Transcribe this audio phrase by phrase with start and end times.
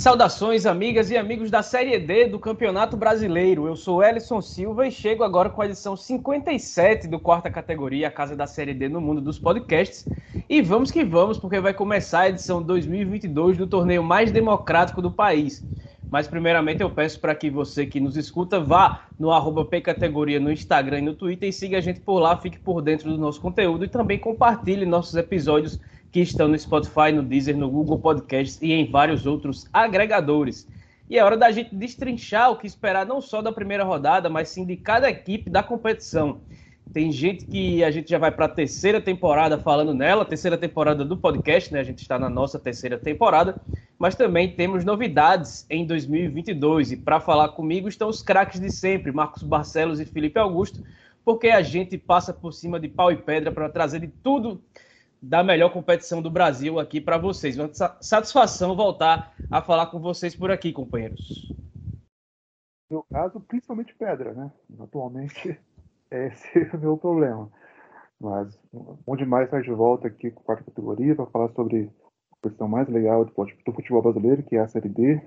[0.00, 3.66] Saudações, amigas e amigos da Série D do Campeonato Brasileiro.
[3.66, 8.10] Eu sou Ellison Silva e chego agora com a edição 57 do quarta categoria, a
[8.10, 10.06] casa da Série D no mundo dos podcasts.
[10.48, 15.10] E vamos que vamos, porque vai começar a edição 2022 do torneio mais democrático do
[15.10, 15.62] país.
[16.10, 20.50] Mas primeiramente eu peço para que você que nos escuta vá no arroba Categoria no
[20.50, 23.38] Instagram e no Twitter e siga a gente por lá, fique por dentro do nosso
[23.38, 25.78] conteúdo e também compartilhe nossos episódios
[26.10, 30.66] que estão no Spotify, no Deezer, no Google Podcasts e em vários outros agregadores.
[31.08, 34.48] E é hora da gente destrinchar o que esperar não só da primeira rodada, mas
[34.48, 36.40] sim de cada equipe da competição.
[36.92, 41.04] Tem gente que a gente já vai para a terceira temporada falando nela, terceira temporada
[41.04, 41.78] do podcast, né?
[41.78, 43.60] A gente está na nossa terceira temporada,
[43.96, 46.92] mas também temos novidades em 2022.
[46.92, 50.82] E para falar comigo estão os craques de sempre, Marcos Barcelos e Felipe Augusto,
[51.24, 54.60] porque a gente passa por cima de pau e pedra para trazer de tudo
[55.22, 57.58] da melhor competição do Brasil aqui para vocês.
[57.58, 57.70] Uma
[58.00, 61.52] satisfação voltar a falar com vocês por aqui, companheiros.
[62.90, 64.50] No meu caso, principalmente pedra, né?
[64.80, 65.58] Atualmente,
[66.10, 67.50] esse é o meu problema.
[68.20, 71.90] Mas bom demais estar de volta aqui com a quarta categoria para falar sobre
[72.30, 75.20] a competição mais legal do futebol brasileiro, que é a Série D.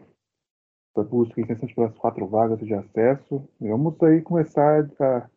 [0.96, 3.48] A busca incessante pelas quatro vagas de acesso.
[3.60, 5.30] E vamos aí começar a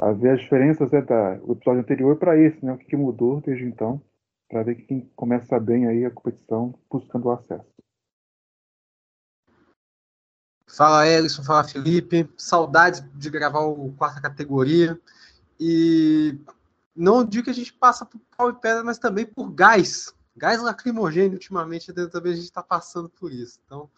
[0.00, 2.72] a ver as diferenças né, da, do episódio anterior para esse, né?
[2.72, 4.00] O que, que mudou desde então,
[4.48, 7.64] para ver quem começa bem aí a competição buscando o acesso.
[10.68, 15.00] Fala Ellison, fala Felipe, saudade de gravar o quarta categoria
[15.58, 16.38] e
[16.94, 20.60] não digo que a gente passa por pau e pedra, mas também por gás, gás
[20.60, 23.58] lacrimogêneo ultimamente também a gente está passando por isso.
[23.64, 23.88] Então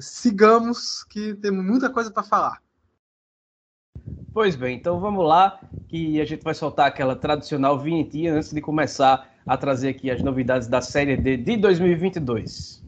[0.00, 2.65] sigamos que temos muita coisa para falar.
[4.36, 8.60] Pois bem, então vamos lá, que a gente vai soltar aquela tradicional vinhetinha antes de
[8.60, 12.82] começar a trazer aqui as novidades da Série D de 2022.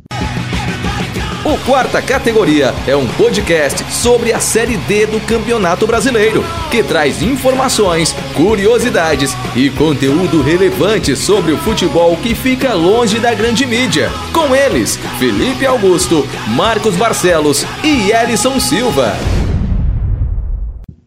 [1.47, 7.23] O Quarta Categoria é um podcast sobre a Série D do Campeonato Brasileiro, que traz
[7.23, 14.11] informações, curiosidades e conteúdo relevante sobre o futebol que fica longe da grande mídia.
[14.35, 19.38] Com eles, Felipe Augusto, Marcos Barcelos e Elison Silva.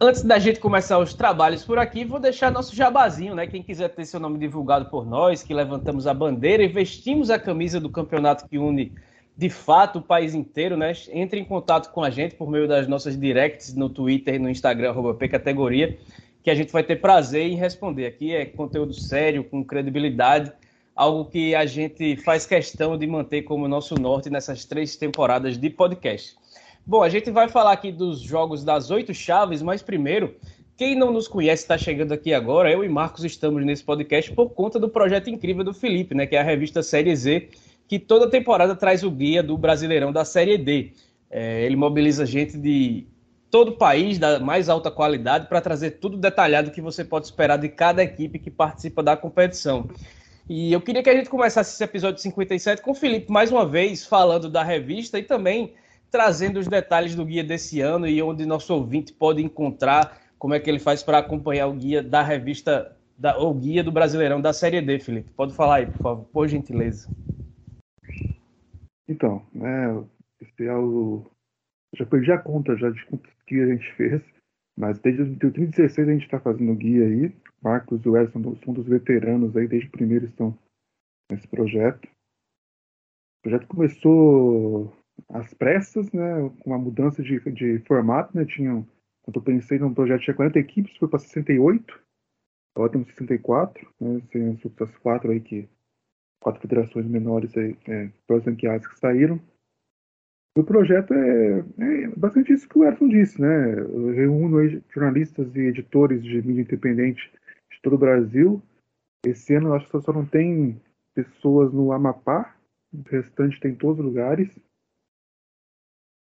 [0.04, 3.46] Antes da gente começar os trabalhos por aqui, vou deixar nosso jabazinho, né?
[3.46, 7.38] Quem quiser ter seu nome divulgado por nós, que levantamos a bandeira e vestimos a
[7.38, 8.92] camisa do campeonato que une
[9.36, 10.92] de fato o país inteiro, né?
[11.12, 14.50] Entre em contato com a gente por meio das nossas directs no Twitter e no
[14.50, 15.96] Instagram, pcategoria,
[16.42, 18.06] que a gente vai ter prazer em responder.
[18.06, 20.50] Aqui é conteúdo sério, com credibilidade,
[20.96, 25.70] algo que a gente faz questão de manter como nosso norte nessas três temporadas de
[25.70, 26.41] podcast.
[26.84, 30.34] Bom, a gente vai falar aqui dos jogos das oito chaves, mas primeiro,
[30.76, 34.50] quem não nos conhece está chegando aqui agora, eu e Marcos estamos nesse podcast por
[34.50, 37.50] conta do projeto incrível do Felipe, né, que é a revista Série Z,
[37.86, 40.92] que toda temporada traz o guia do Brasileirão da Série D.
[41.30, 43.06] É, ele mobiliza gente de
[43.48, 47.58] todo o país, da mais alta qualidade, para trazer tudo detalhado que você pode esperar
[47.58, 49.88] de cada equipe que participa da competição.
[50.48, 53.64] E eu queria que a gente começasse esse episódio 57 com o Felipe mais uma
[53.64, 55.74] vez falando da revista e também
[56.12, 60.60] trazendo os detalhes do guia desse ano e onde nosso ouvinte pode encontrar como é
[60.60, 64.52] que ele faz para acompanhar o guia da revista, da, o guia do Brasileirão da
[64.52, 65.32] Série D, Felipe.
[65.32, 67.08] Pode falar aí, por favor, por gentileza.
[69.08, 70.04] Então, né,
[70.40, 71.24] esse é o...
[71.96, 74.22] já perdi a conta já de quantos que a gente fez,
[74.76, 77.34] mas desde 2016 a gente está fazendo o guia aí.
[77.62, 80.58] Marcos e o Edson são dos veteranos aí, desde o primeiro estão
[81.30, 82.04] nesse projeto.
[82.04, 84.92] O projeto começou
[85.28, 88.86] às pressas, né, com uma mudança de, de formato, né, tinham,
[89.22, 92.00] quando eu pensei no projeto tinha 40 equipes, foi para 68,
[92.74, 95.68] agora temos 64, né, tem as quatro aí que,
[96.40, 98.10] quatro federações menores aí, é,
[98.44, 99.40] ranqueadas que saíram.
[100.56, 104.58] O projeto é, é, bastante isso que o Erson disse, né, eu reúno
[104.94, 107.30] jornalistas e editores de mídia independente
[107.70, 108.62] de todo o Brasil,
[109.24, 110.80] esse ano eu acho que só não tem
[111.14, 112.56] pessoas no Amapá,
[112.92, 114.48] o restante tem em todos os lugares.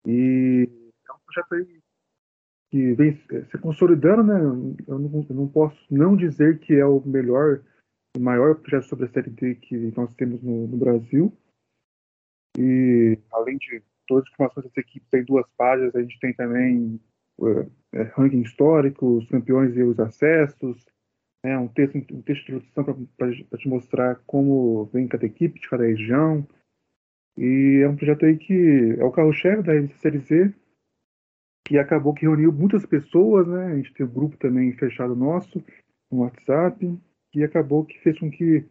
[0.07, 0.69] E
[1.09, 1.81] é um projeto aí
[2.71, 3.17] que vem
[3.51, 4.41] se consolidando, né?
[4.87, 7.63] Eu não, eu não posso não dizer que é o melhor,
[8.17, 11.37] o maior projeto sobre a série D que nós temos no, no Brasil.
[12.59, 17.01] E além de todas as informações das equipes, tem duas páginas, a gente tem também
[17.93, 20.85] é, ranking histórico, os campeões e os acessos,
[21.45, 25.69] né, um texto, um texto de introdução para te mostrar como vem cada equipe de
[25.69, 26.47] cada região,
[27.37, 29.73] e é um projeto aí que é o carro-chefe da
[30.19, 30.55] Z,
[31.67, 33.67] que acabou que reuniu muitas pessoas, né?
[33.67, 35.63] A gente tem um grupo também fechado nosso
[36.11, 36.97] no WhatsApp,
[37.35, 38.65] e acabou que fez com que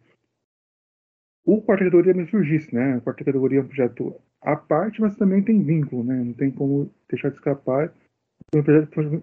[1.44, 2.94] o quarta categoria me surgisse, né?
[2.94, 6.16] A quarta categoria é um projeto à parte, mas também tem vínculo, né?
[6.16, 7.94] Não tem como deixar de escapar.
[8.52, 9.22] O projeto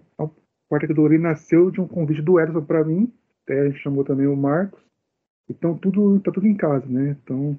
[0.68, 3.12] quarta categoria nasceu de um convite do Edson para mim,
[3.42, 4.82] até a gente chamou também o Marcos.
[5.48, 7.16] Então tudo tá tudo em casa, né?
[7.22, 7.58] Então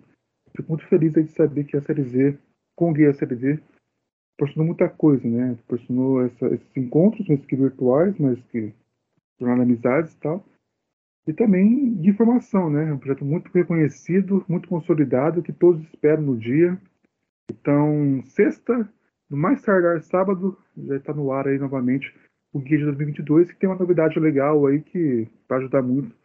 [0.55, 2.37] fico muito feliz de saber que a Série Z,
[2.75, 3.59] com Guia Série Z,
[4.37, 5.55] proporcionou muita coisa, né?
[5.67, 8.73] Proporcionou essa, esses encontros, mesmo que virtuais, mas que
[9.37, 10.45] tornaram amizades e tal.
[11.27, 12.93] E também de informação, né?
[12.93, 16.79] Um projeto muito reconhecido, muito consolidado, que todos esperam no dia.
[17.49, 18.87] Então, sexta,
[19.29, 22.13] no mais tardar sábado, já está no ar aí novamente
[22.53, 26.15] o Guia de 2022, que tem uma novidade legal aí que vai ajudar muito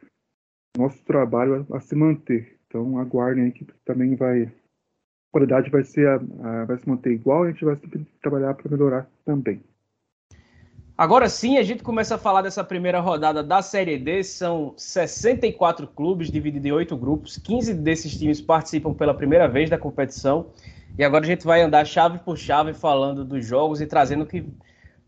[0.76, 2.59] nosso trabalho a, a se manter.
[2.70, 4.44] Então, aguardem aí que também vai.
[4.44, 6.06] A qualidade vai, ser
[6.66, 9.60] vai se manter igual, a gente vai sempre trabalhar para melhorar também.
[10.96, 14.22] Agora sim, a gente começa a falar dessa primeira rodada da Série D.
[14.22, 17.38] São 64 clubes divididos em oito grupos.
[17.38, 20.50] 15 desses times participam pela primeira vez da competição.
[20.98, 24.46] E agora a gente vai andar chave por chave falando dos jogos e trazendo que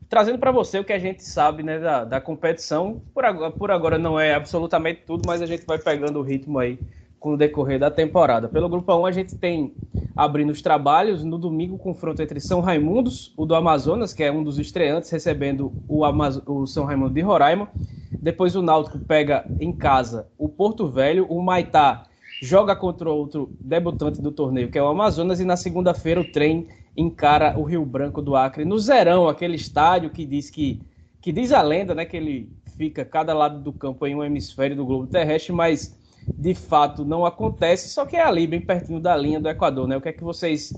[0.08, 3.02] trazendo para você o que a gente sabe né, da, da competição.
[3.12, 6.58] Por agora, por agora não é absolutamente tudo, mas a gente vai pegando o ritmo
[6.58, 6.78] aí
[7.22, 8.48] com o decorrer da temporada.
[8.48, 9.72] Pelo Grupo 1, a gente tem
[10.16, 11.22] abrindo os trabalhos.
[11.22, 15.72] No domingo, confronto entre São Raimundos, o do Amazonas, que é um dos estreantes, recebendo
[15.88, 17.68] o, Amaz o São Raimundo de Roraima.
[18.10, 21.24] Depois, o Náutico pega em casa o Porto Velho.
[21.30, 22.02] O Maitá
[22.42, 25.38] joga contra outro debutante do torneio, que é o Amazonas.
[25.38, 26.66] E na segunda-feira, o trem
[26.96, 30.82] encara o Rio Branco do Acre no Zerão, aquele estádio que diz que,
[31.20, 34.74] que diz a lenda, né, que ele fica cada lado do campo em um hemisfério
[34.74, 35.96] do globo terrestre, mas
[36.26, 39.96] de fato não acontece, só que é ali, bem pertinho da linha do Equador, né?
[39.96, 40.72] O que é que vocês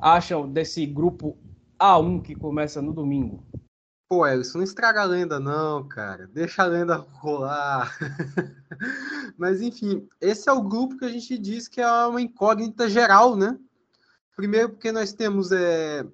[0.00, 1.36] acham desse grupo
[1.78, 3.42] A1 que começa no domingo?
[4.08, 6.26] Pô, Elson, não estraga a lenda não, cara.
[6.28, 7.96] Deixa a lenda rolar.
[9.36, 13.34] Mas enfim, esse é o grupo que a gente diz que é uma incógnita geral,
[13.34, 13.58] né?
[14.36, 16.04] Primeiro porque nós temos é,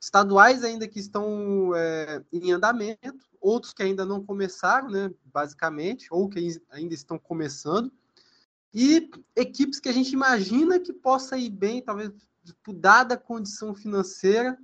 [0.00, 6.28] estaduais ainda que estão é, em andamento, outros que ainda não começaram, né, basicamente, ou
[6.28, 7.92] que ainda estão começando,
[8.72, 12.12] e equipes que a gente imagina que possa ir bem, talvez
[12.74, 14.58] dada a condição financeira,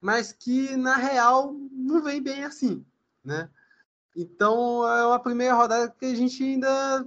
[0.00, 2.84] mas que na real não vem bem assim,
[3.24, 3.50] né?
[4.16, 7.06] Então é uma primeira rodada que a gente ainda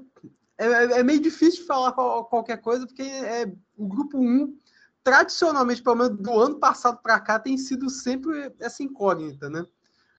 [0.58, 4.58] é, é, é meio difícil falar qualquer coisa, porque é o grupo 1
[5.04, 9.66] tradicionalmente, pelo menos do ano passado para cá, tem sido sempre essa incógnita, né?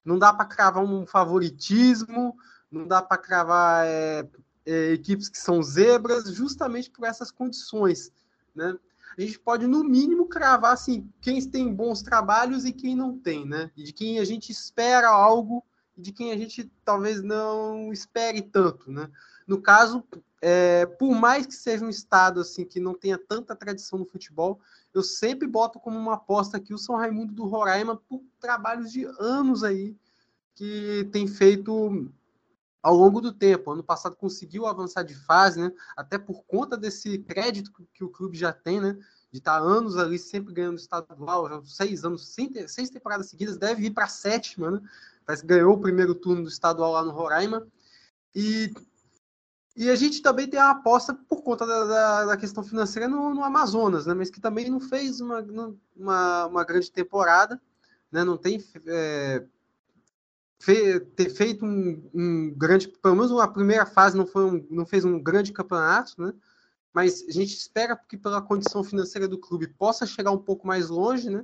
[0.03, 2.35] Não dá para cravar um favoritismo,
[2.69, 4.27] não dá para cravar é,
[4.65, 8.11] é, equipes que são zebras, justamente por essas condições,
[8.53, 8.77] né?
[9.17, 13.45] A gente pode, no mínimo, cravar assim, quem tem bons trabalhos e quem não tem,
[13.45, 13.69] né?
[13.77, 15.63] E de quem a gente espera algo
[15.95, 19.09] e de quem a gente talvez não espere tanto, né?
[19.47, 20.03] No caso,
[20.45, 24.59] é, por mais que seja um estado assim que não tenha tanta tradição no futebol,
[24.93, 29.05] eu sempre boto como uma aposta aqui o São Raimundo do Roraima por trabalhos de
[29.17, 29.95] anos aí
[30.53, 32.11] que tem feito
[32.81, 33.71] ao longo do tempo.
[33.71, 35.71] Ano passado conseguiu avançar de fase, né?
[35.95, 38.97] Até por conta desse crédito que o clube já tem, né?
[39.31, 42.35] De estar anos ali sempre ganhando estadual, já seis anos,
[42.67, 44.81] seis temporadas seguidas, deve ir para a sétima, né?
[45.25, 47.65] Parece que ganhou o primeiro turno do estadual lá no Roraima.
[48.35, 48.73] E
[49.75, 53.33] e a gente também tem a aposta por conta da, da, da questão financeira no,
[53.33, 54.13] no, Amazonas, né?
[54.13, 55.39] Mas que também não fez uma,
[55.95, 57.59] uma, uma grande temporada,
[58.11, 58.23] né?
[58.23, 59.43] Não tem é,
[60.59, 64.85] fe, ter feito um, um, grande, pelo menos a primeira fase não foi um, não
[64.85, 66.33] fez um grande campeonato, né?
[66.93, 70.89] Mas a gente espera que pela condição financeira do clube possa chegar um pouco mais
[70.89, 71.43] longe, né?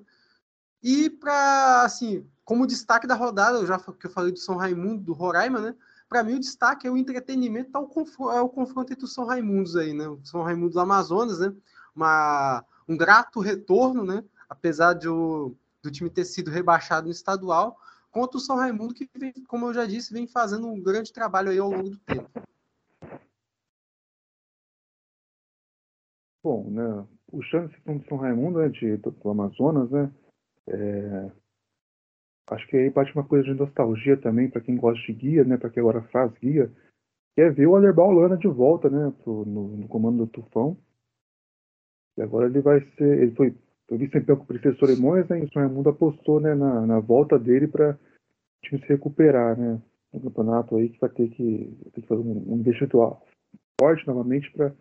[0.84, 5.04] E para assim, como destaque da rodada, eu já que eu falei do São Raimundo,
[5.04, 5.76] do Roraima, né?
[6.10, 9.26] Para mim o destaque é o entretenimento, tá o é o confronto entre o São
[9.26, 10.08] Raimundos aí, né?
[10.08, 11.54] O São Raimundos Amazonas, né?
[11.96, 14.24] Uma, um grato retorno, né?
[14.50, 17.78] Apesar de o, do time ter sido rebaixado no estadual,
[18.10, 21.52] contra o São Raimundo, que, vem, como eu já disse, vem fazendo um grande trabalho
[21.52, 22.30] aí ao longo do tempo.
[26.44, 27.08] Bom, né?
[27.30, 30.12] Puxando esse ponto de São Raimundo, né, de, do, do Amazonas, né?
[30.68, 31.32] É,
[32.56, 35.58] acho que aí bate uma coisa de nostalgia também para quem gosta de guia, né,
[35.58, 36.70] para quem agora faz guia,
[37.36, 40.78] que é ver o Aderbal Lana de volta, né, pro, no, no, comando do Tufão.
[42.18, 43.56] E agora ele vai ser, ele foi,
[43.88, 47.00] foi vice-campeão com o Princesa Solimões, né, e o Sonho Mundo apostou, né, na, na
[47.00, 49.82] volta dele para o time se recuperar, né,
[50.14, 52.98] no campeonato aí que vai ter que, ter que fazer um, um investimento
[53.80, 54.74] forte novamente para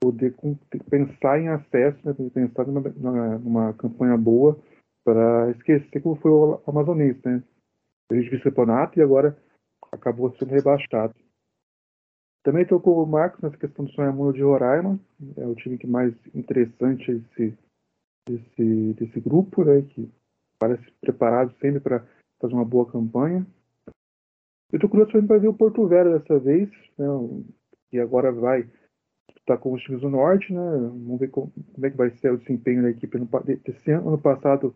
[0.00, 0.34] poder
[0.90, 4.58] pensar em acesso, né, pensar numa, numa, numa campanha boa
[5.04, 7.42] para esquecer como foi o amazonense, né?
[8.10, 9.36] Ele vice-campeonato e agora
[9.92, 11.14] acabou sendo rebaixado.
[12.42, 14.98] Também tocou o Marcos nessa questão do Sonho Mundo de Roraima,
[15.36, 17.56] é o time que mais interessante se
[18.26, 20.10] desse, desse grupo, né, que
[20.58, 22.06] parece preparado sempre para
[22.40, 23.46] fazer uma boa campanha.
[24.72, 26.68] Eu estou curioso para ver o Porto Velho dessa vez,
[26.98, 27.06] né,
[27.92, 28.68] e agora vai
[29.36, 32.32] estar com os times do Norte, né, vamos ver como, como, é que vai ser
[32.32, 34.08] o desempenho da equipe no, desse ano.
[34.08, 34.74] Ano passado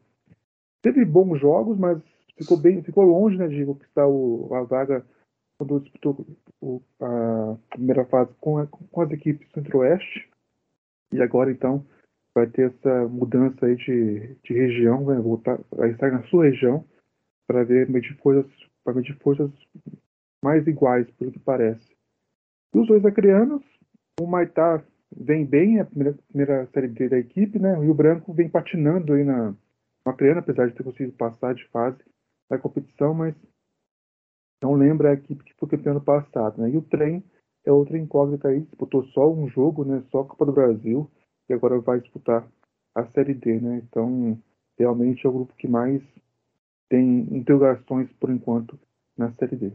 [0.82, 2.00] teve bons jogos, mas
[2.36, 5.04] ficou bem, ficou longe né, de conquistar o, a vaga
[5.58, 6.26] quando disputou
[6.60, 10.28] o, a primeira fase com, a, com as equipes Centro-Oeste.
[11.12, 11.84] E agora então
[12.34, 16.84] vai ter essa mudança aí de, de região, vai voltar, vai estar na sua região
[17.46, 18.50] para ver medir forças,
[18.84, 19.50] para medir forças
[20.44, 21.84] mais iguais, pelo que parece.
[22.74, 23.62] E os dois acreanos,
[24.20, 24.84] o Maitá
[25.16, 27.82] vem bem, é a primeira, primeira série D da equipe, né?
[27.84, 29.54] E o Branco vem patinando aí na,
[30.08, 31.98] na acreana, apesar de ter conseguido passar de fase
[32.50, 33.34] da competição, mas
[34.62, 36.70] não lembra a equipe que foi campeã ano passado, né?
[36.70, 37.22] E o trem
[37.64, 40.02] é outra incógnita aí, disputou só um jogo, né?
[40.10, 41.08] Só a Copa do Brasil,
[41.48, 42.48] e agora vai disputar
[42.94, 43.82] a Série D, né?
[43.88, 44.38] Então,
[44.78, 46.02] realmente é o grupo que mais
[46.88, 48.78] tem interrogações por enquanto
[49.16, 49.72] na Série D.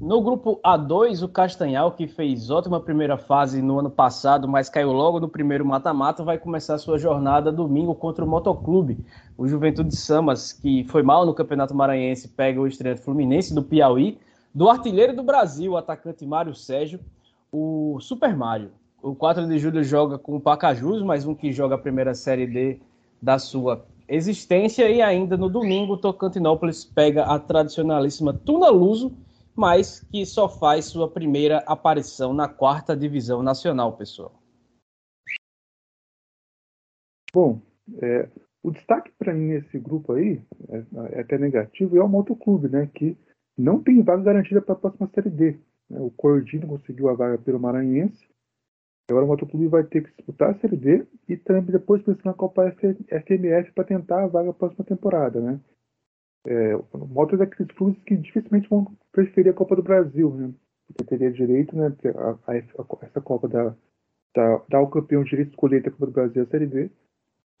[0.00, 4.92] No grupo A2, o Castanhal, que fez ótima primeira fase no ano passado, mas caiu
[4.92, 8.98] logo no primeiro mata-mata, vai começar sua jornada domingo contra o Motoclube.
[9.38, 14.18] O Juventude Samas, que foi mal no Campeonato Maranhense, pega o estreante Fluminense do Piauí,
[14.52, 16.98] do artilheiro do Brasil, o atacante Mário Sérgio,
[17.52, 18.72] o Super Mario.
[19.00, 22.48] O 4 de julho joga com o Pacajus, mais um que joga a primeira Série
[22.48, 22.80] D
[23.22, 24.90] da sua existência.
[24.90, 29.12] E ainda no domingo, o Tocantinópolis pega a tradicionalíssima Tuna Luso,
[29.56, 34.32] mas que só faz sua primeira aparição na quarta divisão nacional, pessoal.
[37.32, 37.60] Bom,
[38.00, 38.28] é,
[38.62, 42.88] o destaque para mim nesse grupo aí, é, é, até negativo, é o Motoclube, né?
[42.94, 43.16] Que
[43.56, 45.58] não tem vaga garantida para a próxima Série D.
[45.90, 46.00] Né?
[46.00, 48.26] O Cordino conseguiu a vaga pelo Maranhense.
[49.10, 52.32] Agora o Motoclube vai ter que disputar a Série D e também depois pensar na
[52.32, 55.60] Copa FMF para tentar a vaga para a próxima temporada, né?
[56.46, 60.52] É, o Moto é daqueles clubes que dificilmente vão preferir a Copa do Brasil, né?
[60.86, 61.94] Porque teria direito, né?
[62.16, 62.56] A, a, a,
[63.02, 63.74] essa Copa da,
[64.34, 66.90] da, dar ao campeão o direito de escolher a Copa do Brasil a Série D.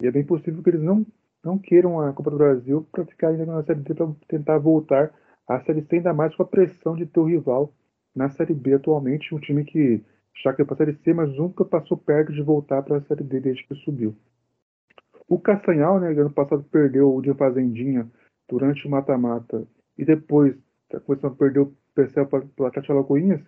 [0.02, 1.06] E é bem possível que eles não,
[1.42, 5.14] não queiram a Copa do Brasil para ficar ainda na Série D para tentar voltar
[5.48, 7.72] à Série C, ainda mais com a pressão de ter o rival
[8.14, 10.04] na Série B atualmente, um time que
[10.42, 13.22] já que para a Série C, mas nunca passou perto de voltar para a Série
[13.22, 14.14] D desde que subiu.
[15.28, 18.10] O Castanhal, né, ano passado perdeu o de Fazendinha
[18.48, 20.56] durante o mata-mata e depois
[21.06, 23.40] começando a perder o Percel o Atlético Alagoinhas,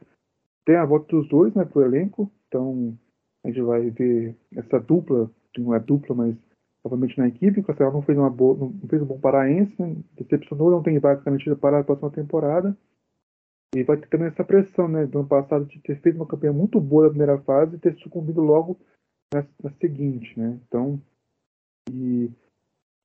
[0.65, 2.97] tem a volta dos dois né, o elenco, então
[3.45, 6.37] a gente vai ver essa dupla, que não é dupla, mas
[6.85, 9.97] novamente na equipe, o Castanhal não fez, uma boa, não fez um bom paraense, né,
[10.17, 12.77] decepcionou, não tem vaga garantida para a próxima temporada,
[13.75, 15.07] e vai ter também essa pressão, né?
[15.07, 17.95] Do ano passado de ter feito uma campanha muito boa na primeira fase e ter
[17.99, 18.79] sucumbido logo
[19.33, 20.59] na, na seguinte, né?
[20.67, 21.01] Então,
[21.91, 22.31] e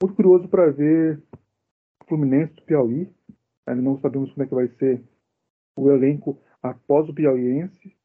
[0.01, 1.21] muito curioso para ver
[2.11, 3.09] Fluminense do Piauí.
[3.65, 5.01] Ainda não sabemos como é que vai ser
[5.77, 7.95] o elenco após o Piauiense,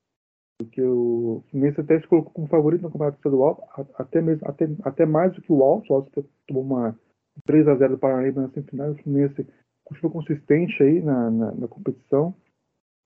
[0.59, 5.05] porque o Fluminense até se colocou como favorito no Campeonato Estadual, até, mesmo, até, até
[5.05, 5.93] mais do que o Alto.
[5.93, 6.97] O Alto tomou uma
[7.45, 8.93] 3 a 0 do Paraíba na semifinal.
[8.93, 9.45] O Fluminense
[9.85, 12.33] continua consistente aí na, na, na competição.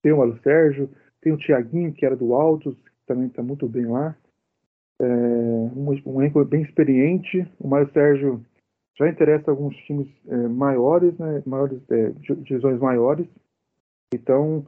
[0.02, 0.90] Tem o Mário Sérgio,
[1.22, 4.14] tem o Tiaguinho, que era do Altos, que também está muito bem lá.
[5.00, 7.50] É, um, um bem experiente.
[7.58, 8.44] O Mário Sérgio
[8.98, 13.26] já interessa alguns times é, maiores, né, maiores é, divisões maiores.
[14.12, 14.66] Então,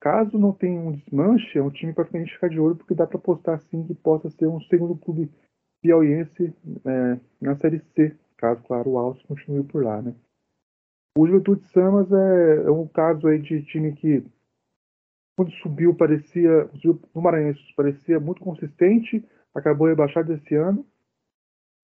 [0.00, 3.06] caso não tenha um desmanche, é um time para a ficar de olho, porque dá
[3.06, 5.30] para apostar sim que possa ser um segundo clube
[5.80, 6.54] piauiense
[6.84, 10.14] é, na Série C, caso, claro, o Altos continue por lá, né.
[11.16, 14.24] O Juventude Samas é, é um caso aí de time que
[15.36, 16.68] quando subiu, parecia,
[17.14, 20.86] no Maranhense, parecia muito consistente, acabou rebaixado esse ano,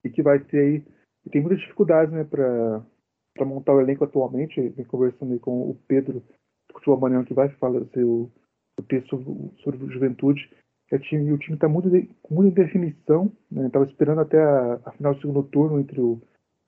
[0.04, 0.84] e que vai ter aí,
[1.28, 4.70] e tem muitas dificuldades né, para montar o elenco atualmente.
[4.70, 6.24] Vem conversando com o Pedro do
[6.72, 8.30] Futebol que vai fazer o,
[8.78, 9.22] o texto
[9.62, 10.50] sobre, sobre Juventude.
[10.90, 11.90] É time, o time está muito
[12.22, 16.18] com muita indefinição, estava né, esperando até a, a, final do segundo turno entre o,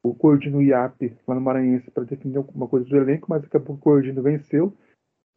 [0.02, 3.43] o Cordino e o IAP lá no Maranhense para definir alguma coisa do elenco, mas
[3.43, 4.75] acabou que o Cordino venceu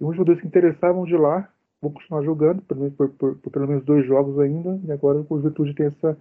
[0.02, 1.50] e os jogadores que interessavam de lá
[1.82, 4.78] vão continuar jogando, pelo por, por, por, pelo menos dois jogos ainda.
[4.84, 6.18] E agora o Juventude tem essa.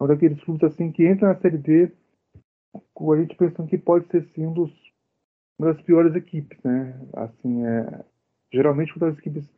[0.00, 1.92] É um daqueles clubes assim que entra na Série D
[2.74, 4.72] a gente pensando que pode ser sim um dos,
[5.58, 6.98] uma das piores equipes, né?
[7.14, 8.04] Assim, é,
[8.52, 9.48] geralmente quando as equipes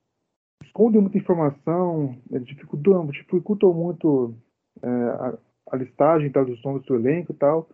[0.65, 4.35] escondem muita informação, é, dificultam, dificultam muito
[4.83, 5.39] é, a,
[5.71, 7.69] a, listagem tal, dos nomes do elenco e tal,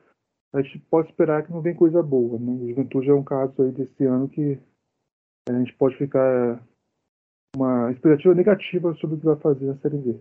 [0.52, 2.38] a gente pode esperar que não vem coisa boa.
[2.38, 2.52] Né?
[2.52, 4.58] O Juventude é um caso aí desse ano que
[5.48, 6.62] a gente pode ficar
[7.56, 10.20] uma expectativa negativa sobre o que vai fazer a Série B.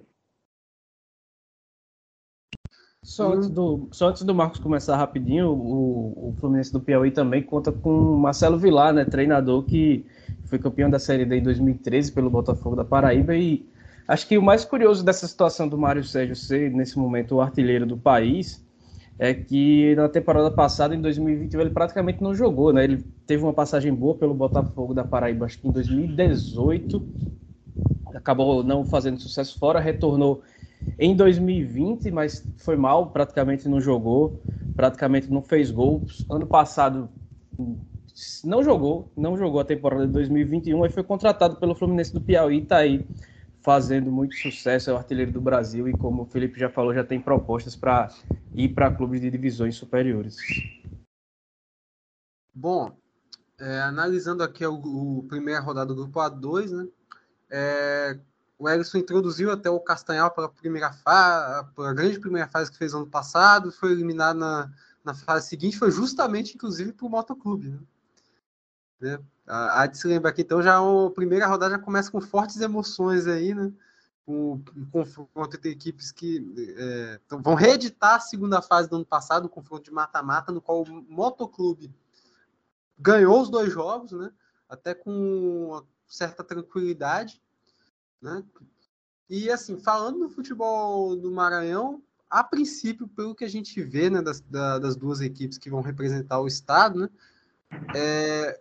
[3.01, 7.41] Só, antes do, só antes do Marcos começar rapidinho, o, o Fluminense do Piauí também
[7.41, 10.05] conta com Marcelo Vilar, né, treinador que
[10.45, 13.35] foi campeão da Série D em 2013 pelo Botafogo da Paraíba.
[13.35, 13.65] E
[14.05, 17.85] acho que o mais curioso dessa situação do Mário Sérgio ser, nesse momento, o artilheiro
[17.85, 18.61] do país,
[19.17, 22.83] é que na temporada passada, em 2021, ele praticamente não jogou, né?
[22.83, 27.01] Ele teve uma passagem boa pelo Botafogo da Paraíba, acho que em 2018,
[28.13, 30.41] acabou não fazendo sucesso fora, retornou
[30.97, 34.41] em 2020, mas foi mal, praticamente não jogou,
[34.75, 36.25] praticamente não fez gols.
[36.29, 37.09] Ano passado
[38.43, 42.65] não jogou, não jogou a temporada de 2021, aí foi contratado pelo Fluminense do Piauí,
[42.65, 43.05] tá aí
[43.61, 47.03] fazendo muito sucesso, é o artilheiro do Brasil e como o Felipe já falou, já
[47.03, 48.09] tem propostas para
[48.53, 50.37] ir para clubes de divisões superiores.
[52.53, 52.91] Bom,
[53.59, 56.87] é, analisando aqui o, o primeira rodada do grupo A2, né?
[57.51, 58.19] É,
[58.59, 62.69] o Erisson introduziu até o Castanhal para a primeira fase, para a grande primeira fase
[62.69, 64.69] que fez ano passado, foi eliminado na,
[65.01, 67.69] na fase seguinte, foi justamente, inclusive, para o Motoclube.
[67.69, 67.79] Né?
[68.99, 69.19] né?
[69.47, 73.27] Há de se lembrar aqui, então, já a primeira rodada já começa com fortes emoções
[73.27, 73.71] aí, né?
[74.25, 76.45] Com um confronto entre equipes que
[76.77, 80.61] é, então, vão reeditar a segunda fase do ano passado, o confronto de mata-mata, no
[80.61, 81.89] qual o Motoclube
[82.99, 84.29] ganhou os dois jogos, né?
[84.67, 87.41] Até com certa tranquilidade.
[88.21, 88.43] Né?
[89.29, 94.21] E assim, falando do futebol do Maranhão, a princípio, pelo que a gente vê né,
[94.21, 97.09] das, das duas equipes que vão representar o estado, né,
[97.95, 98.59] é,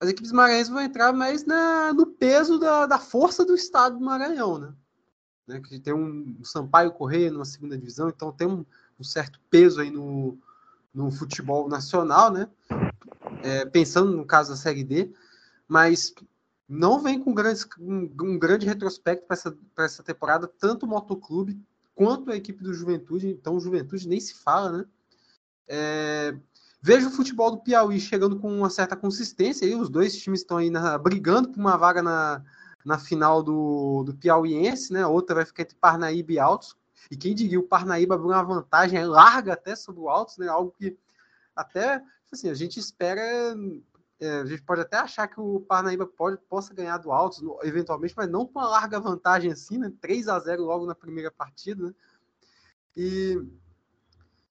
[0.00, 4.04] as equipes maranhenses vão entrar mais na, no peso da, da força do estado do
[4.04, 4.74] Maranhão, né?
[5.46, 8.66] né que tem um, um Sampaio Correia numa segunda divisão, então tem um,
[8.98, 10.36] um certo peso aí no,
[10.92, 12.48] no futebol nacional, né?
[13.44, 15.12] É, pensando no caso da Série D,
[15.68, 16.12] mas
[16.72, 21.60] não vem com grandes, um, um grande retrospecto para essa, essa temporada, tanto o Motoclube
[21.94, 23.28] quanto a equipe do Juventude.
[23.28, 24.84] Então, o Juventude nem se fala, né?
[25.68, 26.34] É,
[26.80, 29.66] vejo o futebol do Piauí chegando com uma certa consistência.
[29.66, 32.42] Aí, os dois times estão aí na, brigando por uma vaga na,
[32.82, 35.02] na final do, do Piauiense, né?
[35.02, 36.74] A outra vai ficar entre Parnaíba e Altos.
[37.10, 40.48] E quem diria, o Parnaíba abriu uma vantagem larga até sobre o Altos, né?
[40.48, 40.96] Algo que
[41.54, 43.54] até assim, a gente espera
[44.26, 48.28] a gente pode até achar que o Parnaíba pode, possa ganhar do Altos eventualmente, mas
[48.28, 49.92] não com uma larga vantagem assim, né?
[50.00, 51.86] 3 a 0 logo na primeira partida.
[51.86, 51.94] Né?
[52.96, 53.42] E,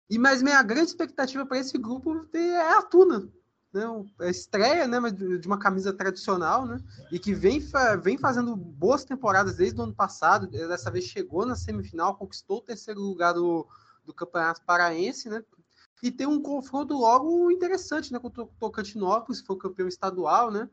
[0.10, 3.30] e mas minha grande expectativa para esse grupo é a Tuna.
[3.74, 3.84] Né?
[4.20, 6.78] A estreia né, de uma camisa tradicional, né?
[7.12, 7.64] E que vem,
[8.02, 10.48] vem fazendo boas temporadas desde o ano passado.
[10.48, 13.66] Dessa vez chegou na semifinal, conquistou o terceiro lugar do,
[14.04, 15.42] do Campeonato Paraense, né?
[16.02, 20.50] E tem um confronto logo interessante, né, contra o Tocantinópolis, que foi o campeão estadual,
[20.50, 20.68] né?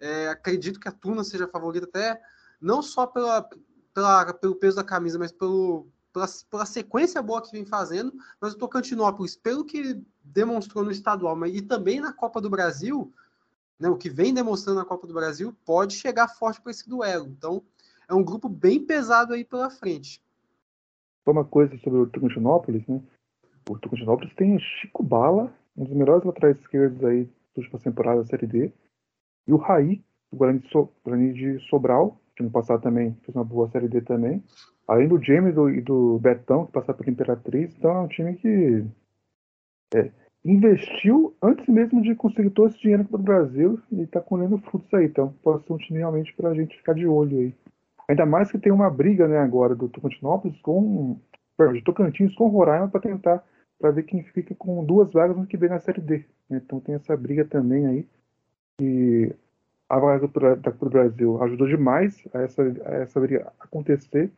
[0.00, 2.20] É, acredito que a Tuna seja a favorita até
[2.60, 3.48] não só pela,
[3.94, 8.54] pela, pelo peso da camisa, mas pelo, pela, pela sequência boa que vem fazendo, mas
[8.54, 13.12] o Tocantinópolis, pelo que demonstrou no estadual, mas e também na Copa do Brasil,
[13.78, 17.26] né, o que vem demonstrando na Copa do Brasil, pode chegar forte para esse duelo.
[17.28, 17.62] Então,
[18.08, 20.22] é um grupo bem pesado aí pela frente.
[21.26, 23.00] Uma coisa sobre o Tocantinópolis, né?
[23.68, 28.30] O Tocantinópolis tem Chico Bala, um dos melhores laterais esquerdos aí das últimas temporadas da
[28.30, 28.72] Série D.
[29.46, 33.34] E o Raí, o Guarani de, so, Guarani de Sobral, que no passado também fez
[33.34, 34.42] uma boa Série D também.
[34.88, 37.76] Além do James do, e do Betão, que passaram pela Imperatriz.
[37.76, 38.84] Então é um time que
[39.94, 40.10] é,
[40.44, 44.92] investiu antes mesmo de conseguir todo esse dinheiro para o Brasil e está colhendo frutos
[44.94, 45.06] aí.
[45.06, 47.54] Então pode ser um time realmente para a gente ficar de olho aí.
[48.08, 51.16] Ainda mais que tem uma briga né, agora do Tocantinópolis com.
[51.68, 53.44] De Tocantins com Roraima para tentar
[53.78, 56.24] para ver quem fica com duas vagas no que vem na Série D.
[56.48, 56.60] Né?
[56.62, 58.06] Então tem essa briga também aí.
[58.80, 59.34] E
[59.88, 64.30] a vaga da Copa do Brasil ajudou demais a essa, a essa briga acontecer.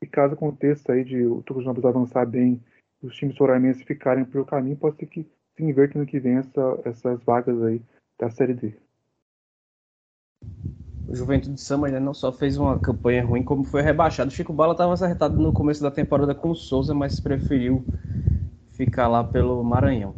[0.00, 2.60] E caso aconteça aí de o Tucumã avançar bem,
[3.02, 6.80] os times soraimenses ficarem pelo caminho, pode ser que se inverta no que vem essa,
[6.84, 7.80] essas vagas aí
[8.18, 8.74] da Série D.
[11.14, 14.30] Juventude de Samba ainda não só fez uma campanha ruim, como foi rebaixado.
[14.30, 17.84] Chico Bala estava acertado no começo da temporada com o Souza, mas preferiu
[18.72, 20.14] ficar lá pelo Maranhão.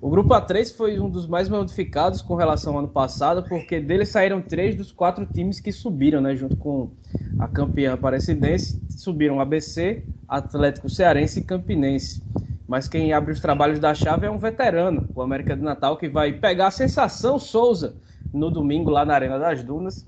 [0.00, 4.06] O grupo A3 foi um dos mais modificados com relação ao ano passado, porque dele
[4.06, 6.34] saíram três dos quatro times que subiram, né?
[6.34, 6.90] Junto com
[7.38, 12.22] a campeã Aparecidense, subiram ABC, Atlético Cearense e Campinense.
[12.66, 16.08] Mas quem abre os trabalhos da chave é um veterano, o América do Natal, que
[16.08, 17.94] vai pegar a sensação Souza
[18.32, 20.06] no domingo lá na Arena das Dunas.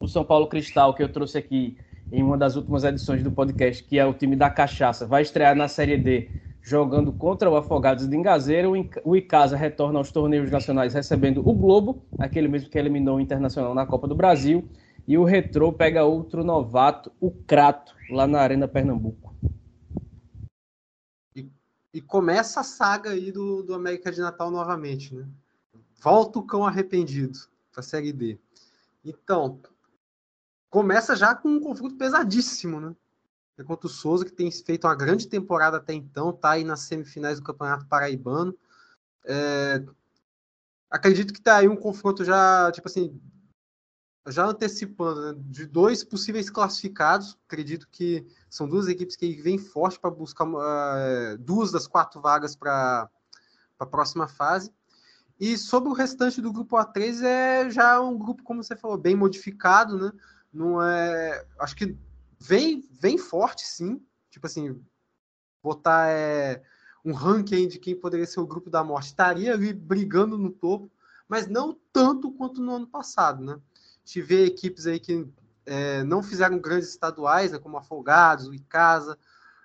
[0.00, 1.76] O São Paulo Cristal, que eu trouxe aqui
[2.10, 5.54] em uma das últimas edições do podcast, que é o time da Cachaça, vai estrear
[5.54, 6.30] na Série D
[6.62, 8.72] jogando contra o Afogados de Engazeiro.
[9.04, 13.74] O Icasa retorna aos torneios nacionais recebendo o Globo, aquele mesmo que eliminou o Internacional
[13.74, 14.66] na Copa do Brasil.
[15.06, 19.34] E o Retrô pega outro novato, o Crato, lá na Arena Pernambuco.
[22.06, 25.28] começa a saga aí do, do América de Natal novamente, né?
[26.00, 27.38] Volta o cão arrependido
[27.70, 28.38] para a Série D.
[29.04, 29.60] Então,
[30.70, 32.94] começa já com um confronto pesadíssimo, né?
[33.58, 36.80] É contra o Souza, que tem feito uma grande temporada até então, tá aí nas
[36.80, 38.56] semifinais do Campeonato Paraibano.
[39.24, 39.84] É...
[40.88, 43.20] Acredito que tá aí um confronto já, tipo assim,
[44.26, 45.42] já antecipando, né?
[45.46, 47.38] de dois possíveis classificados.
[47.46, 52.56] Acredito que são duas equipes que vêm forte para buscar uh, duas das quatro vagas
[52.56, 53.08] para
[53.78, 54.72] a próxima fase.
[55.38, 59.16] E sobre o restante do grupo A3 é já um grupo, como você falou, bem
[59.16, 60.12] modificado, né?
[60.52, 61.96] Não é, acho que
[62.38, 64.04] vem vem forte, sim.
[64.30, 64.80] Tipo assim,
[65.62, 66.62] botar é,
[67.04, 70.90] um ranking de quem poderia ser o grupo da morte, estaria ali brigando no topo,
[71.28, 73.58] mas não tanto quanto no ano passado, né?
[74.04, 75.26] Tive equipes aí que
[75.66, 79.16] é, não fizeram grandes estaduais, né, como Afogados, o Icasa,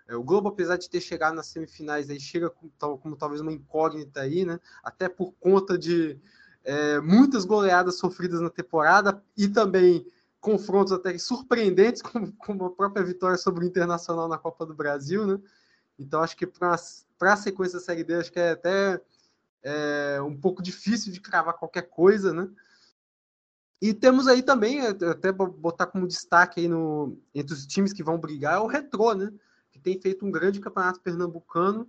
[0.08, 3.52] é, o Globo, apesar de ter chegado nas semifinais, aí chega como, como talvez uma
[3.52, 4.60] incógnita aí, né?
[4.84, 6.20] Até por conta de
[6.64, 10.06] é, muitas goleadas sofridas na temporada e também
[10.46, 15.26] confrontos até surpreendentes, como, como a própria vitória sobre o Internacional na Copa do Brasil,
[15.26, 15.40] né?
[15.98, 16.78] Então acho que para
[17.22, 19.02] a sequência da Série D, acho que é até
[19.64, 22.48] é, um pouco difícil de cravar qualquer coisa, né?
[23.82, 28.18] E temos aí também, até botar como destaque aí no, entre os times que vão
[28.18, 29.32] brigar, é o Retrô, né?
[29.76, 31.88] que tem feito um grande campeonato pernambucano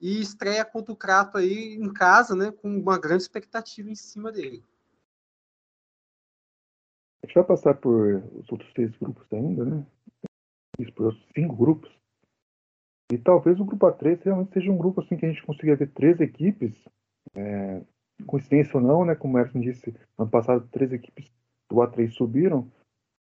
[0.00, 4.32] e estreia contra o Crato aí em casa, né, com uma grande expectativa em cima
[4.32, 4.64] dele.
[7.26, 9.84] A gente vai passar por os outros três grupos ainda, né?
[10.94, 11.90] Por cinco grupos.
[13.12, 15.90] E talvez o grupo A3 realmente seja um grupo assim que a gente consiga ver
[15.90, 16.72] três equipes,
[17.34, 17.82] é,
[18.28, 19.16] coincidência ou não, né?
[19.16, 21.28] Como o Erson disse, ano passado três equipes
[21.68, 22.70] do A3 subiram,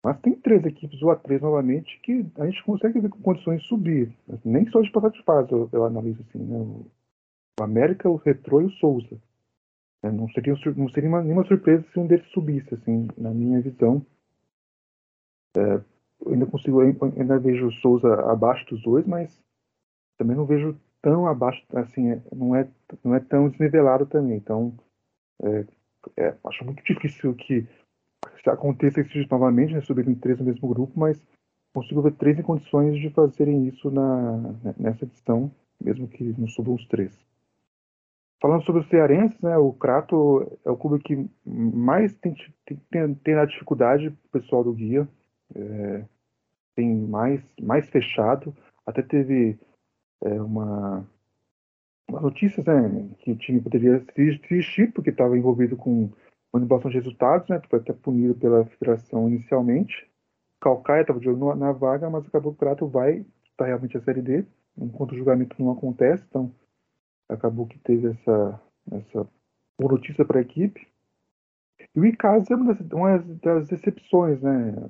[0.03, 3.67] mas tem três equipes do A3 novamente que a gente consegue ver com condições de
[3.69, 4.13] subir.
[4.43, 6.58] Nem só de passar de fase, eu, eu analiso assim, né?
[7.58, 9.17] O América, o Retro e o Souza.
[10.05, 13.59] É, não seria, não seria uma, nenhuma surpresa se um deles subisse, assim, na minha
[13.59, 14.05] visão.
[15.57, 15.81] É,
[16.27, 19.41] ainda consigo, ainda vejo o Souza abaixo dos dois, mas
[20.15, 22.67] também não vejo tão abaixo, assim, é, não é,
[23.03, 24.37] não é tão desnivelado também.
[24.37, 24.77] Então,
[25.41, 25.65] é,
[26.17, 27.67] é, acho muito difícil que
[28.45, 31.19] aconteça isso novamente, né, subirem três no mesmo grupo, mas
[31.73, 36.75] consigo ver três em condições de fazerem isso na, nessa edição, mesmo que não subam
[36.75, 37.11] os três.
[38.45, 42.36] Falando sobre os cearenses, né, o Crato é o clube que mais tem,
[42.91, 45.10] tem, tem a dificuldade pessoal do guia,
[45.55, 46.05] é,
[46.75, 48.55] tem mais, mais fechado,
[48.86, 49.58] até teve
[50.23, 51.03] é, uma,
[52.08, 56.12] uma notícia né, que o time poderia se desistir porque estava envolvido com
[56.53, 57.60] manipulação de resultados, né?
[57.67, 60.08] Foi até punido pela federação inicialmente.
[60.62, 64.01] Calcaia estava de olho na vaga, mas acabou que o Prato vai estar realmente a
[64.01, 64.45] Série D,
[64.77, 66.53] enquanto o julgamento não acontece, então
[67.29, 68.61] acabou que teve essa,
[68.91, 69.27] essa
[69.79, 70.88] notícia para a equipe.
[71.95, 74.89] E o Icasa é uma das, uma das decepções, né?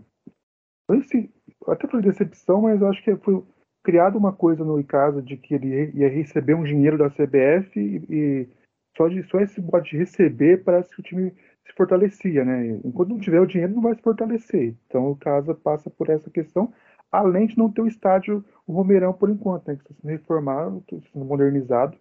[0.92, 1.32] Esse,
[1.68, 3.44] até falei decepção, mas acho que foi
[3.84, 8.06] criado uma coisa no Icasa de que ele ia receber um dinheiro da CBF e,
[8.10, 8.50] e
[8.98, 11.32] só, de, só esse modo de receber parece que o time
[11.66, 12.80] se fortalecia, né?
[12.84, 14.76] Enquanto não tiver o dinheiro, não vai se fortalecer.
[14.88, 16.72] Então, o Casa passa por essa questão,
[17.12, 19.76] além de não ter o estádio, o Romeirão, por enquanto, né?
[19.76, 21.98] Que está sendo reformado, está sendo modernizado.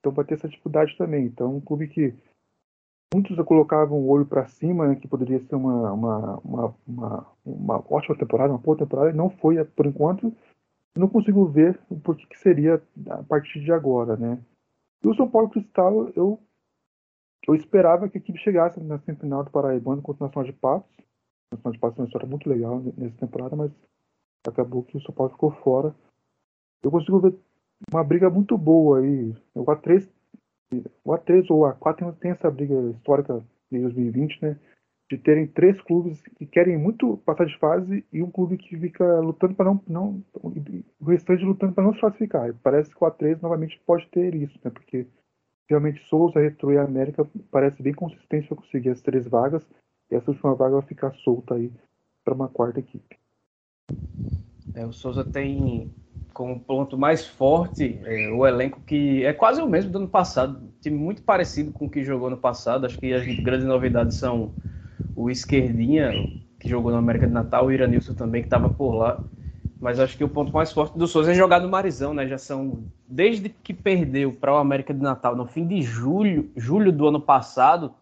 [0.00, 1.26] Então, vai ter essa dificuldade também.
[1.26, 2.14] Então, um clube que
[3.12, 7.84] muitos colocavam o olho para cima, né, que poderia ser uma, uma, uma, uma, uma
[7.88, 10.32] ótima temporada, uma boa temporada, não foi por enquanto.
[10.96, 14.38] Não consigo ver o porquê que seria a partir de agora, né?
[15.02, 16.38] E o São Paulo Cristal, eu
[17.48, 20.90] eu esperava que a equipe chegasse na semifinal do Paraibano contra o Nacional de Patos.
[20.98, 23.72] O Nacional de Patos é uma história muito legal nessa temporada, mas
[24.46, 25.94] acabou que o São Paulo ficou fora.
[26.82, 27.34] Eu consigo ver
[27.92, 29.34] uma briga muito boa aí.
[29.54, 30.08] O A3,
[31.04, 34.56] o A3 ou o A4 tem essa briga histórica de 2020, né?
[35.10, 39.20] De terem três clubes que querem muito passar de fase e um clube que fica
[39.20, 40.22] lutando para não, não.
[41.00, 42.54] O restante lutando para não se classificar.
[42.62, 44.70] Parece que o A3 novamente pode ter isso, né?
[44.70, 45.06] Porque
[45.68, 49.66] realmente Souza, Retro e América parece bem consistente para conseguir as três vagas
[50.10, 51.72] e essa última vaga vai ficar solta aí
[52.24, 53.18] para uma quarta equipe.
[54.74, 55.92] É, o Souza tem
[56.32, 60.72] como ponto mais forte é, o elenco que é quase o mesmo do ano passado,
[60.80, 62.86] time muito parecido com o que jogou no passado.
[62.86, 64.52] Acho que as grandes novidades são
[65.14, 66.10] o Esquerdinha,
[66.58, 69.22] que jogou no América de Natal, o Iranilson também, que estava por lá.
[69.80, 72.26] Mas acho que o ponto mais forte do Souza é jogar no Marizão, né?
[72.26, 72.84] Já são.
[73.08, 77.20] Desde que perdeu para o América de Natal no fim de julho, julho do ano
[77.20, 77.94] passado,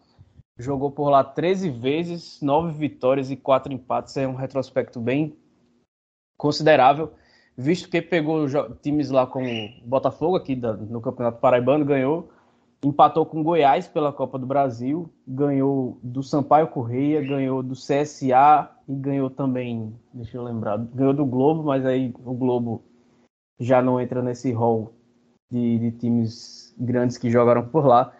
[0.57, 4.17] jogou por lá 13 vezes, 9 vitórias e 4 empates.
[4.17, 5.37] É um retrospecto bem
[6.37, 7.13] considerável.
[7.59, 8.47] Visto que pegou
[8.81, 9.45] times lá como
[9.83, 12.29] Botafogo, aqui da, no Campeonato Paraibano, ganhou,
[12.81, 18.95] empatou com Goiás pela Copa do Brasil, ganhou do Sampaio Correia, ganhou do CSA e
[18.95, 22.81] ganhou também, deixa eu lembrar, ganhou do Globo, mas aí o Globo
[23.59, 24.93] já não entra nesse rol
[25.51, 28.13] de, de times grandes que jogaram por lá.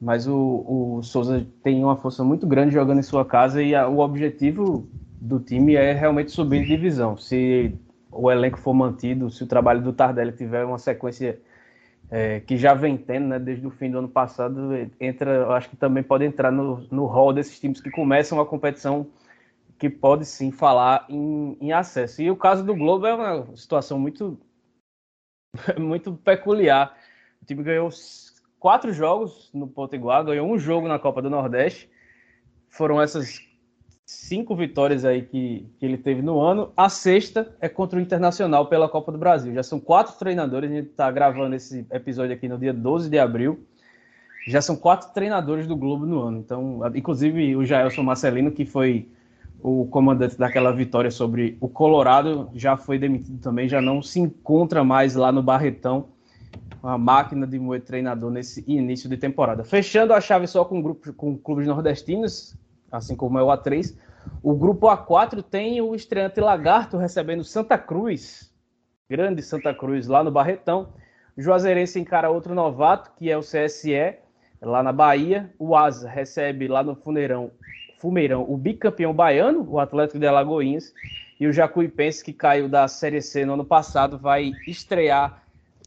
[0.00, 3.88] Mas o, o Souza tem uma força muito grande jogando em sua casa e a,
[3.88, 4.86] o objetivo
[5.20, 7.16] do time é realmente subir de divisão.
[7.16, 7.76] Se
[8.14, 11.40] o elenco for mantido, se o trabalho do Tardelli tiver uma sequência
[12.10, 15.76] é, que já vem tendo, né, desde o fim do ano passado, entra, acho que
[15.76, 19.06] também pode entrar no, no hall desses times que começam a competição
[19.78, 22.22] que pode sim falar em, em acesso.
[22.22, 24.38] E o caso do Globo é uma situação muito,
[25.78, 26.96] muito peculiar.
[27.42, 27.90] O time ganhou
[28.58, 31.90] quatro jogos no Potiguar, ganhou um jogo na Copa do Nordeste.
[32.68, 33.40] Foram essas
[34.06, 36.72] cinco vitórias aí que, que ele teve no ano.
[36.76, 39.54] A sexta é contra o Internacional pela Copa do Brasil.
[39.54, 43.18] Já são quatro treinadores, a gente está gravando esse episódio aqui no dia 12 de
[43.18, 43.64] abril.
[44.46, 46.38] Já são quatro treinadores do Globo no ano.
[46.38, 49.08] Então, inclusive o Jaelson Marcelino, que foi
[49.62, 54.84] o comandante daquela vitória sobre o Colorado, já foi demitido também, já não se encontra
[54.84, 56.08] mais lá no Barretão,
[56.82, 59.64] uma máquina de moer treinador nesse início de temporada.
[59.64, 62.54] Fechando a chave só com, grupo, com clubes nordestinos,
[62.96, 63.96] assim como é o A3.
[64.42, 68.52] O grupo A4 tem o estreante Lagarto recebendo Santa Cruz,
[69.08, 70.92] grande Santa Cruz, lá no Barretão.
[71.36, 74.16] O Juazeirense encara outro novato, que é o CSE,
[74.62, 75.52] lá na Bahia.
[75.58, 77.50] O Asa recebe lá no Funeirão,
[77.98, 80.92] Fumeirão o bicampeão baiano, o Atlético de Alagoinhas.
[81.38, 85.42] E o Jacuipense, que caiu da Série C no ano passado, vai estrear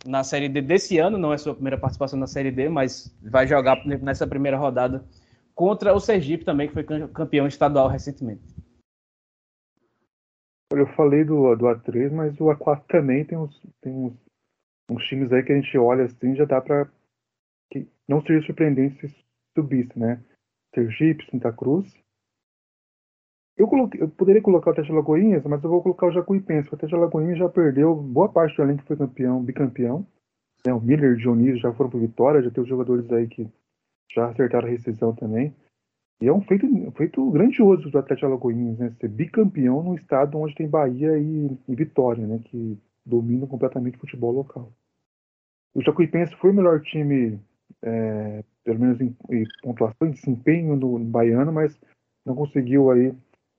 [0.05, 1.17] na Série D desse ano.
[1.17, 5.05] Não é sua primeira participação na Série D, mas vai jogar nessa primeira rodada
[5.57, 8.43] contra o Sergipe também, que foi campeão estadual recentemente.
[10.71, 14.13] Eu falei do, do A3, mas o A4 também tem uns, tem uns,
[14.91, 16.87] uns times aí que a gente olha assim, já dá para
[17.71, 19.15] que não seria surpreendente se
[19.57, 20.23] subisse, né?
[20.75, 21.91] Sergipe, Santa Cruz.
[23.57, 26.71] Eu, coloquei, eu poderia colocar o Teste Lagoinhas, mas eu vou colocar o Jacuipense.
[26.71, 30.05] O Teste Lagoinhas já perdeu boa parte do elenco que foi campeão, bicampeão.
[30.63, 30.71] Né?
[30.71, 33.49] O Miller e o Dionísio já foram para Vitória, já tem os jogadores aí que
[34.13, 35.53] já acertaram a rescisão também.
[36.19, 36.65] E é um feito,
[36.95, 38.91] feito grandioso do Atlético Alagoinhas, né?
[38.99, 42.39] Ser bicampeão num estado onde tem Bahia e, e Vitória, né?
[42.43, 44.71] Que dominam completamente o futebol local.
[45.75, 47.39] O Jacuipense foi o melhor time,
[47.83, 51.79] é, pelo menos em, em, pontuação, em desempenho no, no, baiano, mas
[52.25, 53.13] não conseguiu aí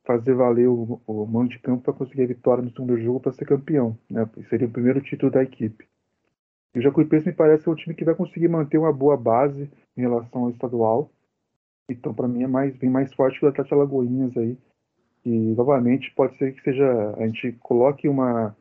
[0.05, 3.33] fazer valer o, o mando de campo para conseguir a vitória no segundo jogo para
[3.33, 3.97] ser campeão.
[4.11, 4.29] Né?
[4.49, 5.87] Seria o primeiro título da equipe.
[6.75, 9.71] E o Jacuipense me parece ser o time que vai conseguir manter uma boa base
[9.97, 11.11] em relação ao estadual.
[11.89, 14.59] Então, para mim, é mais, bem mais forte que o Atlético Alagoinhas aí.
[15.25, 18.55] E, novamente, pode ser que seja a gente coloque uma,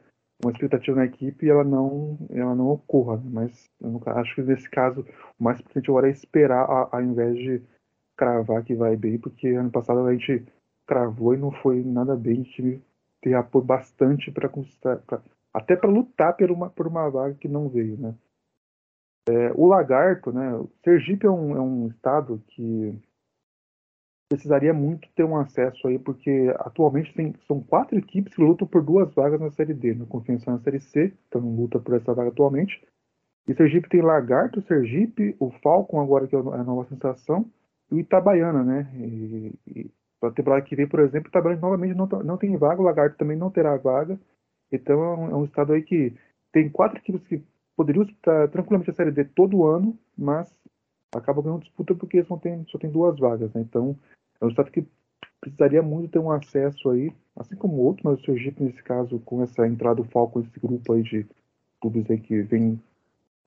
[0.44, 3.18] uma expectativa na equipe e ela não, ela não ocorra.
[3.18, 3.30] Né?
[3.32, 5.06] Mas eu acho que nesse caso,
[5.38, 7.62] o mais importante agora é esperar, ao invés de
[8.16, 10.46] cravar que vai bem, porque ano passado a gente
[10.88, 12.42] cravou e não foi nada bem.
[12.42, 12.82] O time
[13.36, 14.50] apoio bastante para
[15.54, 18.16] até para lutar por uma, por uma vaga que não veio, né?
[19.30, 20.56] É, o Lagarto, né?
[20.56, 22.98] O Sergipe é um, é um estado que
[24.30, 28.84] precisaria muito ter um acesso aí, porque atualmente tem, são quatro equipes que lutam por
[28.84, 30.06] duas vagas na Série D, né?
[30.08, 32.82] Confiança na Série C, então luta por essa vaga atualmente.
[33.48, 37.50] E Sergipe tem Lagarto, Sergipe, o Falcon agora que é, a nova sensação,
[37.90, 38.92] e o Itabaiana, né?
[38.96, 42.56] E, e para a temporada que vem, por exemplo, o Itabaiana novamente não, não tem
[42.58, 44.20] vaga, o Lagarto também não terá vaga.
[44.72, 46.14] Então é um, é um estado aí que
[46.52, 47.42] tem quatro equipes que
[47.76, 50.52] poderiam disputar tranquilamente a Série D todo ano, mas
[51.16, 53.54] acabam ganhando disputa porque só tem, só tem duas vagas.
[53.54, 53.62] Né?
[53.62, 53.98] Então
[54.42, 54.86] é um estado que
[55.40, 59.42] precisaria muito ter um acesso aí, assim como outros, mas o Sergipe, nesse caso, com
[59.44, 61.26] essa entrada do Falco, esse grupo aí de
[61.80, 62.82] clubes aí que vem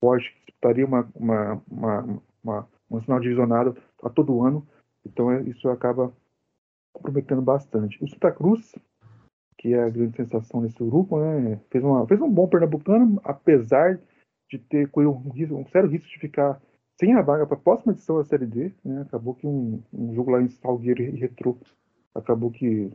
[0.00, 4.66] forte, que disputaria uma, uma, uma, uma, um sinal divisionado a todo ano.
[5.04, 6.12] Então é, isso acaba
[6.92, 8.02] comprometendo bastante.
[8.02, 8.74] O Santa Cruz
[9.60, 11.60] que é a grande sensação desse grupo, né?
[11.70, 14.00] Fez, uma, fez um bom Pernambucano, apesar
[14.50, 16.58] de ter corrido um, risco, um sério risco de ficar
[16.98, 18.72] sem a vaga para a próxima edição da Série D.
[18.82, 19.02] Né?
[19.02, 21.58] Acabou que um, um, jogo lá em Salgueiro e Retrô
[22.14, 22.90] acabou que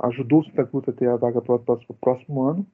[0.00, 2.66] ajudou o Santa Cruz a ter a vaga para o próximo, próximo ano.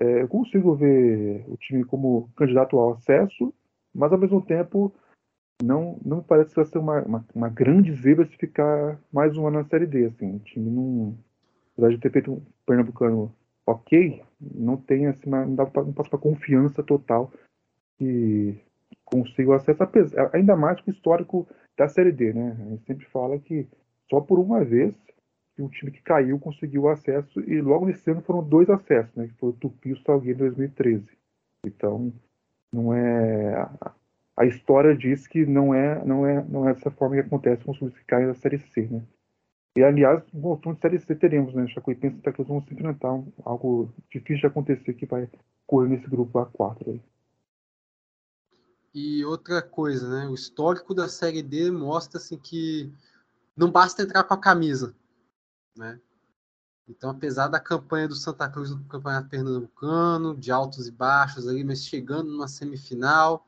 [0.00, 3.54] É, eu consigo ver o time como candidato ao acesso,
[3.94, 4.92] mas ao mesmo tempo
[5.62, 9.36] não, não me parece que vai ser uma, uma, uma grande zebra se ficar mais
[9.36, 10.06] um ano na Série D.
[10.06, 10.34] Assim.
[10.34, 11.16] O time não
[11.72, 13.34] apesar de ter feito um pernambucano
[13.66, 17.32] ok, não tem assim, não, dá pra, não passa para confiança total
[17.98, 18.58] que
[19.04, 22.56] consigo acesso, apesar, ainda mais com o histórico da Série D, né?
[22.58, 23.68] A gente sempre fala que
[24.10, 24.94] só por uma vez
[25.54, 29.28] que um time que caiu conseguiu acesso e logo nesse ano foram dois acessos, né?
[29.28, 31.06] Que foi o Tupi e o Salgueiro em 2013.
[31.64, 32.12] Então,
[32.72, 33.68] não é
[34.36, 37.72] a história diz que não é não é não é dessa forma que acontece com
[37.72, 39.02] os clubes que caem da série C, né?
[39.74, 41.66] E aliás, um montão de série C teremos, né?
[41.68, 43.08] Chacuipense e Santa Cruz vão se enfrentar
[43.44, 45.30] algo difícil de acontecer que vai
[45.66, 47.02] correr nesse grupo A4 aí.
[48.94, 50.28] E outra coisa, né?
[50.28, 52.92] O histórico da série D mostra assim que
[53.56, 54.94] não basta entrar com a camisa,
[55.74, 55.98] né?
[56.86, 61.64] Então, apesar da campanha do Santa Cruz no Campeonato Pernambucano, de altos e baixos ali,
[61.64, 63.46] mas chegando numa semifinal,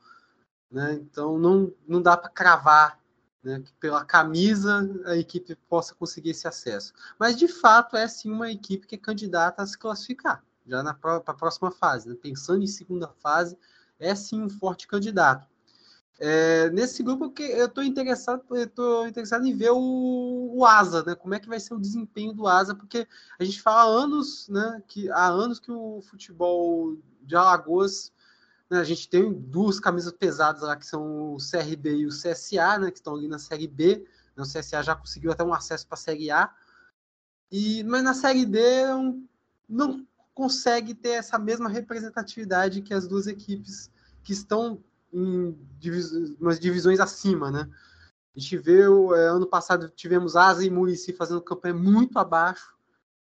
[0.70, 0.94] né?
[0.94, 2.98] Então não, não dá para cravar
[3.44, 6.92] né, que pela camisa a equipe possa conseguir esse acesso.
[7.18, 10.94] Mas de fato é sim uma equipe que é candidata a se classificar já na
[10.94, 12.08] para a próxima fase.
[12.08, 12.16] Né?
[12.20, 13.56] Pensando em segunda fase,
[13.98, 15.46] é sim um forte candidato.
[16.18, 21.02] É, nesse grupo que eu estou interessado, eu tô interessado em ver o, o, Asa,
[21.02, 21.14] né?
[21.16, 23.06] Como é que vai ser o desempenho do Asa, porque
[23.38, 24.80] a gente fala há anos, né?
[24.86, 28.12] Que há anos que o futebol de Alagoas,
[28.70, 32.78] né, a gente tem duas camisas pesadas lá que são o CRB e o CSA,
[32.78, 32.90] né?
[32.90, 34.06] Que estão ali na Série B.
[34.36, 36.50] Né, o CSA já conseguiu até um acesso para a Série A.
[37.50, 38.60] E, mas na Série D
[39.68, 43.90] não consegue ter essa mesma representatividade que as duas equipes
[44.22, 47.70] que estão em divis umas divisões acima, né?
[48.34, 52.74] A gente vê, é, ano passado tivemos Asa e Murici fazendo campanha muito abaixo,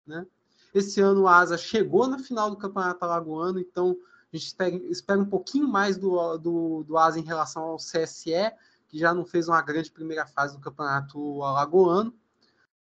[0.08, 0.26] né?
[0.74, 3.96] Esse ano o Asa chegou na final do Campeonato Alagoano, então
[4.34, 8.52] a gente espera, um pouquinho mais do, do, do Asa em relação ao CSE,
[8.88, 12.14] que já não fez uma grande primeira fase do Campeonato Alagoano,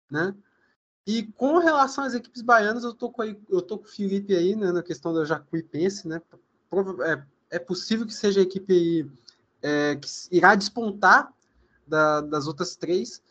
[0.10, 0.36] né?
[1.06, 4.56] E com relação às equipes baianas, eu tô com, eu tô com o Felipe aí,
[4.56, 6.22] né, na questão da Jacuipense, né?
[7.04, 9.12] É, é possível que seja a equipe aí,
[9.64, 11.34] é, que irá despontar
[11.88, 13.22] da, das outras três,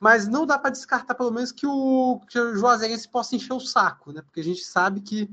[0.00, 3.60] mas não dá para descartar pelo menos que o, que o Juazeirense possa encher o
[3.60, 4.20] saco, né?
[4.20, 5.30] Porque a gente sabe que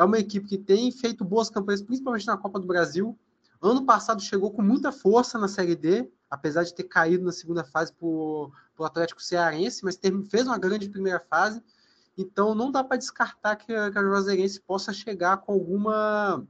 [0.00, 3.18] é uma equipe que tem feito boas campanhas, principalmente na Copa do Brasil.
[3.60, 7.62] Ano passado chegou com muita força na Série D, apesar de ter caído na segunda
[7.64, 11.62] fase para o Atlético Cearense, mas teve, fez uma grande primeira fase.
[12.16, 16.46] Então não dá para descartar que, que a Juazeirense possa chegar com alguma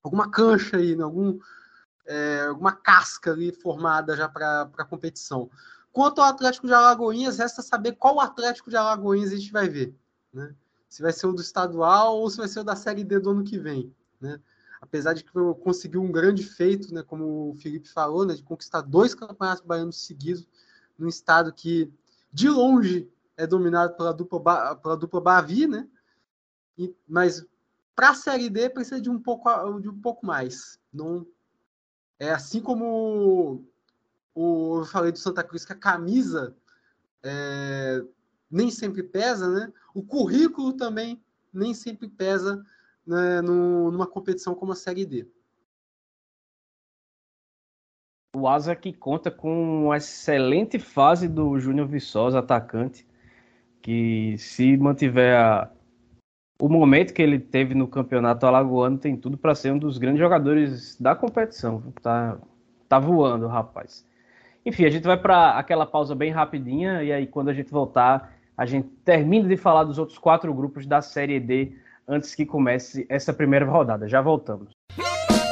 [0.00, 1.02] alguma cancha aí, né?
[1.02, 1.40] Algum,
[2.06, 5.50] é, alguma casca ali formada já para a competição.
[5.90, 9.92] Quanto ao Atlético de Alagoinhas, resta saber qual Atlético de Alagoinhas a gente vai ver.
[10.32, 10.54] Né?
[10.88, 13.30] Se vai ser o do estadual ou se vai ser o da Série D do
[13.30, 13.94] ano que vem.
[14.20, 14.40] Né?
[14.80, 15.30] Apesar de que
[15.62, 20.04] conseguiu um grande feito, né, como o Felipe falou, né, de conquistar dois campeonatos baianos
[20.04, 20.48] seguidos
[20.98, 21.92] num estado que,
[22.32, 25.88] de longe, é dominado pela dupla, pela dupla Bavi, né?
[26.78, 27.44] E, mas
[27.94, 30.78] para a Série D precisa de um pouco, de um pouco mais.
[30.92, 31.26] Não
[32.18, 33.64] é assim como
[34.34, 36.56] o, eu falei do Santa Cruz que a camisa
[37.22, 38.04] é,
[38.50, 39.72] nem sempre pesa, né?
[39.94, 42.64] O currículo também nem sempre pesa
[43.06, 45.26] né, numa competição como a Série D.
[48.34, 53.06] O Asa que conta com uma excelente fase do Júnior Viçosa, atacante,
[53.80, 55.70] que se mantiver a,
[56.60, 60.20] o momento que ele teve no campeonato alagoano tem tudo para ser um dos grandes
[60.20, 61.82] jogadores da competição.
[62.02, 62.38] Tá,
[62.88, 64.06] tá voando, rapaz.
[64.64, 68.35] Enfim, a gente vai para aquela pausa bem rapidinha e aí quando a gente voltar,
[68.56, 71.76] a gente termina de falar dos outros quatro grupos da Série D
[72.08, 74.08] antes que comece essa primeira rodada.
[74.08, 74.70] Já voltamos.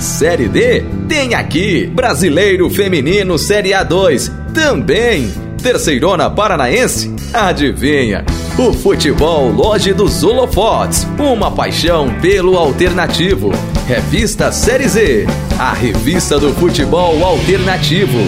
[0.00, 0.82] Série D?
[1.10, 1.86] Tem aqui.
[1.86, 4.30] Brasileiro Feminino Série A2.
[4.54, 5.28] Também.
[5.62, 7.14] Terceirona Paranaense?
[7.34, 8.24] Adivinha?
[8.58, 11.04] O futebol Loja dos Holofotes.
[11.18, 13.50] Uma paixão pelo alternativo.
[13.86, 15.26] Revista Série Z.
[15.60, 18.20] A revista do futebol alternativo.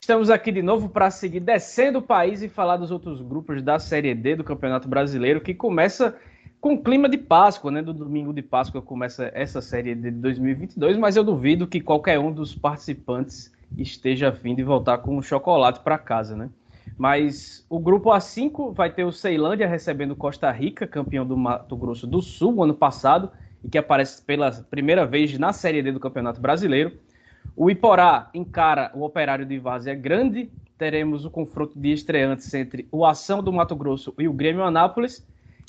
[0.00, 3.80] Estamos aqui de novo para seguir descendo o país e falar dos outros grupos da
[3.80, 6.14] Série D do Campeonato Brasileiro, que começa
[6.60, 7.82] com clima de Páscoa, né?
[7.82, 12.32] Do domingo de Páscoa começa essa série de 2022, mas eu duvido que qualquer um
[12.32, 16.48] dos participantes esteja afim de voltar com o chocolate para casa, né?
[16.96, 22.06] Mas o grupo A5 vai ter o Ceilândia recebendo Costa Rica, campeão do Mato Grosso
[22.06, 23.30] do Sul ano passado
[23.62, 26.92] e que aparece pela primeira vez na Série D do Campeonato Brasileiro.
[27.54, 30.50] O Iporá encara o Operário de Várzea Grande.
[30.76, 35.26] Teremos o confronto de estreantes entre o Ação do Mato Grosso e o Grêmio Anápolis.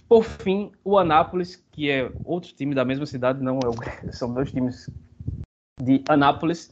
[0.10, 4.52] Por fim, o Anápolis, que é outro time da mesma cidade, não é são dois
[4.52, 4.90] times
[5.80, 6.70] de Anápolis,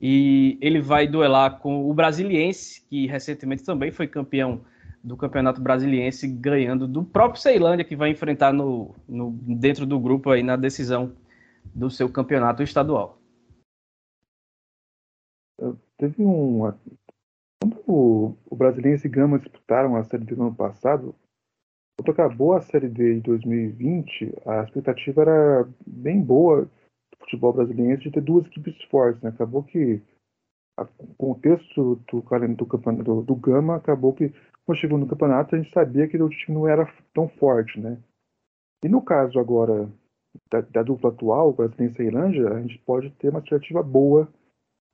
[0.00, 4.62] e ele vai duelar com o Brasiliense, que recentemente também foi campeão
[5.02, 10.30] do Campeonato Brasiliense, ganhando do próprio Ceilândia, que vai enfrentar no, no dentro do grupo
[10.30, 11.12] aí na decisão
[11.74, 13.18] do seu campeonato estadual.
[15.96, 16.72] Teve um.
[17.60, 21.14] Quando o, o Brasiliense e Gama disputaram a Série D no ano passado,
[22.02, 28.00] quando acabou a Série D de 2020, a expectativa era bem boa do futebol brasileiro
[28.00, 29.22] de ter duas equipes fortes.
[29.22, 29.30] Né?
[29.30, 30.02] Acabou que
[30.98, 34.32] o contexto do, do, do, do Gama acabou que
[34.64, 37.98] quando chegou no campeonato a gente sabia que o time não era tão forte, né?
[38.84, 39.88] E no caso agora
[40.50, 44.28] da, da dupla atual, o Brasiliense e Irlândia, a gente pode ter uma expectativa boa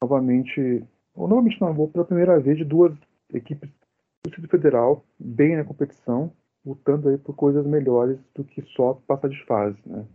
[0.03, 0.85] novamente,
[1.15, 2.95] ou novamente não, vou pela primeira vez de duas
[3.33, 6.33] equipes do Distrito Federal bem na competição,
[6.69, 10.07] lutando aí por coisas melhores do que só passar de fase, né?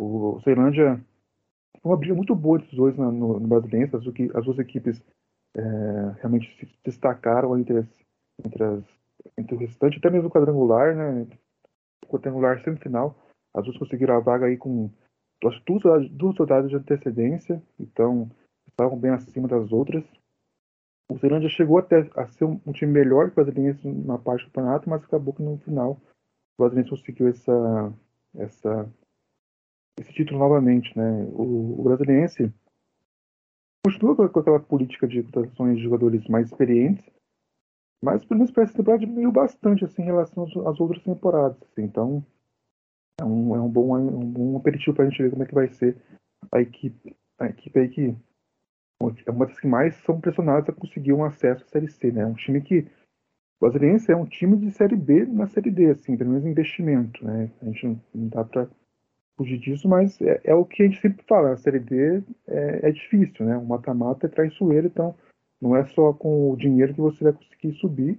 [0.00, 1.00] O Ceilândia
[1.82, 4.06] foi uma briga muito boa os dois no, no, Brasileiro, as,
[4.36, 5.02] as, duas equipes
[5.56, 5.60] é,
[6.20, 7.86] realmente se destacaram entre, as,
[8.44, 8.84] entre, as,
[9.36, 11.26] entre o restante, até mesmo o quadrangular, né?
[12.04, 13.16] O quadrangular semifinal,
[13.54, 14.90] as duas conseguiram a vaga aí com
[15.40, 18.30] duas, duas rodadas de antecedência, então
[18.68, 20.04] estavam bem acima das outras.
[21.10, 24.44] O Ceilândia chegou até a ser um, um time melhor que o Brasiliense na parte
[24.44, 26.00] do campeonato, mas acabou que no final
[26.56, 27.92] o Brasiliense conseguiu essa,
[28.36, 28.92] essa,
[29.98, 30.96] esse título novamente.
[30.96, 31.24] Né?
[31.32, 32.52] O, o Brasiliense
[33.84, 37.04] continua com, aquela política de contratações de jogadores mais experientes,
[38.04, 41.60] mas pelo menos essa temporada diminuiu bastante assim, em relação às, outras temporadas.
[41.62, 41.82] Assim.
[41.82, 42.24] Então
[43.20, 45.54] é um, é um, bom, um bom aperitivo para a gente ver como é que
[45.54, 46.00] vai ser
[46.52, 48.16] a equipe, a equipe aí que
[49.26, 52.26] é uma das que mais são pressionadas a conseguir um acesso à Série C, né?
[52.26, 56.16] Um time que o Brasiliense é um time de Série B na Série D, assim,
[56.16, 57.50] pelo menos investimento, né?
[57.62, 58.68] A gente não, não dá para
[59.36, 62.88] fugir disso, mas é, é, o que a gente sempre fala, a Série D é,
[62.88, 63.56] é difícil, né?
[63.56, 65.14] O mata-mata é traiçoeiro, então
[65.60, 68.18] não é só com o dinheiro que você vai conseguir subir.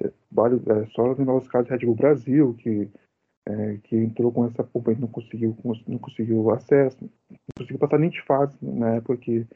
[0.00, 2.88] É, é só lembrar os casos de Red Bull Brasil, que,
[3.46, 5.54] é, que entrou com essa culpa e não conseguiu,
[5.86, 6.96] não conseguiu acesso,
[7.30, 9.46] não conseguiu passar nem de fase na época que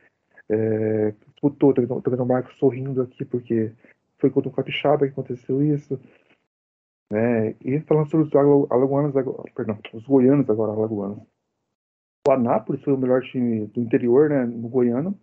[0.49, 3.73] é, disputou, tô o Marcos sorrindo aqui porque
[4.19, 5.99] foi contra o Capixaba que aconteceu isso.
[7.11, 7.55] Né?
[7.65, 8.35] E falando sobre os
[8.71, 11.23] alagoanos, agora, perdão, os goianos agora, alagoanos.
[12.27, 15.17] O Anápolis foi o melhor time do interior, né, no goiano,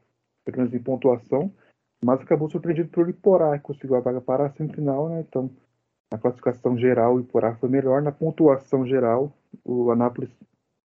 [0.46, 1.54] pelo menos em pontuação,
[2.04, 5.26] mas acabou surpreendido pelo Iporá, que conseguiu a vaga para a semifinal, né?
[5.28, 5.50] Então,
[6.12, 9.34] na classificação geral, o Iporá foi melhor, na pontuação geral,
[9.66, 10.30] o Anápolis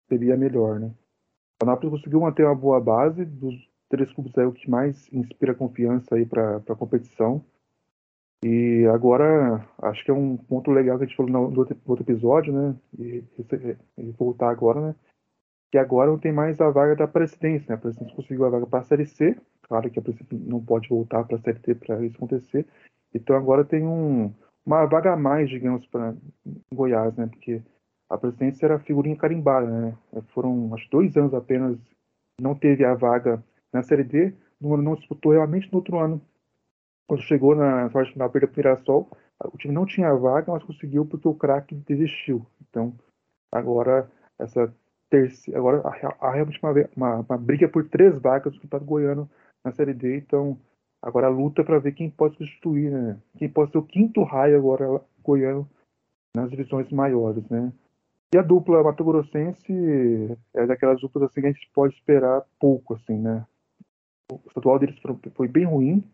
[0.08, 0.90] seria melhor, né?
[1.60, 3.54] O Anápolis conseguiu manter uma boa base dos
[3.88, 7.44] três clubes é o que mais inspira confiança aí para a competição.
[8.44, 11.90] E agora, acho que é um ponto legal que a gente falou no, outro, no
[11.90, 12.76] outro episódio, né?
[12.98, 14.94] E, e, e, voltar agora, né?
[15.70, 17.74] Que agora não tem mais a vaga da presidência, né?
[17.74, 19.36] A presidência conseguiu a vaga para a Série C.
[19.62, 22.66] Claro que a presidência não pode voltar para a Série T para isso acontecer.
[23.14, 24.32] Então agora tem um,
[24.64, 26.14] uma vaga a mais, digamos, para
[26.72, 27.26] Goiás, né?
[27.26, 27.62] Porque
[28.08, 29.96] a presidência era figurinha carimbada, né?
[30.28, 31.78] Foram, acho, dois anos apenas,
[32.40, 33.42] não teve a vaga
[33.76, 36.20] na Série D, não, não disputou realmente no outro ano.
[37.06, 39.10] Quando chegou na sorte final, perdeu para o Mirassol,
[39.44, 42.44] o time não tinha vaga, mas conseguiu porque o craque desistiu.
[42.68, 42.92] Então,
[43.52, 44.74] agora, essa
[45.10, 45.82] terceira, agora
[46.20, 49.30] há realmente uma, uma, uma, briga por três vagas do Campeonato Goiano
[49.64, 50.58] na Série D, então
[51.00, 53.20] agora a luta para ver quem pode substituir, né?
[53.38, 55.68] Quem pode ser o quinto raio agora goiano
[56.34, 57.72] nas divisões maiores, né?
[58.34, 62.94] E a dupla Mato Grossense é daquelas duplas assim que a gente pode esperar pouco,
[62.94, 63.46] assim, né?
[64.30, 64.98] O estadual deles
[65.34, 66.04] foi bem ruim.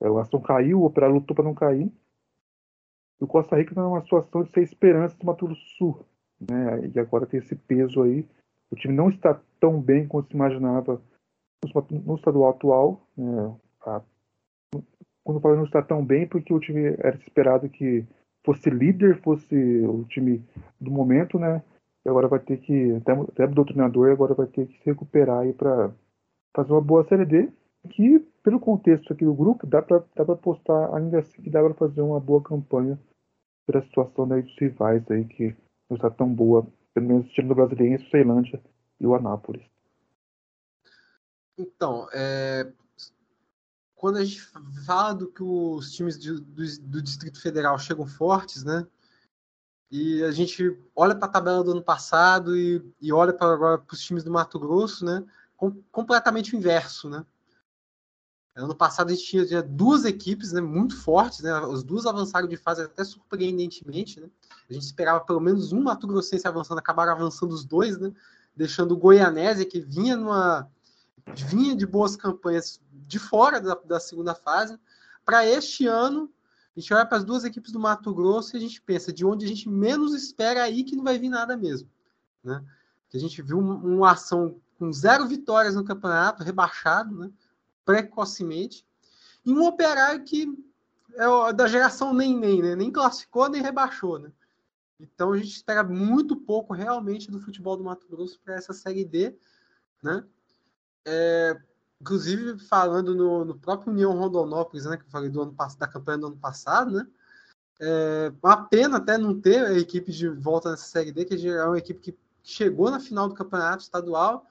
[0.00, 1.90] É, o Aston caiu, o Operário lutou para não cair.
[3.20, 6.04] E o Costa Rica está numa situação de ser esperança do Mato Sul.
[6.40, 6.90] Né?
[6.94, 8.26] E agora tem esse peso aí.
[8.70, 11.00] O time não está tão bem quanto se imaginava
[12.04, 13.00] no estadual atual.
[13.16, 13.54] Né?
[13.86, 14.02] A,
[15.24, 18.04] quando eu falo não está tão bem, porque o time era esperado que
[18.44, 20.44] fosse líder, fosse o time
[20.80, 21.62] do momento, né?
[22.04, 25.40] E agora vai ter que, até, até do treinador, agora vai ter que se recuperar
[25.40, 25.90] aí para
[26.56, 27.52] fazer uma boa série D,
[27.90, 31.74] que pelo contexto aqui do grupo dá para dá apostar ainda assim que dá para
[31.74, 32.98] fazer uma boa campanha
[33.66, 35.54] pela situação daí dos rivais aí que
[35.90, 38.62] não está tão boa, pelo menos tirando o brasileiro, o Ceilândia
[38.98, 39.62] e o Anápolis.
[41.58, 42.70] Então, é,
[43.94, 44.40] quando a gente
[44.84, 48.86] fala do que os times do, do, do Distrito Federal chegam fortes, né?
[49.90, 54.00] E a gente olha para a tabela do ano passado e, e olha para os
[54.00, 55.24] times do Mato Grosso, né?
[55.56, 57.24] Com, completamente o inverso, né?
[58.54, 61.60] Ano passado a gente tinha, tinha duas equipes né, muito fortes, né?
[61.60, 64.30] Os duas avançaram de fase até surpreendentemente, né?
[64.68, 68.12] A gente esperava pelo menos um Mato Grossense avançando, acabaram avançando os dois, né?
[68.56, 70.70] Deixando o Goianésia, que vinha numa
[71.48, 74.78] vinha de boas campanhas de fora da, da segunda fase,
[75.24, 76.32] para este ano
[76.74, 79.24] a gente olha para as duas equipes do Mato Grosso e a gente pensa de
[79.24, 81.90] onde a gente menos espera aí que não vai vir nada mesmo,
[82.44, 82.62] né?
[83.12, 87.30] A gente viu uma ação com zero vitórias no campeonato, rebaixado, né?
[87.84, 88.86] precocemente,
[89.44, 90.46] e um operário que
[91.14, 92.76] é da geração nem nem, né?
[92.76, 94.18] nem classificou nem rebaixou.
[94.18, 94.30] Né?
[95.00, 99.04] Então a gente espera muito pouco realmente do futebol do Mato Grosso para essa Série
[99.04, 99.34] D.
[100.02, 100.24] Né?
[101.06, 101.60] É,
[102.00, 106.18] inclusive, falando no, no, próprio União Rondonópolis, né, que eu falei do ano, da campanha
[106.18, 107.06] do ano passado, né?
[107.78, 111.64] É uma pena até não ter a equipe de volta nessa Série D, que é
[111.64, 114.46] uma equipe que chegou na final do campeonato estadual,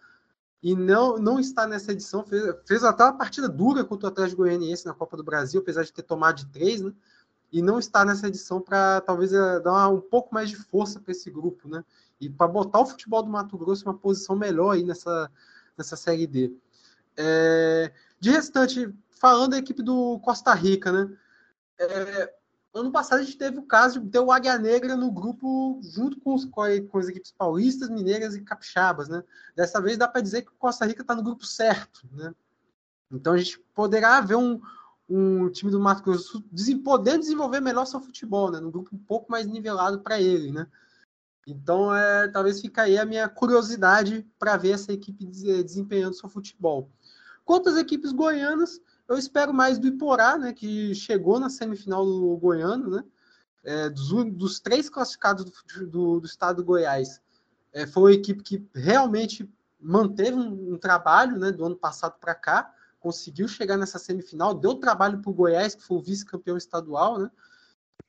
[0.65, 2.23] e não, não está nessa edição.
[2.23, 5.83] Fez, fez até uma partida dura contra o Atlético Goianiense na Copa do Brasil, apesar
[5.83, 6.91] de ter tomado de três, né?
[7.51, 11.11] E não está nessa edição para talvez eh, dar um pouco mais de força para
[11.11, 11.85] esse grupo, né?
[12.19, 15.29] E para botar o futebol do Mato Grosso em uma posição melhor aí nessa,
[15.77, 16.51] nessa Série D.
[17.15, 21.15] É, de restante, falando da equipe do Costa Rica, né?
[21.77, 22.33] É,
[22.75, 26.19] Ano passado a gente teve o caso de ter o Águia Negra no grupo junto
[26.19, 26.61] com, os, com
[26.97, 29.23] as equipes paulistas, mineiras e capixabas, né?
[29.55, 32.35] Dessa vez dá para dizer que o Costa Rica está no grupo certo, né?
[33.09, 34.59] Então a gente poderá ver um,
[35.07, 36.43] um time do Mato Grosso
[36.83, 38.59] podendo desenvolver melhor seu futebol, né?
[38.59, 40.67] Num grupo um pouco mais nivelado para ele, né?
[41.47, 46.91] Então, é, talvez fique aí a minha curiosidade para ver essa equipe desempenhando seu futebol.
[47.45, 52.37] Quanto às equipes goianas, eu espero mais do Iporá, né, que chegou na semifinal do
[52.37, 53.03] Goiano, né?
[53.63, 57.19] É, dos, dos, três classificados do, do, do estado do Goiás,
[57.73, 59.49] é, foi uma equipe que realmente
[59.79, 64.75] manteve um, um trabalho né, do ano passado para cá, conseguiu chegar nessa semifinal, deu
[64.75, 67.31] trabalho para o Goiás, que foi o vice-campeão estadual, né?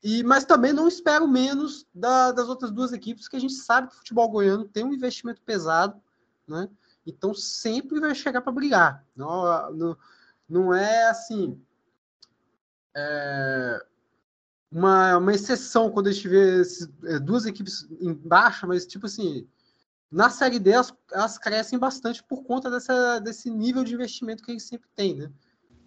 [0.02, 3.88] E, mas também não espero menos da, das outras duas equipes, que a gente sabe
[3.88, 6.00] que o futebol goiano tem um investimento pesado,
[6.46, 6.68] né?
[7.06, 9.04] Então sempre vai chegar para brigar.
[9.14, 9.96] Não, não,
[10.48, 11.60] não é assim.
[12.96, 13.80] É
[14.70, 19.06] uma, uma exceção quando a gente vê esses, é, duas equipes em baixa, mas tipo
[19.06, 19.46] assim,
[20.10, 24.50] na Série D elas, elas, crescem bastante por conta dessa, desse nível de investimento que
[24.50, 25.30] eles sempre têm, né?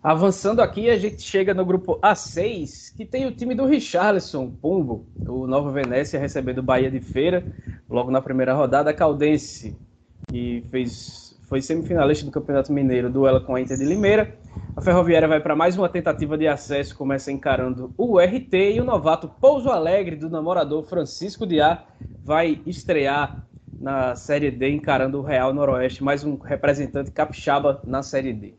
[0.02, 5.06] Avançando aqui, a gente chega no grupo A6, que tem o time do Richarlison, Pumbo,
[5.28, 7.46] o Nova Venécia recebendo o Bahia de Feira,
[7.90, 9.76] logo na primeira rodada, Caldense,
[10.30, 14.38] que fez, foi semifinalista do Campeonato Mineiro, duela com a Inter de Limeira,
[14.76, 18.86] a Ferroviária vai para mais uma tentativa de acesso, começa encarando o RT e o
[18.86, 21.86] novato Pouso Alegre do namorador Francisco Diá
[22.24, 23.46] vai estrear
[23.80, 28.54] na Série D encarando o Real Noroeste, mais um representante capixaba na Série D.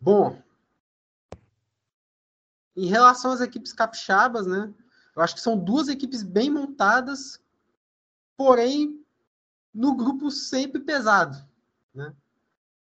[0.00, 0.36] Bom,
[2.76, 4.72] em relação às equipes capixabas, né?
[5.14, 7.40] Eu acho que são duas equipes bem montadas,
[8.36, 9.04] porém
[9.72, 11.36] no grupo sempre pesado,
[11.94, 12.12] né?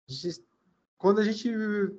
[0.08, 0.44] A gente
[1.04, 1.52] quando a gente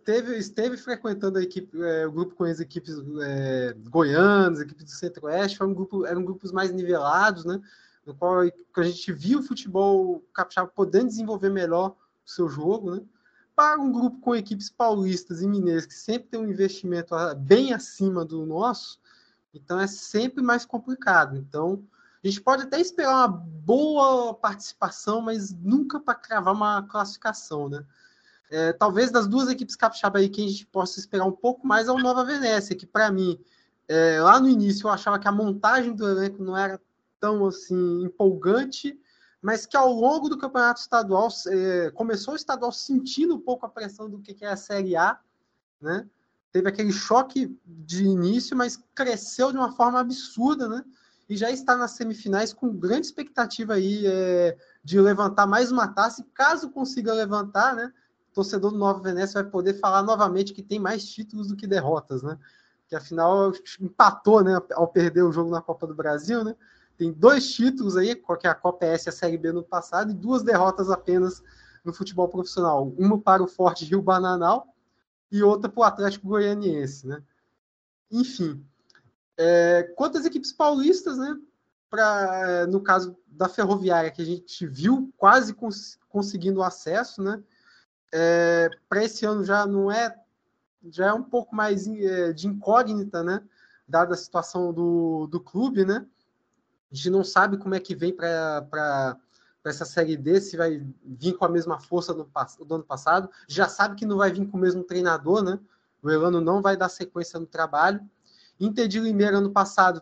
[0.03, 4.89] teve, esteve frequentando a equipe, é, o grupo com as equipes é, goianas, equipes do
[4.89, 7.61] Centro-Oeste, um grupo, eram grupos mais nivelados, né?
[8.03, 11.95] No qual a gente viu o futebol capixaba podendo desenvolver melhor
[12.25, 13.01] o seu jogo, né?
[13.55, 18.25] Para um grupo com equipes paulistas e mineiras que sempre tem um investimento bem acima
[18.25, 18.99] do nosso,
[19.53, 21.37] então é sempre mais complicado.
[21.37, 21.83] Então,
[22.23, 27.85] a gente pode até esperar uma boa participação, mas nunca para cravar uma classificação, né?
[28.49, 31.87] É, talvez das duas equipes capixaba aí que a gente possa esperar um pouco mais
[31.87, 33.39] é o Nova Venécia, que para mim,
[33.87, 36.79] é, lá no início eu achava que a montagem do elenco não era
[37.19, 38.99] tão assim empolgante,
[39.41, 43.69] mas que ao longo do campeonato estadual é, começou o estadual sentindo um pouco a
[43.69, 45.19] pressão do que é a Série A,
[45.81, 46.07] né?
[46.51, 50.85] Teve aquele choque de início, mas cresceu de uma forma absurda, né?
[51.27, 56.21] E já está nas semifinais com grande expectativa aí é, de levantar mais uma taça,
[56.21, 57.91] e caso consiga levantar, né?
[58.36, 62.21] Torcedor do Nova Venécia vai poder falar novamente que tem mais títulos do que derrotas,
[62.21, 62.38] né?
[62.88, 66.55] Que afinal empatou, né, ao perder o jogo na Copa do Brasil, né?
[66.97, 70.11] Tem dois títulos aí, que é a Copa S e a Série B no passado,
[70.11, 71.41] e duas derrotas apenas
[71.83, 72.93] no futebol profissional.
[72.97, 74.67] Uma para o Forte Rio Bananal
[75.31, 77.23] e outra para o Atlético Goianiense, né?
[78.11, 78.63] Enfim,
[79.38, 81.38] é, quanto às equipes paulistas, né?
[81.89, 87.41] Pra, no caso da Ferroviária, que a gente viu quase cons conseguindo acesso, né?
[88.13, 90.15] É, para esse ano já não é
[90.89, 93.41] já é um pouco mais é, de incógnita, né?
[93.87, 96.05] Dada a situação do, do clube, né?
[96.91, 99.17] A gente não sabe como é que vem para
[99.65, 102.29] essa Série D, se vai vir com a mesma força do,
[102.65, 103.29] do, ano passado.
[103.47, 105.59] Já sabe que não vai vir com o mesmo treinador, né?
[106.01, 107.99] O Elano não vai dar sequência no trabalho.
[108.59, 110.01] Inter de Limeira, ano passado,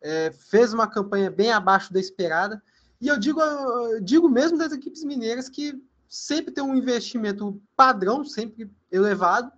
[0.00, 2.62] é, fez uma campanha bem abaixo da esperada.
[3.00, 5.78] E eu digo, eu digo mesmo das equipes mineiras que
[6.08, 9.50] sempre tem um investimento padrão, sempre elevado,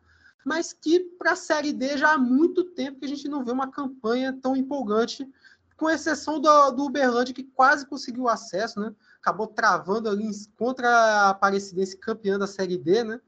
[0.45, 3.53] mas que para a Série D já há muito tempo que a gente não vê
[3.53, 5.29] uma campanha tão empolgante,
[5.77, 8.93] com exceção do, do Uberlândia, que quase conseguiu acesso, né?
[9.21, 10.29] Acabou travando ali
[10.59, 13.21] contra a Aparecidense campeã da Série D, né?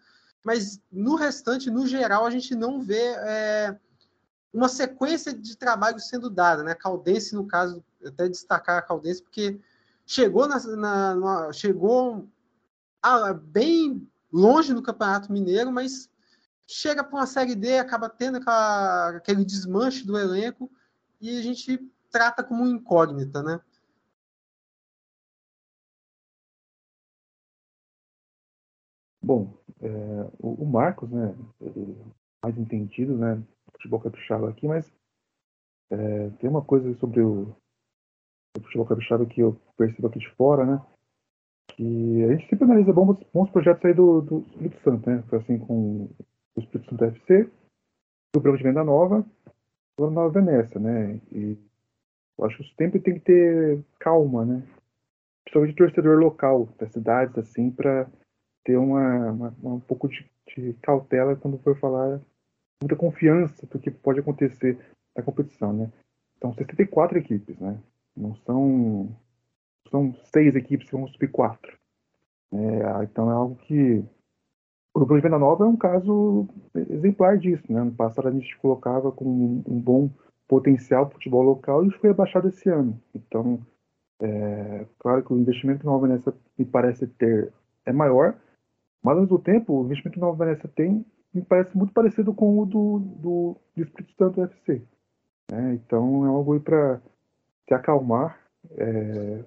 [0.44, 3.76] Mas no restante, no geral, a gente não vê é,
[4.52, 6.74] uma sequência de trabalho sendo dada, né?
[6.74, 9.60] Caldense, no caso, até destacar a Caldense, porque
[10.04, 12.24] chegou na, na, na chegou a,
[13.44, 16.10] bem longe no Campeonato Mineiro, mas
[16.66, 20.70] chega para uma Série D, acaba tendo aquela, aquele desmanche do elenco
[21.20, 21.78] e a gente
[22.10, 23.60] trata como incógnita, né?
[29.22, 29.88] Bom, é,
[30.38, 31.34] o, o, Marcos, né,
[32.42, 33.42] mais entendido, né,
[33.72, 34.90] futebol capixaba aqui, mas
[35.90, 37.54] é, tem uma coisa sobre o,
[38.56, 40.84] o futebol capixaba que eu percebo aqui de fora, né,
[41.74, 45.38] que a gente sempre analisa bons, bons projetos aí do, do Espírito Santo, né, foi
[45.38, 46.08] assim com
[46.56, 47.50] o Espírito Santo FC,
[48.36, 49.24] o Branco de Venda Nova,
[49.98, 51.56] e a Nova Venécia, né, e
[52.38, 54.62] eu acho que sempre tem que ter calma, né,
[55.44, 58.08] principalmente torcedor local das cidades, assim, para
[58.64, 60.24] ter uma, uma, um pouco de,
[60.56, 62.20] de, cautela quando for falar,
[62.82, 64.78] muita confiança do que pode acontecer
[65.16, 65.90] na competição, né?
[66.36, 67.78] Então, 64 equipes, né?
[68.16, 69.08] Não são,
[69.88, 71.76] são seis equipes que vão subir quatro.
[72.52, 74.04] É, então, é algo que...
[74.92, 77.82] O Venda Nova é um caso exemplar disso, né?
[77.82, 80.10] No passado, a gente colocava com um, bom
[80.48, 83.00] potencial futebol local e foi abaixado esse ano.
[83.14, 83.64] Então,
[84.20, 87.52] é, claro que o investimento Nova nessa me parece ter
[87.86, 88.36] é maior,
[89.02, 92.58] mas, ao mesmo tempo, o investimento que Nova Venécia tem me parece muito parecido com
[92.58, 94.82] o do, do, do Espírito Santo UFC.
[95.50, 95.74] Né?
[95.74, 97.00] Então, é algo para
[97.66, 98.38] se acalmar.
[98.72, 99.44] É,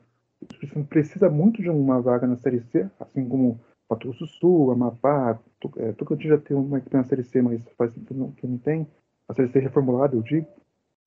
[0.90, 5.40] precisa muito de uma vaga na Série C, assim como Pato Grosso Sul, Amapá,
[5.78, 8.58] é, Tocantins já tem uma equipe na Série C, mas faz que não, que não
[8.58, 8.88] tem.
[9.28, 10.48] A Série C reformulada, eu digo.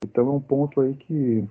[0.05, 1.49] Então, é um ponto aí que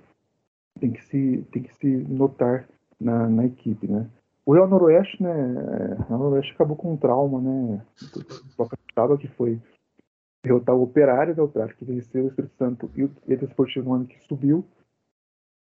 [0.80, 2.68] tem que se, tem que se notar
[3.00, 4.08] na, na equipe, né?
[4.44, 5.34] O Real Noroeste, né?
[6.08, 7.82] Real Noroeste acabou com um trauma, né?
[8.14, 9.60] Do que foi
[10.44, 11.42] derrotar o Operário, né?
[11.42, 14.64] Operário que venceu o Espírito Santo e o Esportivo no ano que subiu.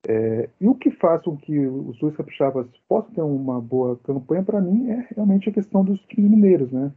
[0.07, 4.43] É, e o que faz com que os dois capixabas possam ter uma boa campanha,
[4.43, 6.91] para mim, é realmente a questão dos times mineiros, né?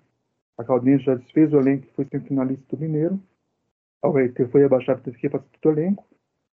[0.57, 3.21] A Caldense já desfez o elenco foi semifinalista do Mineiro.
[4.03, 6.05] A URT foi abaixado, teve que fazer todo o elenco.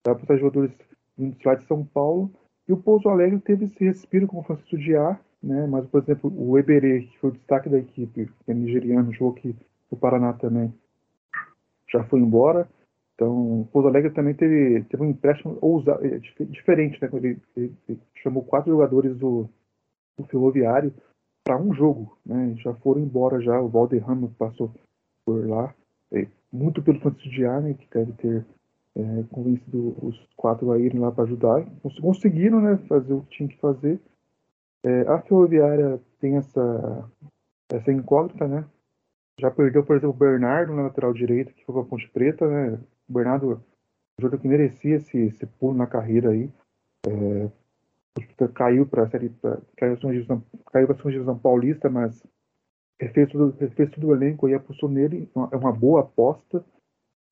[0.06, 0.72] Vai para jogadores
[1.16, 2.30] vindos lá de São Paulo.
[2.68, 5.66] E o Pouso Alegre teve esse respiro com o Francisco Diá, né?
[5.66, 9.32] mas, por exemplo, o Eberê, que foi o destaque da equipe, que é nigeriano, jogou
[9.32, 9.54] aqui
[9.90, 10.72] no Paraná também,
[11.90, 12.68] já foi embora.
[13.14, 17.08] Então, o Pouso Alegre também teve, teve um empréstimo ousado, é, diferente, né?
[17.12, 19.48] Ele, ele, ele, chamou quatro jogadores do,
[20.18, 20.92] do Ferroviário
[21.44, 22.54] para um jogo, né?
[22.56, 24.72] Já foram embora já, o Valderrama passou
[25.24, 25.72] por lá,
[26.12, 27.74] é, muito pelo Francisco né?
[27.74, 28.46] Que deve ter
[28.96, 31.64] é, convencido os quatro a irem lá para ajudar.
[32.00, 34.00] Conseguiram né, fazer o que tinha que fazer.
[34.84, 37.10] É, a Ferroviária tem essa,
[37.72, 38.64] essa incógnita, né?
[39.40, 42.46] Já perdeu, por exemplo, o Bernardo na lateral direita, que foi para a Ponte Preta,
[42.46, 42.78] né?
[43.08, 43.62] O Bernardo,
[44.18, 46.50] jogador que merecia esse, esse pulo na carreira aí.
[47.06, 47.48] É,
[48.54, 52.22] caiu para a série, pra, caiu para a segunda divisão paulista, mas
[53.12, 55.28] fez tudo, fez tudo o elenco e apostou nele.
[55.52, 56.64] É uma boa aposta.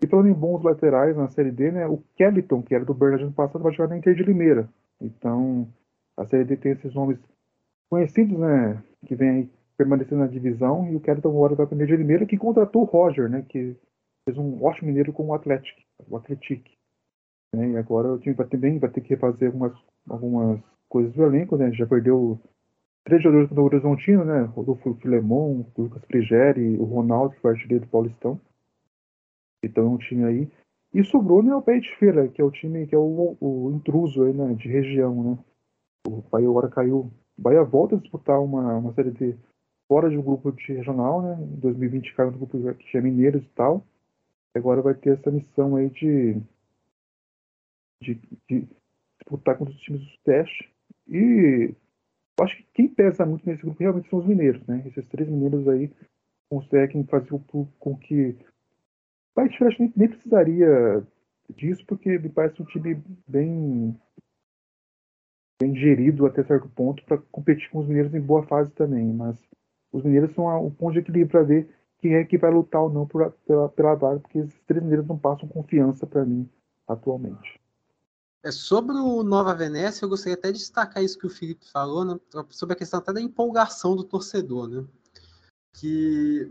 [0.02, 3.32] E falando em bons laterais na Série D, né, o Kellyton, que era do Bernardino
[3.32, 4.68] passado, vai jogar na Inter de Limeira.
[5.00, 5.68] Então,
[6.16, 7.18] a Série D tem esses nomes
[7.88, 11.76] conhecidos, né, que vem aí permanecendo na divisão, e o Kellyton agora vai para a
[11.76, 13.76] Inter de Limeira, que contratou o Roger, né, que
[14.24, 16.70] fez um ótimo mineiro com o Atlético, o Atlético.
[17.54, 19.72] Né, e agora o time vai ter, bem, vai ter que refazer algumas,
[20.08, 22.40] algumas coisas do elenco, né, já perdeu
[23.04, 27.84] três jogadores do Horizontino, né, Rodolfo Filemon, o Lucas Prigeri, o Ronaldo, que foi artilheiro
[27.84, 28.40] do Paulistão.
[29.62, 30.50] Então é um time aí.
[30.94, 33.72] E sobrou né, o Pé de Feira, que é o time que é o, o
[33.74, 35.38] intruso aí, né, de região, né?
[36.06, 37.10] O Bahia agora caiu.
[37.38, 39.34] O Bahia volta a disputar uma, uma série de
[39.88, 41.38] fora de um grupo de regional, né?
[41.40, 43.86] Em 2020 caiu no grupo que é Mineiros e tal.
[44.54, 46.34] Agora vai ter essa missão aí de,
[48.02, 48.14] de,
[48.48, 48.68] de
[49.18, 50.70] disputar contra os times do Sudeste.
[51.08, 51.74] E
[52.38, 54.82] eu acho que quem pesa muito nesse grupo realmente são os mineiros, né?
[54.86, 55.90] Esses três mineiros aí
[56.50, 57.30] conseguem fazer
[57.78, 58.36] com que
[59.34, 61.02] eu acho que nem precisaria
[61.48, 63.98] disso, porque me parece um time bem
[65.60, 69.12] bem gerido até certo ponto para competir com os mineiros em boa fase também.
[69.12, 69.38] Mas
[69.92, 71.68] os mineiros são um ponto de equilíbrio para ver
[72.02, 75.06] quem é que vai lutar ou não por, pela, pela vaga, porque esses três mineiros
[75.06, 76.50] não passam confiança para mim
[76.86, 77.60] atualmente.
[78.42, 82.04] É, sobre o Nova Venécia, eu gostaria até de destacar isso que o Felipe falou,
[82.04, 82.18] né,
[82.50, 84.84] sobre a questão até da empolgação do torcedor, né?
[85.74, 86.50] Que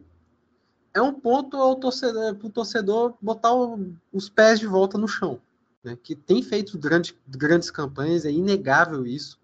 [0.94, 5.42] é um ponto torcedor, para o torcedor botar o, os pés de volta no chão,
[5.84, 5.98] né?
[6.02, 9.38] Que tem feito grande, grandes campanhas, é inegável isso.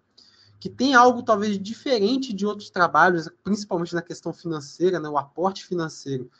[0.60, 5.08] Que tem algo talvez diferente de outros trabalhos, principalmente na questão financeira, né?
[5.08, 6.30] O aporte financeiro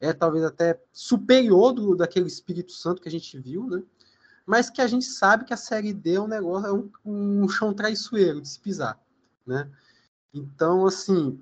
[0.00, 3.82] é talvez até superior do, daquele Espírito Santo que a gente viu, né?
[4.48, 7.48] mas que a gente sabe que a Série D é um negócio, é um, um
[7.50, 8.98] chão traiçoeiro de se pisar,
[9.46, 9.68] né?
[10.32, 11.38] Então, assim,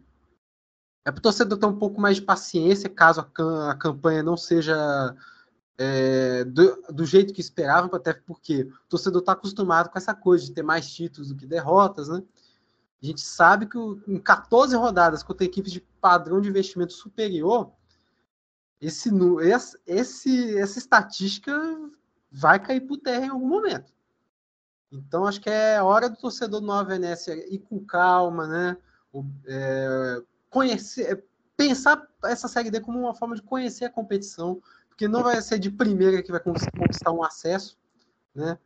[1.05, 4.37] é para o torcedor ter um pouco mais de paciência caso a, a campanha não
[4.37, 5.14] seja
[5.79, 10.45] é, do, do, jeito que esperavam, até porque o torcedor está acostumado com essa coisa
[10.45, 12.22] de ter mais títulos do que derrotas, né?
[13.03, 17.72] A gente sabe que o, em 14 rodadas contra equipes de padrão de investimento superior,
[18.81, 19.11] esse,
[19.87, 21.53] esse, essa estatística
[22.31, 23.93] vai cair por terra em algum momento.
[24.91, 28.77] Então acho que é hora do torcedor do Nova Venécia ir com calma, né?
[29.47, 31.24] É, conhecer,
[31.57, 34.61] pensar essa série D como uma forma de conhecer a competição,
[34.97, 37.76] porque não vai ser de primeira que vai conquistar um acesso,
[38.34, 38.59] né?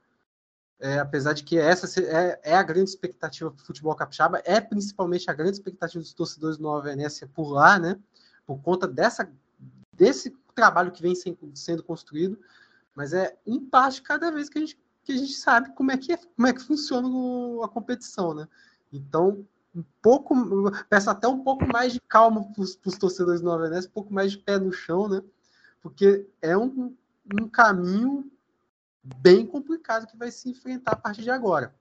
[0.78, 4.60] É, apesar de que essa é, é a grande expectativa para o futebol capixaba, é
[4.60, 7.98] principalmente a grande expectativa dos torcedores do Nova Venécia por lá, né?
[8.46, 9.30] Por conta dessa,
[9.92, 12.38] desse trabalho que vem sendo construído,
[12.94, 15.98] mas é em parte cada vez que a gente, que a gente sabe como é
[15.98, 17.08] que, é, como é que funciona
[17.64, 18.46] a competição, né?
[18.92, 20.34] Então, um pouco,
[20.88, 24.14] peço até um pouco mais de calma para os torcedores do Nova Venécia, um pouco
[24.14, 25.20] mais de pé no chão, né?
[25.80, 26.94] Porque é um,
[27.40, 28.30] um caminho
[29.02, 31.74] bem complicado que vai se enfrentar a partir de agora.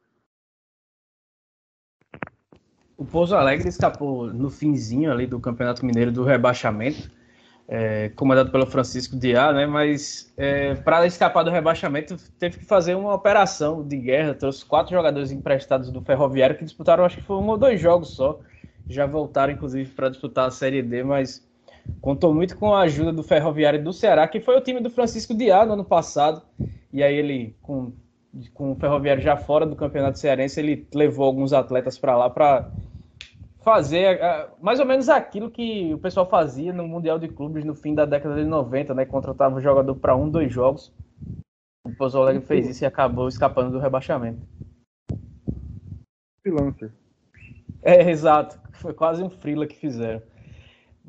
[2.97, 7.09] O Pouso Alegre escapou no finzinho ali do Campeonato Mineiro do rebaixamento
[7.71, 9.67] é, comandado pelo Francisco Diá, né?
[9.67, 14.33] Mas é, para escapar do rebaixamento teve que fazer uma operação de guerra.
[14.33, 18.09] Trouxe quatro jogadores emprestados do Ferroviário que disputaram, acho que foi um ou dois jogos
[18.09, 18.39] só.
[18.89, 21.47] Já voltaram, inclusive, para disputar a Série D, mas
[22.01, 25.33] contou muito com a ajuda do Ferroviário do Ceará, que foi o time do Francisco
[25.33, 26.41] Diá no ano passado.
[26.91, 27.93] E aí ele, com,
[28.53, 32.71] com o Ferroviário já fora do Campeonato Cearense, ele levou alguns atletas para lá para
[33.61, 37.75] fazer uh, mais ou menos aquilo que o pessoal fazia no Mundial de Clubes no
[37.75, 39.05] fim da década de 90, né?
[39.05, 40.93] Contratava o jogador para um, dois jogos.
[41.85, 44.41] O Alegre fez isso e acabou escapando do rebaixamento.
[46.41, 46.91] Freelancer.
[47.81, 48.59] É, exato.
[48.73, 50.21] Foi quase um frila que fizeram.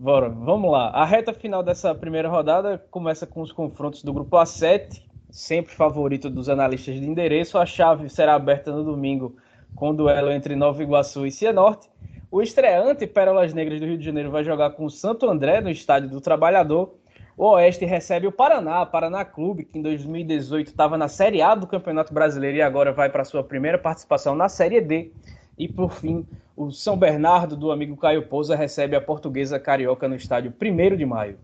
[0.02, 0.88] Bora, vamos lá.
[0.88, 6.30] A reta final dessa primeira rodada começa com os confrontos do grupo A7, sempre favorito
[6.30, 7.58] dos analistas de endereço.
[7.58, 9.36] A chave será aberta no domingo
[9.74, 11.90] com o duelo entre Nova Iguaçu e Cianorte.
[12.30, 15.68] O estreante Pérolas Negras do Rio de Janeiro vai jogar com o Santo André no
[15.68, 16.94] Estádio do Trabalhador.
[17.36, 21.66] O Oeste recebe o Paraná, Paraná Clube, que em 2018 estava na Série A do
[21.66, 25.12] Campeonato Brasileiro e agora vai para sua primeira participação na Série D.
[25.60, 30.14] E por fim, o São Bernardo do amigo Caio Pousa recebe a Portuguesa Carioca no
[30.14, 31.38] estádio 1 de maio.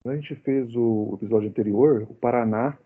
[0.00, 2.78] Quando a gente fez o episódio anterior, o Paraná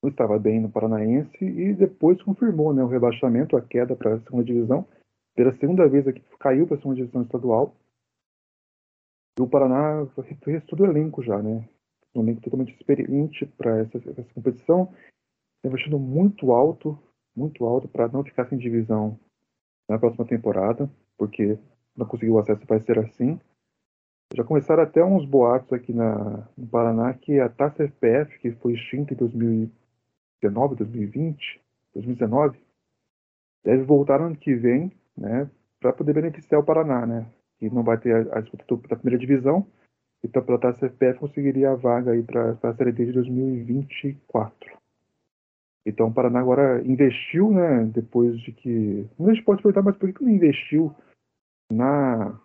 [0.00, 4.20] não estava bem no Paranaense e depois confirmou né, o rebaixamento, a queda para a
[4.20, 4.86] segunda divisão
[5.34, 7.74] pela segunda vez aqui caiu para a segunda divisão estadual.
[9.36, 10.06] E o Paraná
[10.44, 11.68] fez todo o elenco já, né?
[12.14, 14.94] Um elenco totalmente experiente para essa, essa competição,
[15.64, 16.96] investindo muito alto,
[17.34, 19.18] muito alto para não ficar sem divisão
[19.88, 21.58] na próxima temporada, porque
[21.96, 23.38] não conseguiu acesso vai ser assim.
[24.34, 28.74] Já começaram até uns boatos aqui na, no Paraná que a Taça FPF, que foi
[28.74, 31.60] extinta em 2019, 2020,
[31.94, 32.60] 2019,
[33.64, 35.50] deve voltar no ano que vem né,
[35.80, 37.26] para poder beneficiar o Paraná, né,
[37.58, 39.66] que não vai ter a disputa da primeira divisão,
[40.24, 44.79] então pela taça CFPF conseguiria a vaga aí para a Série D de 2024.
[45.86, 49.06] Então o Paraná agora investiu, né, depois de que...
[49.18, 50.94] A gente pode perguntar, mas por que não investiu
[51.70, 52.38] na,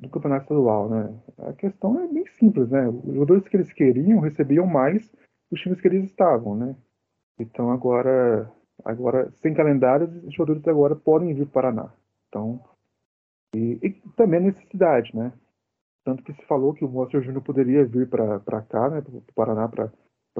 [0.00, 1.20] no campeonato estadual, né?
[1.38, 2.88] A questão é bem simples, né?
[2.88, 5.10] Os jogadores que eles queriam recebiam mais
[5.50, 6.76] dos times que eles estavam, né?
[7.38, 8.50] Então agora,
[8.84, 11.92] agora sem calendário, os jogadores agora podem vir para o Paraná.
[12.28, 12.60] Então,
[13.54, 15.32] e, e, também a necessidade, né?
[16.04, 19.22] Tanto que se falou que o Monster Júnior poderia vir para cá, né, para o
[19.34, 19.92] Paraná, para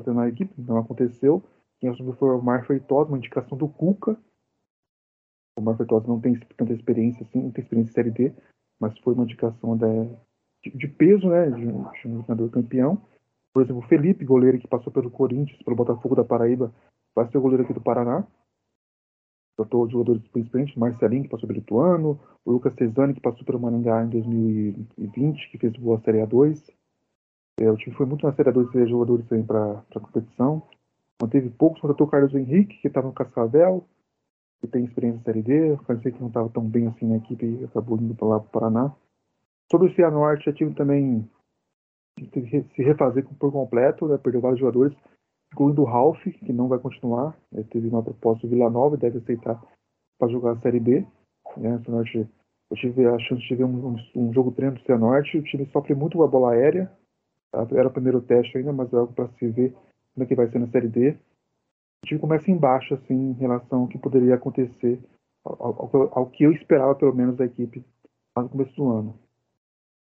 [0.02, 1.42] treinar a equipe, não aconteceu.
[1.80, 4.18] Quem assumiu foi o Mar Feitosa, uma indicação do Cuca.
[5.58, 8.34] O Mar Feitosa não tem tanta experiência assim, não tem experiência em Série D,
[8.80, 13.00] mas foi uma indicação de, de peso, né, de um, de um jogador campeão.
[13.52, 16.72] Por exemplo, o Felipe, goleiro que passou pelo Corinthians, pelo Botafogo da Paraíba,
[17.14, 18.26] vai ser o goleiro aqui do Paraná.
[19.56, 24.04] tratou jogadores principalmente, Marcelinho, que passou pelo Ituano, o Lucas Cesani, que passou pelo Maringá
[24.04, 26.72] em 2020, que fez boa Série A2.
[27.60, 30.62] É, o time foi muito na Série A2 de jogadores para a competição.
[31.20, 33.84] Manteve poucos, contratou o Carlos Henrique, que estava no Cascavel,
[34.60, 35.72] que tem experiência na Série D.
[35.72, 38.40] O Carlos que não estava tão bem assim na equipe e acabou indo para lá
[38.40, 38.96] para o Paraná.
[39.70, 41.28] Sobre o Cianorte, o time também
[42.32, 44.18] teve que se refazer por completo, né?
[44.18, 44.96] perdeu vários jogadores
[45.52, 47.36] incluindo o Ralph, que não vai continuar.
[47.52, 49.60] Ele teve uma proposta do Vila Nova e deve aceitar
[50.18, 51.06] para jogar a Série B.
[51.56, 51.80] Né?
[51.84, 52.28] Cianorte,
[52.70, 55.38] eu tive a chance de ver um, um, um jogo treino do Cianorte.
[55.38, 56.90] O time sofre muito com a bola aérea.
[57.50, 57.66] Tá?
[57.72, 59.74] Era o primeiro teste ainda, mas é algo para se ver
[60.18, 61.10] como é que vai ser na Série D.
[62.02, 65.00] O time começa embaixo, assim, em relação ao que poderia acontecer,
[65.44, 67.84] ao, ao, ao que eu esperava, pelo menos, da equipe
[68.36, 69.18] lá no começo do ano.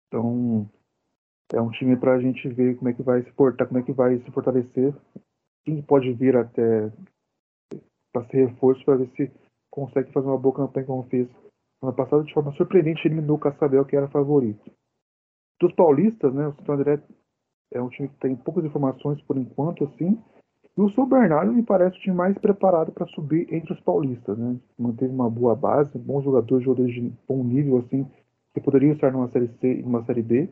[0.06, 0.68] Então,
[1.52, 3.82] é um time para a gente ver como é que vai se portar, como é
[3.82, 4.94] que vai se fortalecer
[5.64, 6.90] quem pode vir até
[8.12, 9.30] para ser reforço para ver se
[9.70, 11.28] consegue fazer uma boa campanha como fez
[11.82, 14.70] ano passado de forma surpreendente eliminou o Cascavel que era favorito.
[15.60, 17.02] Dos paulistas, né, o Santo André
[17.72, 20.18] é um time que tem poucas informações por enquanto assim.
[20.76, 24.38] E o São Bernardo me parece o time mais preparado para subir entre os paulistas,
[24.38, 24.56] né?
[24.78, 28.08] Manteve uma boa base, bom jogador, jogador de bom nível assim,
[28.54, 30.48] que poderia estar numa série C e numa série B.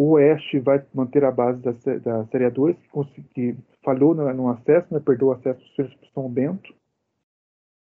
[0.00, 2.76] O Oeste vai manter a base da, da Série A2,
[3.12, 6.74] que, que falhou no, no, acesso, né, perdeu o acesso para o São Bento.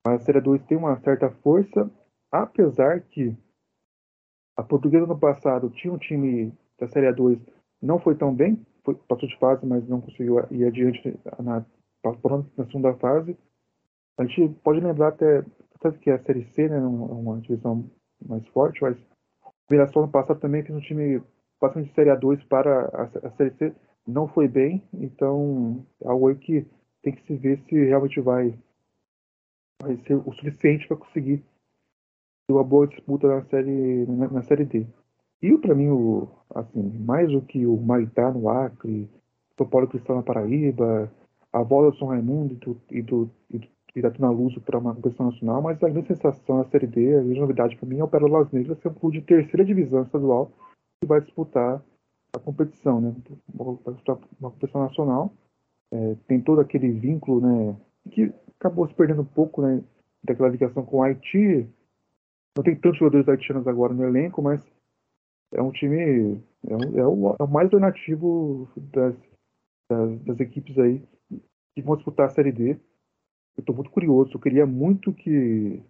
[0.08, 1.90] A Série A2 tem uma certa força,
[2.32, 3.38] apesar que
[4.58, 7.40] a Portuguesa no passado tinha um time da Série A2,
[7.82, 11.66] não foi tão bem, foi, passou de fase, mas não conseguiu ir adiante na,
[12.58, 13.38] na segunda fase.
[14.18, 17.90] A gente pode lembrar até, até que a Série C né, é uma divisão
[18.26, 21.22] mais forte, mas o Mirassol no passado também fez um time
[21.60, 23.76] passando de Série A2 para a, a Série C
[24.08, 26.66] não foi bem, então é algo aí que
[27.02, 28.58] tem que se ver se realmente vai,
[29.82, 31.44] vai ser o suficiente para conseguir
[32.50, 34.88] uma boa disputa na série, na, na série D.
[35.42, 39.10] E para mim, o, assim, mais do que o Maitá no Acre,
[39.58, 41.12] o Paulo Cristão na Paraíba,
[41.52, 44.62] a volta do São Raimundo e do, e do, e do e da Tuna Luso
[44.62, 47.90] para uma competição nacional, mas a grande sensação na Série D, a grande novidade para
[47.90, 50.52] mim é o Pérolas Negras ser um clube de terceira divisão estadual
[51.02, 51.82] que vai disputar
[52.34, 53.16] a competição, né?
[53.54, 55.34] Vai disputar uma competição nacional.
[55.92, 57.76] É, tem todo aquele vínculo, né?
[58.12, 59.82] Que acabou se perdendo um pouco, né?
[60.24, 61.68] Daquela ligação com o Haiti.
[62.56, 64.62] Não tem tantos jogadores haitianos agora no elenco, mas
[65.52, 66.42] é um time.
[66.68, 69.16] É, um, é, o, é o, mais alternativo das,
[69.90, 71.02] das, das, equipes aí
[71.76, 72.72] que vão disputar a Série D.
[72.72, 74.32] Eu estou muito curioso.
[74.34, 75.82] Eu queria muito que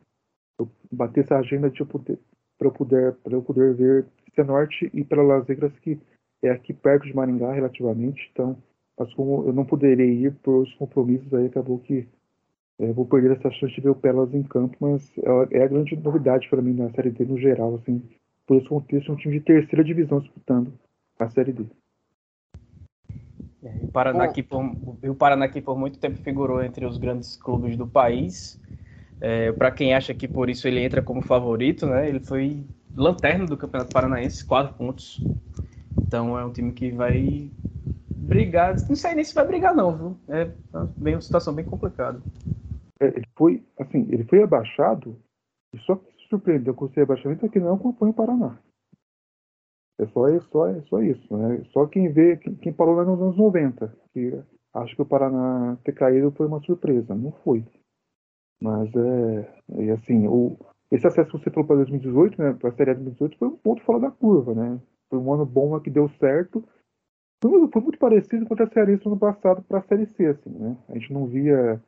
[0.60, 2.20] eu batesse a agenda para eu poder,
[2.58, 6.00] para eu poder, eu poder ver Cianorte e para Las Vegas, que
[6.44, 8.30] é aqui perto de Maringá relativamente.
[8.32, 8.58] Então,
[8.98, 12.08] mas como eu não poderia ir por os compromissos, aí acabou que
[12.80, 15.68] é, vou perder essa chance de ver o Pelas em campo, mas é, é a
[15.68, 18.02] grande novidade para mim na Série D no geral, assim,
[18.50, 20.74] por esse contexto, um time de terceira divisão disputando
[21.20, 21.66] a Série D.
[23.62, 24.64] É, o, Paraná aqui por,
[25.04, 28.60] o Paraná aqui por muito tempo figurou entre os grandes clubes do país.
[29.22, 32.10] É, para quem acha que por isso ele entra como favorito, né?
[32.10, 32.64] Ele foi
[32.98, 35.24] lanterna do Campeonato Paranaense, quatro pontos.
[36.02, 37.52] Então é um time que vai
[38.16, 38.78] brigar.
[38.90, 40.18] Não sei nem se vai brigar, não, viu?
[40.28, 40.50] É
[40.98, 42.20] bem uma situação bem complicada.
[43.00, 45.16] É, ele foi, assim, ele foi abaixado,
[45.72, 48.58] e só que surpreendeu com esse abaixamento é que não acompanha o Paraná.
[50.00, 51.62] É só, é só, é só isso, né?
[51.74, 54.32] Só quem vê, quem, quem parou lá nos anos 90, que
[54.74, 57.14] acho que o Paraná ter caído foi uma surpresa.
[57.14, 57.66] Não foi.
[58.62, 59.60] Mas é.
[59.78, 60.58] E assim, o,
[60.92, 63.58] esse acesso que você falou para 2018, né, para a Série A 2018, foi um
[63.58, 64.80] ponto fora da curva, né?
[65.10, 66.64] Foi um ano bom que deu certo.
[67.42, 70.78] Foi, foi muito parecido com a Série ano passado para a Série C, assim, né?
[70.88, 71.82] A gente não via...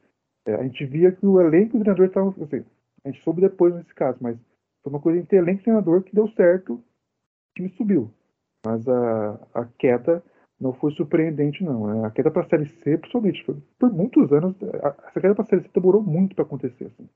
[0.45, 2.29] É, a gente via que o elenco e o treinador estavam...
[2.41, 2.65] Assim,
[3.03, 4.37] a gente soube depois nesse caso, mas
[4.83, 6.83] foi uma coisa entre elenco treinador que deu certo, o
[7.55, 8.11] time subiu.
[8.65, 10.23] Mas a, a queda
[10.59, 12.05] não foi surpreendente, não.
[12.05, 15.43] A queda para a Série C, principalmente, foi, por muitos anos, a, essa queda para
[15.43, 16.85] a Série C demorou muito para acontecer.
[16.85, 17.09] Assim.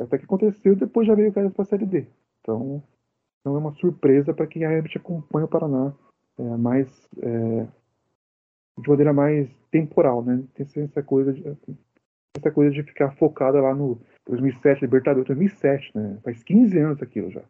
[0.00, 2.06] Até que aconteceu, depois já veio o cara para a Série D.
[2.40, 2.82] Então,
[3.44, 5.92] não é uma surpresa para quem realmente acompanha o Paraná
[6.38, 7.66] é, mais, é,
[8.78, 10.42] de maneira mais temporal, né?
[10.54, 11.44] Tem essa coisa de,
[12.36, 16.18] essa coisa de ficar focada lá no 2007, Libertadores, 2007, né?
[16.22, 17.42] Faz 15 anos aquilo já.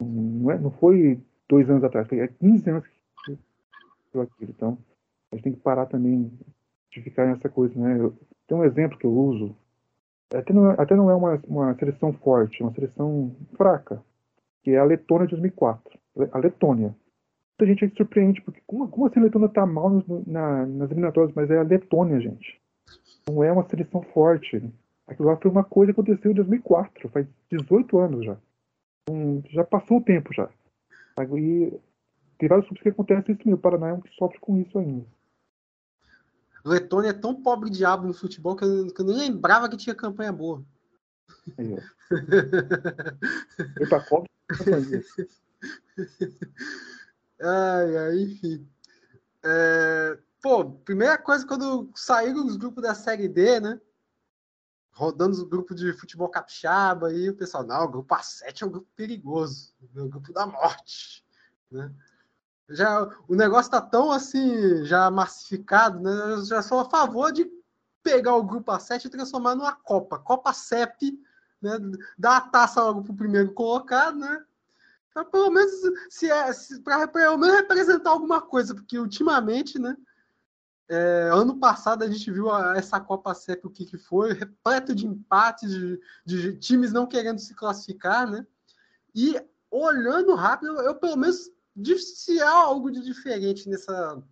[0.00, 4.50] Não, é, não foi dois anos atrás, foi 15 anos que aquilo.
[4.50, 4.78] Então,
[5.30, 6.32] a gente tem que parar também
[6.90, 8.00] de ficar nessa coisa, né?
[8.00, 9.54] Eu, tem um exemplo que eu uso
[10.34, 14.02] até não, é, até não é uma, uma seleção forte, é uma seleção fraca,
[14.62, 15.98] que é a Letônia de 2004.
[16.32, 16.94] A Letônia.
[17.58, 20.90] Muita gente se surpreende, porque como, como assim a Letônia está mal no, na, nas
[20.90, 22.60] eliminatórias, mas é a Letônia, gente.
[23.28, 24.62] Não é uma seleção forte.
[25.08, 28.36] Aquilo lá foi uma coisa que aconteceu em 2004, faz 18 anos já.
[29.10, 30.50] Um, já passou o tempo já.
[31.36, 31.80] E
[32.38, 33.56] tem vários clubes que acontece isso mesmo.
[33.56, 35.06] O Paraná é um que sofre com isso ainda.
[36.64, 39.94] Letônia é tão pobre diabo no futebol que eu, que eu nem lembrava que tinha
[39.94, 40.62] campanha boa.
[41.56, 41.78] Aí, ó.
[43.88, 44.26] pra Copa,
[47.40, 48.68] ai, ai, enfim.
[49.42, 53.80] É, pô, primeira coisa, quando saíram os grupos da Série D, né?
[54.98, 58.70] Rodando os grupos de futebol capixaba, e o pessoal, não, o grupo A7 é um
[58.70, 61.24] grupo perigoso, é o grupo da morte,
[61.70, 61.94] né?
[62.68, 66.10] Já, o negócio tá tão assim, já massificado, né?
[66.32, 67.48] Eu já sou a favor de
[68.02, 70.18] pegar o grupo A7 e transformar numa Copa.
[70.18, 71.16] Copa CEP,
[71.62, 71.78] né?
[72.18, 74.44] Dar a taça logo pro primeiro colocado, né?
[75.14, 75.70] Pra pelo menos
[76.10, 79.96] se é, se, pra, pelo menos representar alguma coisa, porque ultimamente, né?
[80.90, 84.94] É, ano passado a gente viu a, essa Copa CEP o que, que foi, repleto
[84.94, 88.46] de empates, de, de, times não querendo se classificar, né?
[89.14, 89.38] E
[89.70, 91.50] olhando rápido, eu, eu pelo menos
[91.98, 94.22] se há algo de diferente nessa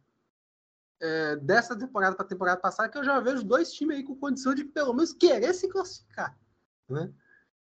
[0.98, 4.16] é, dessa temporada para a temporada passada, que eu já vejo dois times aí com
[4.16, 6.36] condição de pelo menos querer se classificar,
[6.88, 7.12] né?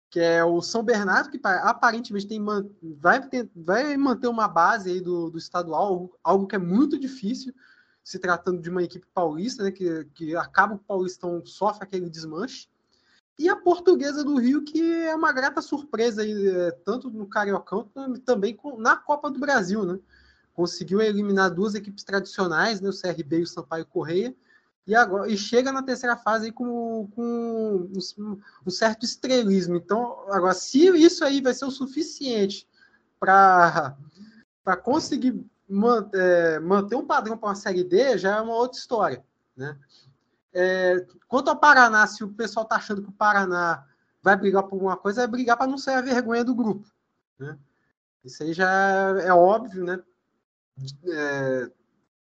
[0.08, 2.40] Que é o São Bernardo, que aparentemente tem,
[3.00, 7.52] vai, ter, vai manter uma base aí do, do estadual, algo que é muito difícil,
[8.06, 9.72] se tratando de uma equipe paulista, né?
[9.72, 12.68] Que, que acaba o Paulistão sofre aquele desmanche.
[13.36, 17.90] E a portuguesa do Rio, que é uma grata surpresa, aí, é, tanto no Cariocão,
[18.24, 19.98] também na Copa do Brasil, né?
[20.54, 22.88] Conseguiu eliminar duas equipes tradicionais, né?
[22.88, 24.32] o CRB e o Sampaio Correia,
[24.86, 29.74] e, agora, e chega na terceira fase aí com, com um, um, certo estrelismo.
[29.74, 32.68] Então, agora, se isso aí vai ser o suficiente
[33.18, 33.96] para
[34.84, 39.24] conseguir manter, é, manter um padrão para uma Série D, já é uma outra história,
[39.56, 39.78] né?
[40.52, 43.86] É, quanto ao Paraná, se o pessoal está achando que o Paraná
[44.22, 46.90] vai brigar por alguma coisa, é brigar para não ser a vergonha do grupo.
[47.38, 47.58] Né?
[48.24, 48.68] Isso aí já
[49.20, 50.02] é óbvio, né?
[51.04, 51.70] É,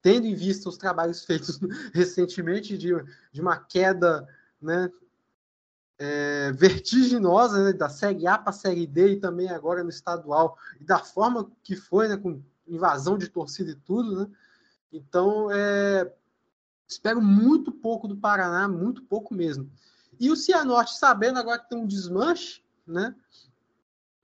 [0.02, 1.60] tendo em vista os trabalhos feitos
[1.94, 2.94] recentemente de,
[3.32, 4.28] de uma queda
[4.62, 4.92] né,
[5.98, 10.58] é, vertiginosa né, da Série A para a Série D e também agora no estadual,
[10.80, 14.22] e da forma que foi, né, com invasão de torcida e tudo.
[14.22, 14.28] Né?
[14.92, 16.12] Então, é,
[16.88, 19.70] Espero muito pouco do Paraná, muito pouco mesmo.
[20.20, 23.16] E o Cianorte, sabendo agora que tem um desmanche, né?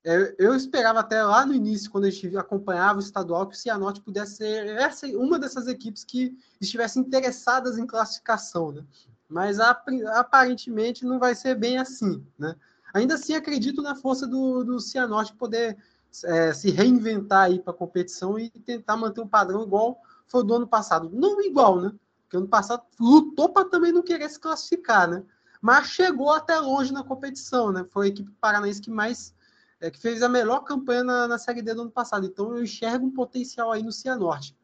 [0.04, 3.58] É, eu esperava até lá no início, quando a gente acompanhava o estadual, que o
[3.58, 8.84] Cianorte pudesse ser essa, uma dessas equipes que estivessem interessadas em classificação, né?
[9.28, 12.56] Mas aparentemente não vai ser bem assim, né?
[12.94, 15.78] Ainda assim, acredito na força do, do Cianorte poder
[16.24, 20.54] é, se reinventar aí para a competição e tentar manter um padrão igual foi do
[20.56, 21.10] ano passado.
[21.12, 21.92] Não igual, né?
[22.32, 25.22] que ano passado lutou para também não querer se classificar, né?
[25.62, 27.86] Mas chegou até longe na competição, né?
[27.92, 29.36] Foi a equipe paranaense que mais
[29.82, 32.26] é, que fez a melhor campanha na, na Série D do ano passado.
[32.26, 34.56] Então eu enxergo um potencial aí no Cianorte.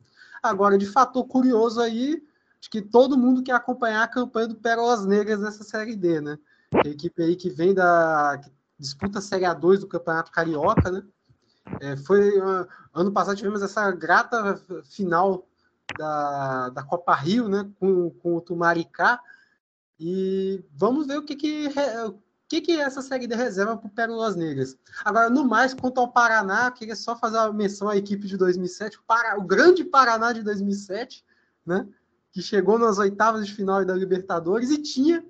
[0.41, 2.23] Agora, de fator curioso aí,
[2.59, 6.39] acho que todo mundo quer acompanhar a campanha do Pérolas Negras nessa Série D, né?
[6.73, 11.03] A equipe aí que vem da que disputa a Série A2 do Campeonato Carioca, né?
[11.81, 15.47] É, foi uh, ano passado tivemos essa grata final
[15.97, 19.19] da, da Copa Rio, né, com, com o Tumaricá.
[19.99, 21.69] E vamos ver o que que,
[22.07, 24.77] o que, que essa série de reserva para o Pérolas Negras.
[25.03, 28.97] Agora, no mais, quanto ao Paraná, queria só fazer uma menção à equipe de 2007,
[28.97, 31.25] o, Para, o grande Paraná de 2007,
[31.65, 31.87] né,
[32.31, 35.25] que chegou nas oitavas de final da Libertadores e tinha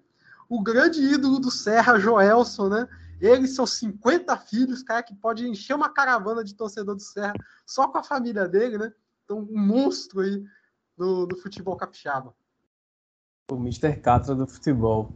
[0.49, 2.87] o grande ídolo do Serra, Joelson, né?
[3.19, 7.33] Ele e seus 50 filhos, cara, que pode encher uma caravana de torcedor do Serra
[7.65, 8.91] só com a família dele, né?
[9.25, 10.43] Então, um monstro aí
[10.95, 12.33] do, do futebol capixaba.
[13.51, 13.95] O Mr.
[13.97, 15.11] Catra do futebol.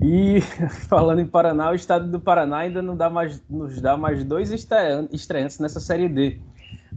[0.00, 0.40] E
[0.88, 4.50] falando em Paraná, o estado do Paraná ainda não dá mais, nos dá mais dois
[4.52, 6.40] estreantes nessa Série D.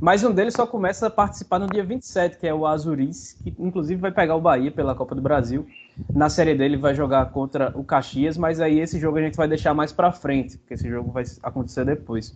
[0.02, 3.54] Mas um deles só começa a participar no dia 27, que é o Azuris, que
[3.60, 5.68] inclusive vai pegar o Bahia pela Copa do Brasil.
[6.14, 9.48] Na série dele vai jogar contra o Caxias, mas aí esse jogo a gente vai
[9.48, 12.36] deixar mais para frente, porque esse jogo vai acontecer depois.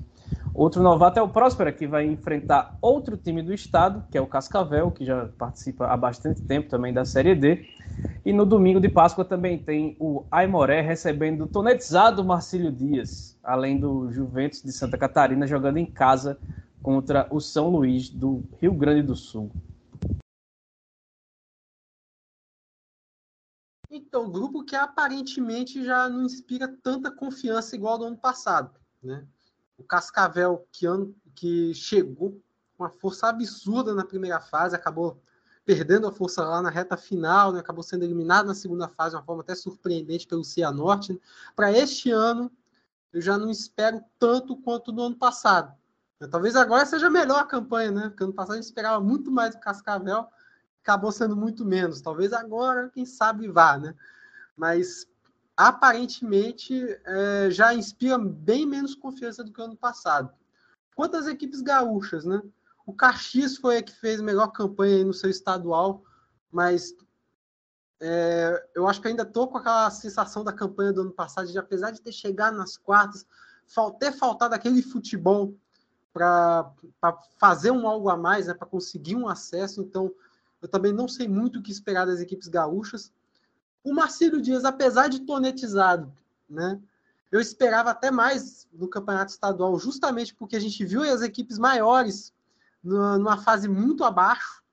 [0.53, 4.27] Outro novato é o Próspera, que vai enfrentar outro time do estado, que é o
[4.27, 7.65] Cascavel, que já participa há bastante tempo também da Série D.
[8.23, 13.79] E no domingo de Páscoa também tem o Aimoré recebendo o tonetizado Marcílio Dias, além
[13.79, 16.37] do Juventus de Santa Catarina jogando em casa
[16.81, 19.51] contra o São Luís do Rio Grande do Sul.
[23.95, 28.71] Então, grupo que aparentemente já não inspira tanta confiança igual do ano passado,
[29.03, 29.23] né?
[29.77, 30.87] O Cascavel que,
[31.35, 32.41] que chegou
[32.75, 35.21] com uma força absurda na primeira fase, acabou
[35.63, 37.59] perdendo a força lá na reta final, né?
[37.59, 41.13] acabou sendo eliminado na segunda fase de uma forma até surpreendente pelo Cianorte.
[41.13, 41.19] Né?
[41.55, 42.51] Para este ano,
[43.13, 45.71] eu já não espero tanto quanto no ano passado.
[46.31, 48.09] Talvez agora seja melhor a campanha, né?
[48.09, 50.27] Porque ano passado a gente esperava muito mais do Cascavel,
[50.83, 52.01] acabou sendo muito menos.
[52.01, 53.95] Talvez agora, quem sabe, vá, né?
[54.55, 55.07] Mas
[55.55, 56.73] aparentemente
[57.05, 60.31] é, já inspira bem menos confiança do que ano passado.
[60.93, 62.41] Quanto às equipes gaúchas, né?
[62.85, 66.03] O Caxias foi a que fez a melhor campanha no seu estadual,
[66.51, 66.93] mas
[68.01, 71.57] é, eu acho que ainda estou com aquela sensação da campanha do ano passado, de
[71.57, 73.25] apesar de ter chegado nas quartas,
[73.99, 75.55] ter faltado aquele futebol
[76.11, 76.69] para
[77.39, 79.81] fazer um algo a mais, né, para conseguir um acesso.
[79.81, 80.13] Então,
[80.63, 83.11] eu também não sei muito o que esperar das equipes gaúchas.
[83.83, 86.11] O Marcílio Dias, apesar de tonetizado,
[86.49, 86.79] né,
[87.29, 92.33] eu esperava até mais no campeonato estadual, justamente porque a gente viu as equipes maiores
[92.81, 94.63] numa fase muito abaixo,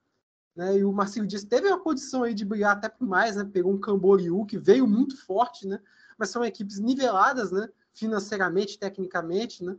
[0.55, 0.79] né?
[0.79, 3.49] E o Marcelo Dias teve uma condição aí de brigar até por mais, né?
[3.51, 5.81] Pegou um Camboriú que veio muito forte, né?
[6.19, 7.69] Mas são equipes niveladas, né?
[7.95, 9.77] Financeiramente, tecnicamente, né?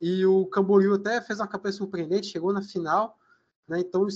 [0.00, 3.18] E o Camboriú até fez uma campanha surpreendente, chegou na final,
[3.68, 3.80] né?
[3.80, 4.06] Então,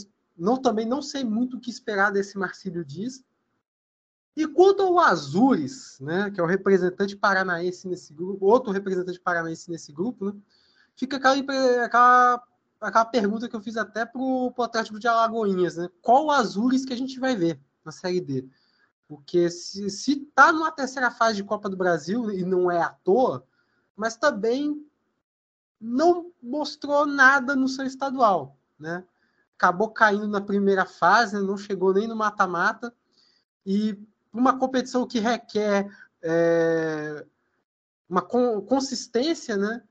[0.40, 3.22] não também não sei muito o que esperar desse Marcílio Dias.
[4.36, 9.70] E quanto ao Azures, né, que é o representante paranaense nesse grupo, outro representante paranaense
[9.70, 10.34] nesse grupo, né,
[10.96, 12.42] fica aquela, aquela
[12.80, 15.88] aquela pergunta que eu fiz até pro, pro Atlético de Alagoinhas, né?
[16.00, 18.48] Qual o Azures que a gente vai ver na Série D?
[19.06, 22.88] Porque se, se tá numa terceira fase de Copa do Brasil, e não é à
[22.88, 23.44] toa,
[23.94, 24.86] mas também
[25.80, 29.04] não mostrou nada no seu estadual, né?
[29.60, 31.42] Acabou caindo na primeira fase, né?
[31.42, 32.94] não chegou nem no mata-mata,
[33.66, 33.94] e
[34.32, 35.86] uma competição que requer
[36.22, 37.26] é,
[38.08, 39.82] uma consistência, né?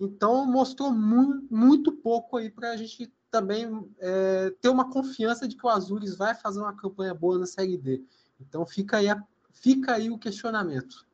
[0.00, 5.56] Então, mostrou mu muito pouco aí para a gente também é, ter uma confiança de
[5.56, 8.04] que o Azures vai fazer uma campanha boa na Série D.
[8.40, 11.06] Então, fica aí, a, fica aí o questionamento.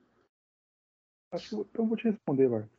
[1.31, 2.78] Acho que eu vou te responder, Marcos.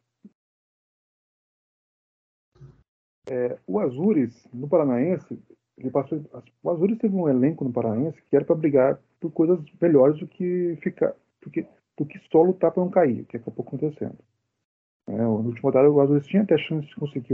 [3.29, 5.39] É, o Azures, no Paranaense,
[5.77, 6.21] ele passou,
[6.63, 10.27] o Azures teve um elenco no Paranaense que era para brigar por coisas melhores do
[10.27, 11.65] que ficar, do que,
[11.97, 14.17] do que só lutar para não cair, que acabou acontecendo.
[15.07, 17.33] É, no último rodada, o Azul tinha até chance de conseguir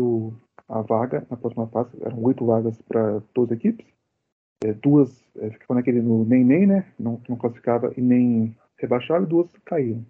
[0.69, 1.91] a vaga na próxima fase.
[2.01, 3.85] Eram oito vagas para todas as equipes.
[4.63, 6.91] É, duas é, ficavam naquele no nem-nem, né?
[6.97, 10.05] Não, não classificava e nem rebaixava, e duas caíram.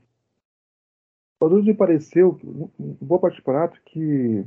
[1.39, 2.39] O Azul me pareceu,
[3.01, 4.45] boa parte do campeonato, que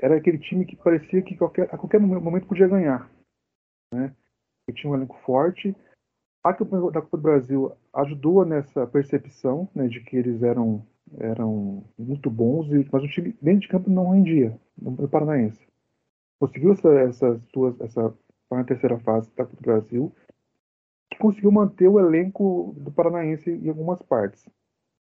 [0.00, 3.10] era aquele time que parecia que qualquer, a qualquer momento podia ganhar.
[3.92, 4.14] Né?
[4.66, 5.76] Que tinha um elenco forte.
[6.42, 10.86] A campanha da Copa do Brasil ajudou nessa percepção né, de que eles eram
[11.18, 15.66] eram muito bons, mas o time dentro de campo não rendia no Paranaense.
[16.38, 18.14] Conseguiu essa, essas duas, essa
[18.50, 20.12] na terceira fase da Copa do Brasil,
[21.10, 24.48] que conseguiu manter o elenco do Paranaense em algumas partes.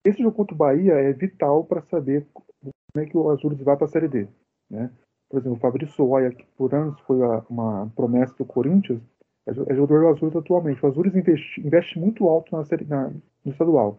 [0.04, 3.76] Esse jogo contra o Bahia é vital para saber como é que o Azul vai
[3.76, 4.28] para a Série D.
[4.70, 4.90] Né?
[5.28, 7.18] Por exemplo, o Fabrício Soaia, que por anos foi
[7.48, 9.00] uma promessa do Corinthians,
[9.46, 10.84] é, é jogador do Azul atualmente.
[10.84, 13.08] O Azul investe, investe muito alto na série, na,
[13.44, 13.98] no estadual.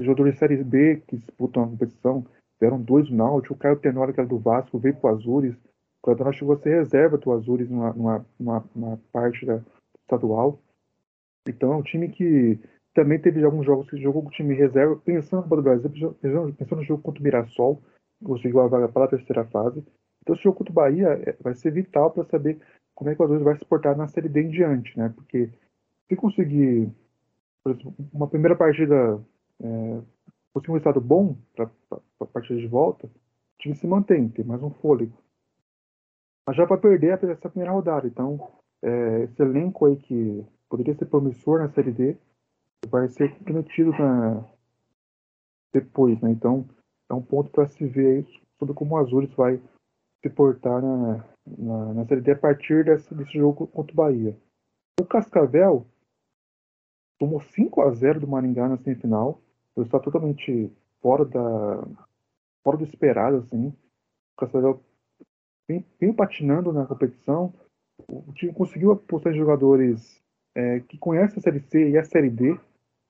[0.00, 2.26] Os jogadores de Série B que disputam a competição
[2.60, 3.54] deram dois Náutico.
[3.54, 5.54] O Caio Tenório, que era do Vasco, veio para o Azures.
[6.02, 9.60] O Caio Tenório chegou a ser reserva do Azures numa, numa, numa, numa parte da
[10.00, 10.58] estadual.
[11.46, 12.58] Então é um time que
[12.94, 15.90] também teve alguns jogos que jogou com o time reserva, pensando no do Brasil,
[16.20, 17.82] pensando no jogo contra o Mirassol,
[18.22, 19.84] conseguiu a vaga para a terceira fase.
[20.24, 22.58] Então esse jogo contra o Bahia é, vai ser vital para saber
[22.94, 25.12] como é que o Azures vai se portar na Série D em diante, né?
[25.14, 25.50] Porque
[26.08, 26.90] se conseguir,
[27.62, 29.20] por exemplo, uma primeira partida
[29.60, 30.00] é,
[30.52, 31.70] fosse um resultado bom para
[32.20, 33.10] a partida de volta, o
[33.58, 35.12] time se mantém, tem mais um fôlego.
[36.46, 38.06] Mas já para perder essa primeira rodada.
[38.06, 38.50] Então,
[38.82, 42.16] é, esse elenco aí que poderia ser promissor na Série D
[42.88, 44.44] vai ser comprometido na...
[45.72, 46.20] depois.
[46.20, 46.30] Né?
[46.30, 46.68] Então,
[47.10, 49.60] é um ponto para se ver aí sobre como o Azures vai
[50.24, 54.34] se portar na, na, na Série D a partir desse, desse jogo contra o Bahia.
[54.98, 55.86] O Cascavel
[57.18, 59.38] tomou 5 a 0 do Maringá na semifinal
[59.82, 60.72] está totalmente
[61.02, 61.84] fora da
[62.62, 63.68] fora do esperado assim.
[63.68, 64.80] O Cascavel
[65.68, 67.52] vem, vem patinando na competição.
[68.08, 70.22] O time conseguiu apostar em jogadores
[70.54, 72.58] é, que conhecem a Série C e a Série D,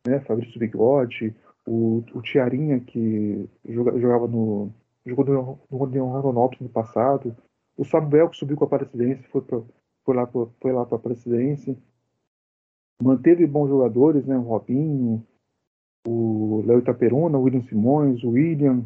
[0.07, 0.21] né?
[0.21, 1.35] Fabrício Bigode,
[1.67, 4.73] o, o Tiarinha, que joga, jogava no.
[5.07, 7.37] Jogou no, no no passado.
[7.77, 9.61] O Samuel, que subiu com a Aparecidense, foi, pra,
[10.05, 11.77] foi lá para a Aparecidense.
[13.03, 14.37] Manteve bons jogadores, né?
[14.37, 15.27] O Robinho,
[16.07, 18.85] o Léo Itaperuna, o William Simões, o William.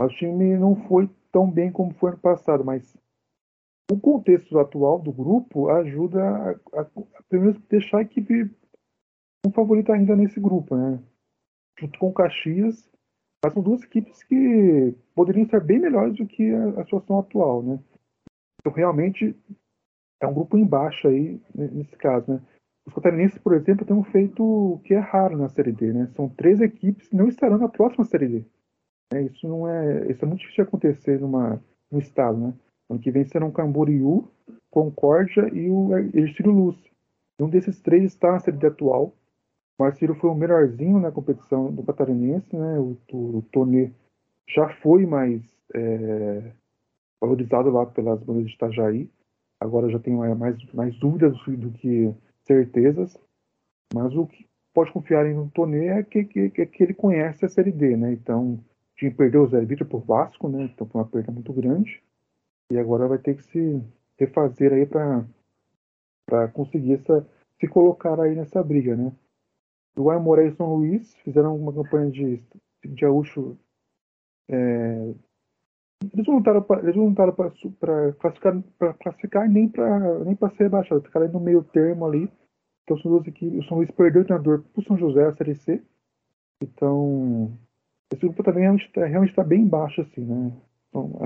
[0.00, 2.96] O time não foi tão bem como foi ano passado, mas
[3.90, 8.50] o contexto atual do grupo ajuda a, a, a pelo menos deixar a equipe
[9.46, 11.02] um favorito ainda nesse grupo, né?
[11.78, 12.91] Junto com o Caxias,
[13.42, 17.62] mas são duas equipes que poderiam ser bem melhores do que a, a situação atual,
[17.62, 17.78] né?
[18.60, 19.36] Então realmente
[20.20, 22.40] é um grupo embaixo aí nesse caso, né?
[22.86, 26.10] Os catarinenses, por exemplo, têm feito que é raro na Série D, né?
[26.16, 28.44] São três equipes que não estarão na próxima Série D.
[29.12, 32.54] É, isso não é, isso é muito difícil de acontecer numa, num estado, né?
[32.90, 34.28] Ano que vem serão Camboriú,
[34.70, 36.76] Concórdia e o Ercílio Luz.
[37.40, 39.14] Um desses três está na Série D atual.
[39.82, 42.78] Marcílio foi o melhorzinho na competição do catarinense, né?
[42.78, 43.90] O, o, o Tonê
[44.48, 45.42] já foi mais
[45.74, 46.52] é,
[47.20, 49.10] valorizado lá pelas bandas de Itajaí.
[49.60, 52.14] Agora já tem mais, mais dúvidas do que
[52.44, 53.16] certezas,
[53.94, 57.48] mas o que pode confiar em um Tonê é que, que, que, ele conhece a
[57.48, 58.12] Série D, né?
[58.12, 58.58] Então,
[58.96, 60.64] tinha perder o Zé Vitor por Vasco, né?
[60.64, 62.02] Então foi uma perda muito grande.
[62.72, 63.82] E agora vai ter que se
[64.18, 67.26] refazer aí para conseguir essa,
[67.60, 69.12] se colocar aí nessa briga, né?
[69.96, 72.42] O Aimoré e São Luís fizeram uma campanha de,
[72.82, 73.58] de gaúcho.
[74.48, 75.14] É,
[76.12, 78.62] eles não lutaram para classificar,
[78.98, 82.30] classificar nem para nem ser rebaixado, ficaram no meio termo ali.
[82.82, 83.58] Então são duas equipes.
[83.58, 85.82] O São Luís perdeu o treinador para o São José, a Série C.
[86.62, 87.56] Então,
[88.12, 88.88] esse grupo também realmente
[89.28, 90.52] está tá bem baixo, assim, né?
[90.88, 91.18] Então,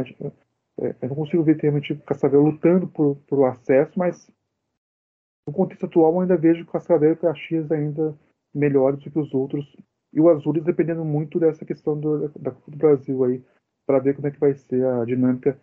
[0.81, 4.31] é, eu não consigo ver realmente o Cascavel lutando por, por acesso, mas
[5.47, 8.15] no contexto atual eu ainda vejo o Cascavel e o Caxias ainda
[8.57, 9.65] melhores do que os outros.
[10.12, 13.43] E o Azures dependendo muito dessa questão do, da Copa do Brasil aí,
[13.87, 15.59] para ver como é que vai ser a dinâmica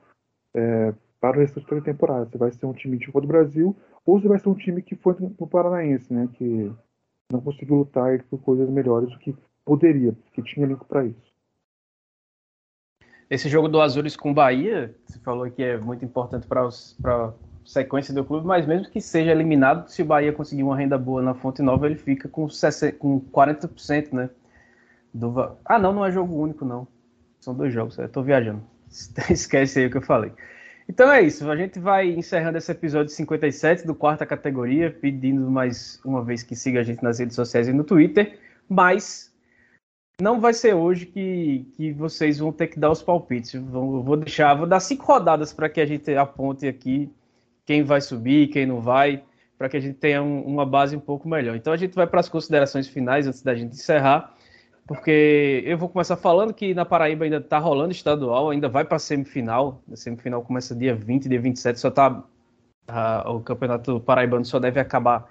[0.53, 2.29] é, para o restante da temporada.
[2.29, 3.75] Se vai ser um time de Copa do Brasil
[4.05, 6.29] ou se vai ser um time que foi no Paranaense, né?
[6.33, 6.71] Que
[7.31, 11.33] não conseguiu lutar por coisas melhores do que poderia, que tinha elenco para isso.
[13.29, 17.33] Esse jogo do Azures com o Bahia, você falou que é muito importante para
[17.65, 21.21] sequência do clube, mas mesmo que seja eliminado, se o Bahia conseguir uma renda boa
[21.21, 24.29] na Fonte Nova, ele fica com, 60, com 40%, né?
[25.13, 25.57] Do...
[25.63, 26.87] Ah, não, não é jogo único, não.
[27.39, 28.63] São dois jogos, eu tô viajando.
[29.29, 30.31] Esquece aí o que eu falei.
[30.87, 35.99] Então é isso, a gente vai encerrando esse episódio 57 do quarta categoria, pedindo mais
[36.03, 38.37] uma vez que siga a gente nas redes sociais e no Twitter,
[38.67, 39.33] mas
[40.21, 43.53] não vai ser hoje que, que vocês vão ter que dar os palpites.
[43.53, 47.09] Vou, vou deixar, vou dar cinco rodadas para que a gente aponte aqui
[47.65, 49.23] quem vai subir, quem não vai,
[49.57, 51.55] para que a gente tenha um, uma base um pouco melhor.
[51.55, 54.35] Então a gente vai para as considerações finais antes da gente encerrar,
[54.85, 58.97] porque eu vou começar falando que na Paraíba ainda está rolando estadual, ainda vai para
[58.97, 59.81] a semifinal.
[59.91, 62.23] A semifinal começa dia 20, dia 27, só tá
[63.25, 65.29] o campeonato paraibano só deve acabar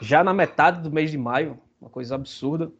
[0.00, 2.70] já na metade do mês de maio, uma coisa absurda.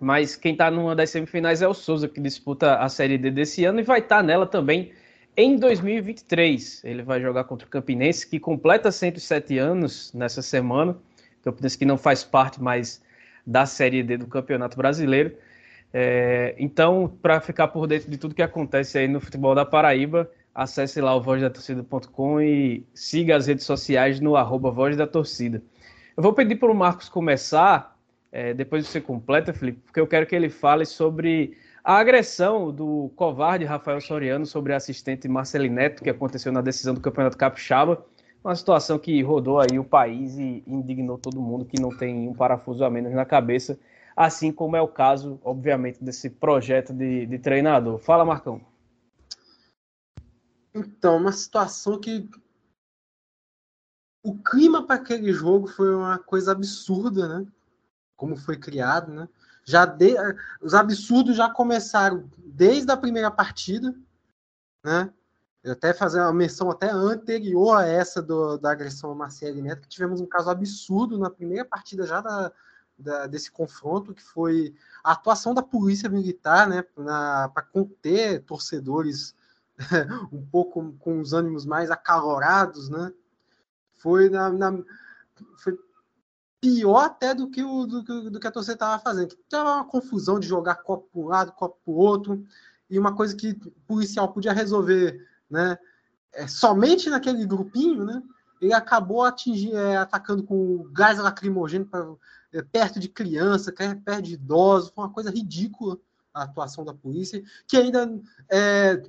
[0.00, 3.64] Mas quem está numa das semifinais é o Souza, que disputa a Série D desse
[3.64, 4.92] ano e vai estar tá nela também
[5.36, 6.82] em 2023.
[6.84, 10.96] Ele vai jogar contra o Campinense, que completa 107 anos nessa semana.
[11.42, 13.02] Campinense que não faz parte mais
[13.46, 15.34] da Série D do Campeonato Brasileiro.
[15.92, 20.30] É, então, para ficar por dentro de tudo que acontece aí no futebol da Paraíba,
[20.54, 25.62] acesse lá o vozdatorcida.com e siga as redes sociais no arroba Voz da Torcida.
[26.16, 27.92] Eu vou pedir para o Marcos começar
[28.32, 31.54] é, depois você completa, Felipe, porque eu quero que ele fale sobre
[31.84, 37.00] a agressão do covarde Rafael Soriano sobre assistente Marceline Neto, que aconteceu na decisão do
[37.00, 38.04] Campeonato Capixaba.
[38.44, 42.34] Uma situação que rodou aí o país e indignou todo mundo que não tem um
[42.34, 43.78] parafuso a menos na cabeça,
[44.16, 47.98] assim como é o caso, obviamente, desse projeto de, de treinador.
[47.98, 48.60] Fala, Marcão.
[50.74, 52.28] Então, uma situação que
[54.24, 57.46] o clima para aquele jogo foi uma coisa absurda, né?
[58.22, 59.28] como foi criado, né?
[59.64, 60.14] Já de,
[60.60, 63.94] os absurdos já começaram desde a primeira partida,
[64.82, 65.12] né?
[65.62, 69.82] Eu até fazer uma menção até anterior a essa do, da agressão a Marcelo Neto,
[69.82, 72.50] que tivemos um caso absurdo na primeira partida já da,
[72.98, 74.74] da, desse confronto, que foi
[75.04, 79.36] a atuação da polícia militar, né, para conter torcedores
[80.32, 83.12] um pouco com os ânimos mais acalorados, né?
[83.94, 84.82] Foi na, na
[85.58, 85.78] foi
[86.62, 89.30] pior até do que, o, do, do que a torcida estava fazendo.
[89.30, 92.46] Que tava uma confusão de jogar copo para um lado, copo para o outro,
[92.88, 95.76] e uma coisa que o policial podia resolver né,
[96.32, 98.22] é, somente naquele grupinho, né,
[98.60, 102.06] ele acabou atingindo, é, atacando com gás lacrimogêneo pra,
[102.52, 104.92] é, perto de criança, perto de idosos.
[104.94, 105.98] Foi uma coisa ridícula
[106.32, 108.08] a atuação da polícia, que ainda
[108.48, 109.02] é,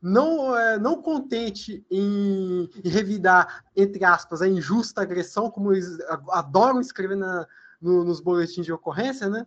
[0.00, 5.98] não, é, não contente em, em, revidar, entre aspas, a injusta agressão, como eles
[6.30, 7.46] adoram escrever na,
[7.80, 9.46] no, nos boletins de ocorrência, né?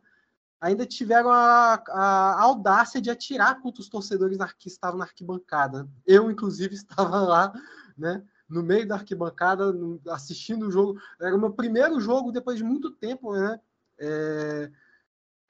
[0.61, 5.87] ainda tiveram a, a, audácia de atirar contra os torcedores que estavam na arquibancada.
[6.05, 7.53] Eu, inclusive, estava lá
[7.99, 8.23] né?
[8.47, 9.71] No meio da arquibancada,
[10.09, 10.99] assistindo o jogo.
[11.19, 13.59] Era o meu primeiro jogo depois de muito tempo, né?
[13.99, 14.71] É,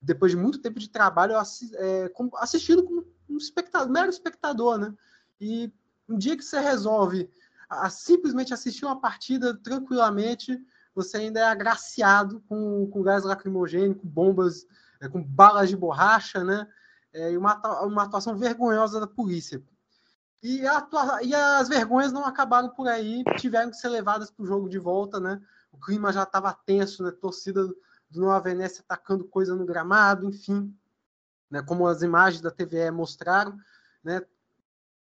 [0.02, 4.94] depois de muito tempo de trabalho, é, assistindo como um espectador, mero espectador, né?
[5.40, 5.72] E
[6.08, 7.30] um dia que você resolve
[7.70, 10.60] a, simplesmente assistir uma partida tranquilamente,
[10.94, 14.66] você ainda é agraciado com, com gás lacrimogêneo, com bombas,
[15.00, 16.68] é, com balas de borracha, né?
[17.14, 19.64] É, e uma, uma atuação vergonhosa da polícia.
[20.42, 21.22] E, atua...
[21.24, 24.80] e, as vergonhas não acabaram por aí, tiveram que ser levadas para o jogo de
[24.80, 25.42] volta, né?
[25.72, 27.12] O clima já estava tenso, né?
[27.12, 27.66] Torcida
[28.10, 30.76] do Nova Venécia atacando coisa no gramado, enfim,
[31.50, 31.62] né?
[31.62, 33.58] Como as imagens da TVE mostraram,
[34.04, 34.22] né?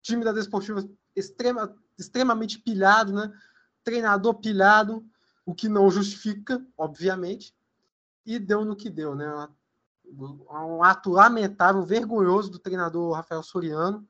[0.01, 3.31] Time da Desportiva extrema, extremamente pilhado, né?
[3.83, 5.05] Treinador pilhado,
[5.45, 7.53] o que não justifica, obviamente,
[8.25, 9.47] e deu no que deu, né?
[10.05, 14.07] Um ato lamentável, vergonhoso do treinador Rafael Soriano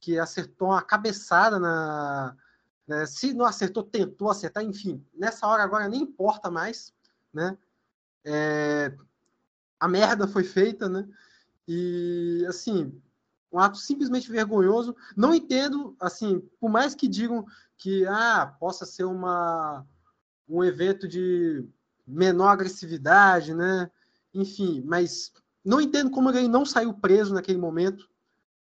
[0.00, 2.36] que acertou uma cabeçada na.
[2.86, 3.04] Né?
[3.06, 5.04] Se não acertou, tentou acertar, enfim.
[5.14, 6.94] Nessa hora agora nem importa mais,
[7.32, 7.56] né?
[8.24, 8.94] É,
[9.78, 11.06] a merda foi feita, né?
[11.68, 12.98] E assim,
[13.52, 14.96] um ato simplesmente vergonhoso.
[15.14, 17.44] Não entendo, assim, por mais que digam
[17.76, 19.86] que ah, possa ser uma
[20.48, 21.68] um evento de
[22.06, 23.90] menor agressividade, né?
[24.32, 25.30] Enfim, mas
[25.62, 28.08] não entendo como ele não saiu preso naquele momento,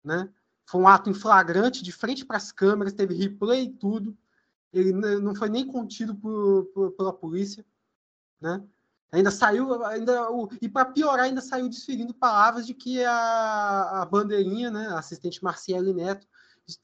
[0.04, 0.28] né?
[0.66, 4.16] Foi um ato em flagrante, de frente para as câmeras, teve replay e tudo.
[4.72, 7.64] Ele não foi nem contido por, por, pela polícia,
[8.40, 8.62] né?
[9.12, 14.06] Ainda saiu, ainda o, e para piorar, ainda saiu desferindo palavras de que a, a
[14.06, 16.26] bandeirinha, né, a assistente Marciele Neto,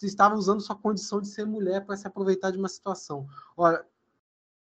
[0.03, 3.27] estava usando sua condição de ser mulher para se aproveitar de uma situação.
[3.57, 3.87] Ora,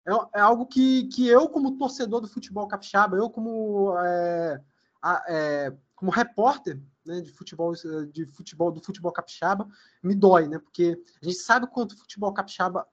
[0.05, 4.61] é, é, algo que, que eu, como torcedor do futebol capixaba, eu como, é,
[5.27, 7.73] é, como repórter né, de futebol
[8.11, 9.67] de futebol do futebol capixaba
[10.01, 10.57] me dói, né?
[10.57, 12.88] Porque a gente sabe quanto o futebol capixaba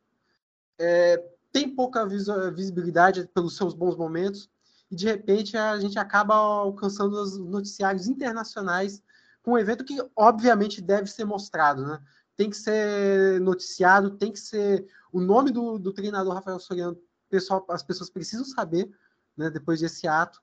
[0.79, 1.23] é,
[1.53, 4.51] tem pouca visibilidade pelos seus bons momentos
[4.91, 9.03] e de repente a gente acaba alcançando os noticiários internacionais
[9.43, 12.01] com um evento que obviamente deve ser mostrado, né?
[12.37, 16.99] Tem que ser noticiado, tem que ser o nome do, do treinador Rafael Soriano,
[17.29, 18.91] pessoal, as pessoas precisam saber,
[19.37, 19.51] né?
[19.51, 20.41] Depois desse ato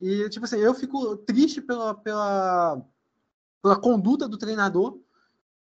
[0.00, 2.84] e tipo assim, eu fico triste pela, pela
[3.66, 5.00] pela conduta do treinador,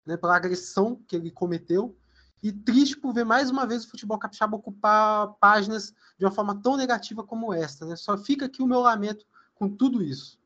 [0.06, 1.96] né, pela agressão que ele cometeu,
[2.42, 6.60] e triste por ver mais uma vez o futebol capixaba ocupar páginas de uma forma
[6.60, 7.86] tão negativa como esta.
[7.86, 7.96] Né?
[7.96, 10.38] Só fica aqui o meu lamento com tudo isso.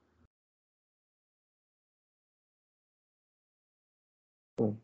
[4.58, 4.76] Bom,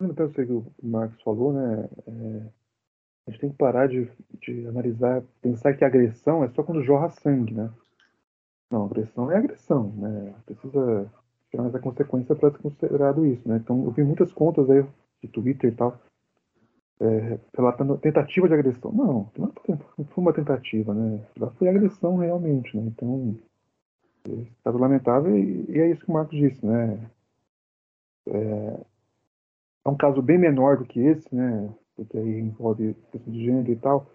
[0.00, 1.88] até sei que o Marcos falou, né?
[2.06, 2.52] É,
[3.26, 7.10] a gente tem que parar de, de analisar, pensar que agressão é só quando jorra
[7.10, 7.72] sangue, né?
[8.70, 10.34] Não, agressão é agressão, né?
[10.44, 11.10] Precisa
[11.56, 13.56] mas a consequência para ser considerado isso, né?
[13.56, 14.84] Então eu vi muitas contas aí
[15.22, 15.98] de Twitter e tal
[17.00, 18.92] é, relatando tentativa de agressão.
[18.92, 19.52] Não, não
[20.06, 21.20] foi uma tentativa, né?
[21.58, 22.84] Foi agressão realmente, né?
[22.86, 23.36] Então
[24.58, 27.10] estado lamentável e, e, é isso que o Marcos disse, né?
[28.28, 28.80] É,
[29.84, 31.72] é, um caso bem menor do que esse, né?
[31.94, 34.06] Porque aí envolve questão de gênero e tal.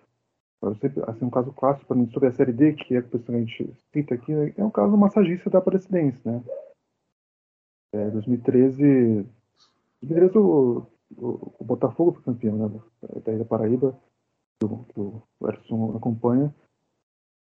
[0.61, 3.17] Mas sempre, assim, um caso clássico para mim sobre a série D, que é que
[3.17, 4.53] a gente cita aqui, né?
[4.55, 6.43] é um caso do massagista da Presidência, né?
[7.93, 9.25] É, 2013,
[10.01, 10.85] 2013 o,
[11.17, 12.81] o, o, Botafogo foi campeão, né?
[13.23, 13.97] Da Ilha Paraíba,
[14.59, 16.53] que o, que o acompanha.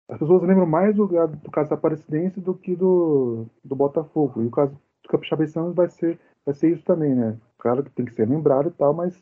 [0.09, 4.43] As pessoas lembram mais do, do caso da Aparecidense do que do, do Botafogo.
[4.43, 7.39] E o caso do Capixabeçanos vai ser, vai ser isso também, né?
[7.59, 9.21] Claro que tem que ser lembrado e tal, mas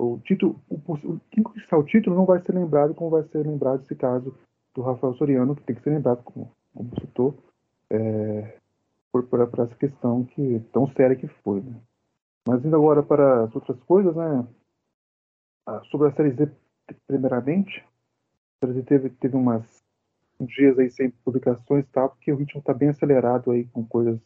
[0.00, 3.82] o título, o, quem conquistar o título não vai ser lembrado como vai ser lembrado
[3.82, 4.34] esse caso
[4.74, 7.36] do Rafael Soriano, que tem que ser lembrado, como, como citou,
[7.90, 8.58] é,
[9.12, 11.60] por, por, por, essa questão que tão séria que foi.
[11.60, 11.74] Né?
[12.50, 14.44] Mas indo agora para as outras coisas, né?
[15.68, 16.50] Ah, sobre a série Z,
[17.06, 17.78] primeiramente,
[18.60, 19.84] a série Z teve, teve umas
[20.40, 23.86] uns dias aí sem publicações e tal, porque o ritmo está bem acelerado aí com
[23.86, 24.18] coisas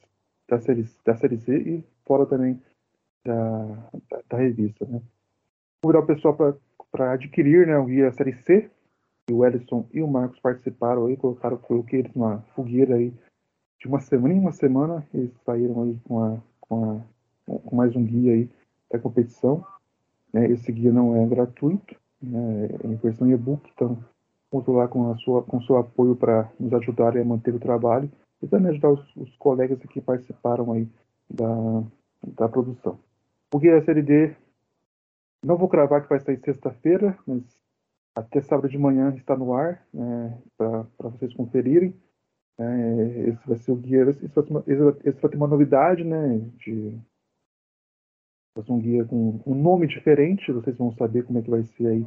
[0.48, 2.58] da série, da série Z e fora também
[3.26, 5.02] da, da, da revista, né?
[5.82, 6.34] Vou virar o pessoal
[6.90, 8.70] para adquirir né, o guia série C,
[9.28, 13.12] e o Ellison e o Marcos participaram aí, colocaram, coloquei eles numa fogueira aí
[13.78, 17.13] de uma semana em uma semana eles saíram aí com, a, com, a,
[17.46, 18.50] com mais um guia aí
[18.90, 19.64] da competição.
[20.32, 20.50] Né?
[20.50, 22.68] Esse guia não é gratuito, né?
[22.82, 23.98] é em versão e-book, então
[24.50, 28.10] conto lá com, a sua, com seu apoio para nos ajudarem a manter o trabalho
[28.40, 30.88] e também ajudar os, os colegas que participaram aí
[31.28, 31.82] da,
[32.36, 32.98] da produção.
[33.52, 34.34] O guia da série D,
[35.44, 37.42] não vou cravar que vai sair sexta-feira, mas
[38.14, 41.94] até sábado de manhã está no ar, né, para vocês conferirem.
[42.58, 44.02] É, esse vai ser o guia.
[44.10, 46.38] Esse vai, vai ter uma novidade, né?
[46.58, 46.96] De,
[48.54, 51.86] fazer um guia com um nome diferente, vocês vão saber como é que vai ser
[51.88, 52.06] aí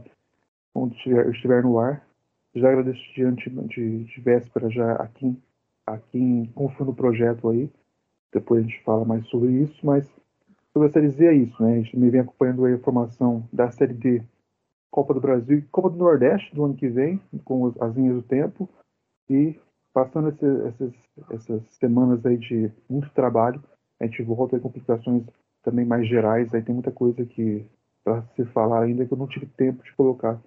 [0.73, 2.07] quando estiver, estiver no ar.
[2.55, 5.41] Já agradeço diante de, de véspera já a quem,
[5.85, 7.69] a quem confia no projeto aí.
[8.33, 10.09] Depois a gente fala mais sobre isso, mas
[10.71, 11.73] sobre a Série Z é isso, né?
[11.73, 14.23] A gente me vem acompanhando a informação da Série D,
[14.89, 18.21] Copa do Brasil e Copa do Nordeste do ano que vem, com as linhas do
[18.21, 18.69] tempo.
[19.29, 19.59] E
[19.93, 20.93] passando esse, essas,
[21.31, 23.61] essas semanas aí de muito trabalho,
[23.99, 25.23] a gente volta com complicações
[25.67, 26.53] também mais gerais.
[26.53, 27.65] Aí tem muita coisa que
[28.01, 30.39] para se falar ainda que eu não tive tempo de colocar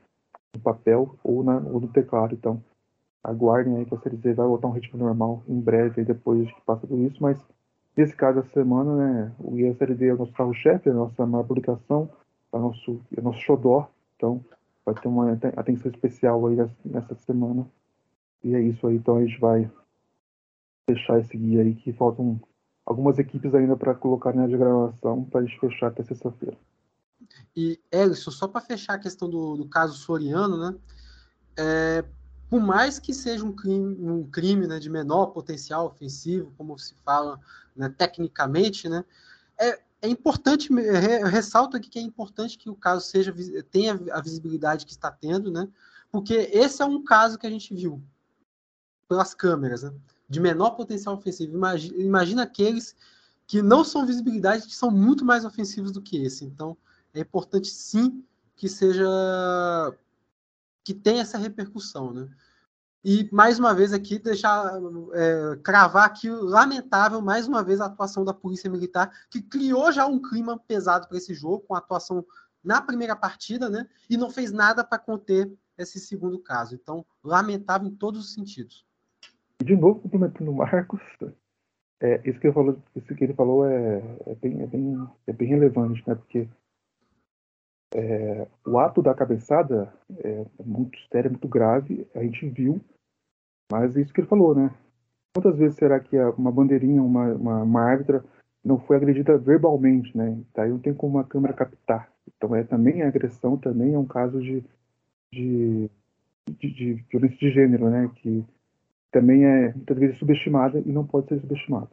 [0.54, 2.34] no papel ou, na, ou no teclado.
[2.34, 2.62] Então,
[3.22, 6.50] aguardem aí que a Série Z vai voltar um ritmo normal em breve, aí depois
[6.50, 7.22] que passa por isso.
[7.22, 7.38] Mas
[7.94, 10.94] nesse caso, essa semana, né, o IA Série D é o nosso carro-chefe, é a
[10.94, 12.08] nossa maior publicação,
[12.50, 13.90] é o nosso, é o nosso xodó.
[14.16, 14.42] Então,
[14.86, 17.66] vai ter uma atenção especial aí nessa semana.
[18.42, 18.96] E é isso aí.
[18.96, 19.70] Então, a gente vai
[20.88, 22.40] fechar esse guia aí, que faltam
[22.84, 26.56] algumas equipes ainda para colocar na gravação para a gente fechar até sexta-feira.
[27.56, 30.76] E, Ellison, só para fechar a questão do, do caso Soriano, né?
[31.56, 32.04] É,
[32.48, 36.94] por mais que seja um crime, um crime né, de menor potencial ofensivo, como se
[37.04, 37.38] fala
[37.76, 39.04] né, tecnicamente, né?
[39.58, 43.34] É, é importante, é, ressalto aqui que é importante que o caso seja
[43.70, 45.68] tenha a visibilidade que está tendo, né?
[46.10, 48.02] Porque esse é um caso que a gente viu
[49.08, 49.92] pelas câmeras, né?
[50.30, 51.54] De menor potencial ofensivo.
[51.54, 52.96] Imagina, imagina aqueles
[53.46, 56.44] que não são visibilidade, que são muito mais ofensivos do que esse.
[56.44, 56.76] Então,
[57.12, 58.24] é importante sim
[58.54, 59.04] que seja
[60.84, 62.28] que tenha essa repercussão, né?
[63.02, 64.78] E mais uma vez aqui deixar
[65.14, 70.06] é, cravar aqui lamentável mais uma vez a atuação da polícia militar que criou já
[70.06, 72.24] um clima pesado para esse jogo com a atuação
[72.62, 73.88] na primeira partida, né?
[74.08, 76.74] E não fez nada para conter esse segundo caso.
[76.74, 78.84] Então lamentável em todos os sentidos.
[79.62, 81.00] De novo complementando o Marcos,
[82.00, 85.32] é, isso que ele falou, isso que ele falou é, é, bem, é, bem, é
[85.32, 86.14] bem relevante, né?
[86.14, 86.48] Porque
[87.94, 92.80] é, o ato da cabeçada é muito sério, é muito grave, a gente viu,
[93.70, 94.74] mas é isso que ele falou, né?
[95.34, 98.24] Quantas vezes será que uma bandeirinha, uma, uma, uma árbitra
[98.64, 100.42] não foi agredida verbalmente, né?
[100.54, 102.10] Daí não tem como uma câmera captar.
[102.26, 104.64] Então é também agressão, também é um caso de,
[105.32, 105.90] de,
[106.48, 108.10] de, de violência de gênero, né?
[108.16, 108.44] Que
[109.10, 111.90] também é muitas vezes subestimada e não pode ser subestimada.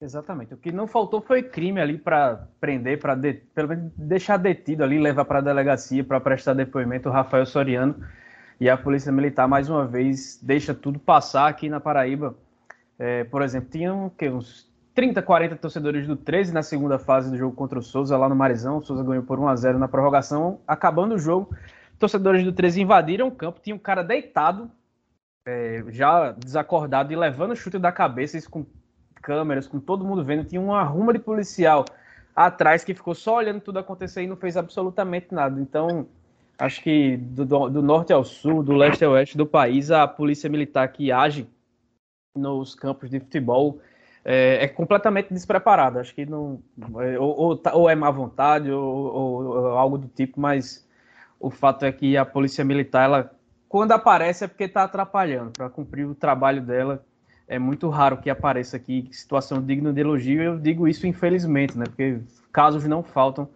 [0.00, 0.54] Exatamente.
[0.54, 4.84] O que não faltou foi crime ali para prender, para de, pelo menos deixar detido
[4.84, 7.96] ali, levar para a delegacia para prestar depoimento o Rafael Soriano.
[8.60, 12.36] E a Polícia Militar, mais uma vez, deixa tudo passar aqui na Paraíba.
[12.98, 17.36] É, por exemplo, tinham que, uns 30, 40 torcedores do 13 na segunda fase do
[17.36, 18.78] jogo contra o Souza, lá no Marizão.
[18.78, 20.60] O Souza ganhou por 1 a 0 na prorrogação.
[20.66, 21.54] Acabando o jogo,
[21.98, 23.60] torcedores do 13 invadiram o campo.
[23.60, 24.70] Tinha um cara deitado,
[25.48, 28.66] é, já desacordado e levando o chute da cabeça, isso com
[29.22, 31.86] câmeras, com todo mundo vendo, tinha uma ruma de policial
[32.36, 35.58] atrás que ficou só olhando tudo acontecer e não fez absolutamente nada.
[35.58, 36.06] Então,
[36.58, 40.50] acho que do, do norte ao sul, do leste ao oeste do país, a polícia
[40.50, 41.48] militar que age
[42.36, 43.80] nos campos de futebol
[44.24, 46.00] é, é completamente despreparada.
[46.00, 46.62] Acho que não.
[47.00, 50.86] É, ou, ou, tá, ou, é má vontade, ou, ou, ou, algo do tipo, mas
[51.40, 53.37] o fato é que a polícia militar, ela,
[53.68, 57.04] quando aparece, é porque está atrapalhando para cumprir o trabalho dela
[57.48, 60.42] é muito raro que apareça aqui situação digna de elogio.
[60.42, 61.86] Eu digo isso infelizmente, né?
[61.86, 62.20] Porque
[62.52, 63.48] casos não faltam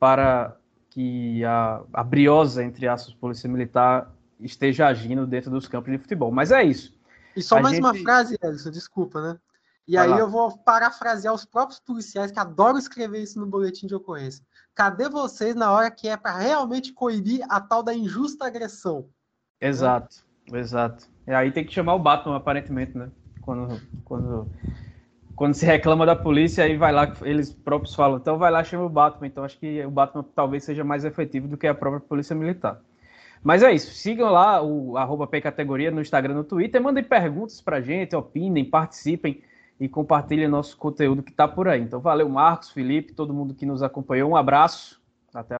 [0.00, 0.56] para
[0.90, 4.10] que a, a briosa, entre aspas, polícia militar
[4.40, 6.32] esteja agindo dentro dos campos de futebol.
[6.32, 6.96] Mas é isso.
[7.36, 7.84] E só a mais gente...
[7.84, 9.38] uma frase, Edson, desculpa, né?
[9.86, 10.18] E Vai aí lá.
[10.18, 14.42] eu vou parafrasear os próprios policiais que adoram escrever isso no boletim de ocorrência.
[14.74, 19.08] Cadê vocês na hora que é para realmente coibir a tal da injusta agressão?
[19.60, 20.60] Exato, né?
[20.60, 21.06] exato.
[21.26, 23.10] E aí tem que chamar o Batman, aparentemente, né?
[23.46, 24.48] quando, quando,
[25.36, 28.84] quando se reclama da polícia, aí vai lá, eles próprios falam, então vai lá chama
[28.84, 29.28] o Batman.
[29.28, 32.80] Então acho que o Batman talvez seja mais efetivo do que a própria polícia militar.
[33.42, 37.80] Mas é isso, sigam lá o arroba Categoria no Instagram no Twitter, mandem perguntas pra
[37.80, 39.40] gente, opinem, participem
[39.78, 41.80] e compartilhem nosso conteúdo que tá por aí.
[41.80, 44.30] Então valeu, Marcos, Felipe, todo mundo que nos acompanhou.
[44.30, 45.00] Um abraço,
[45.32, 45.54] até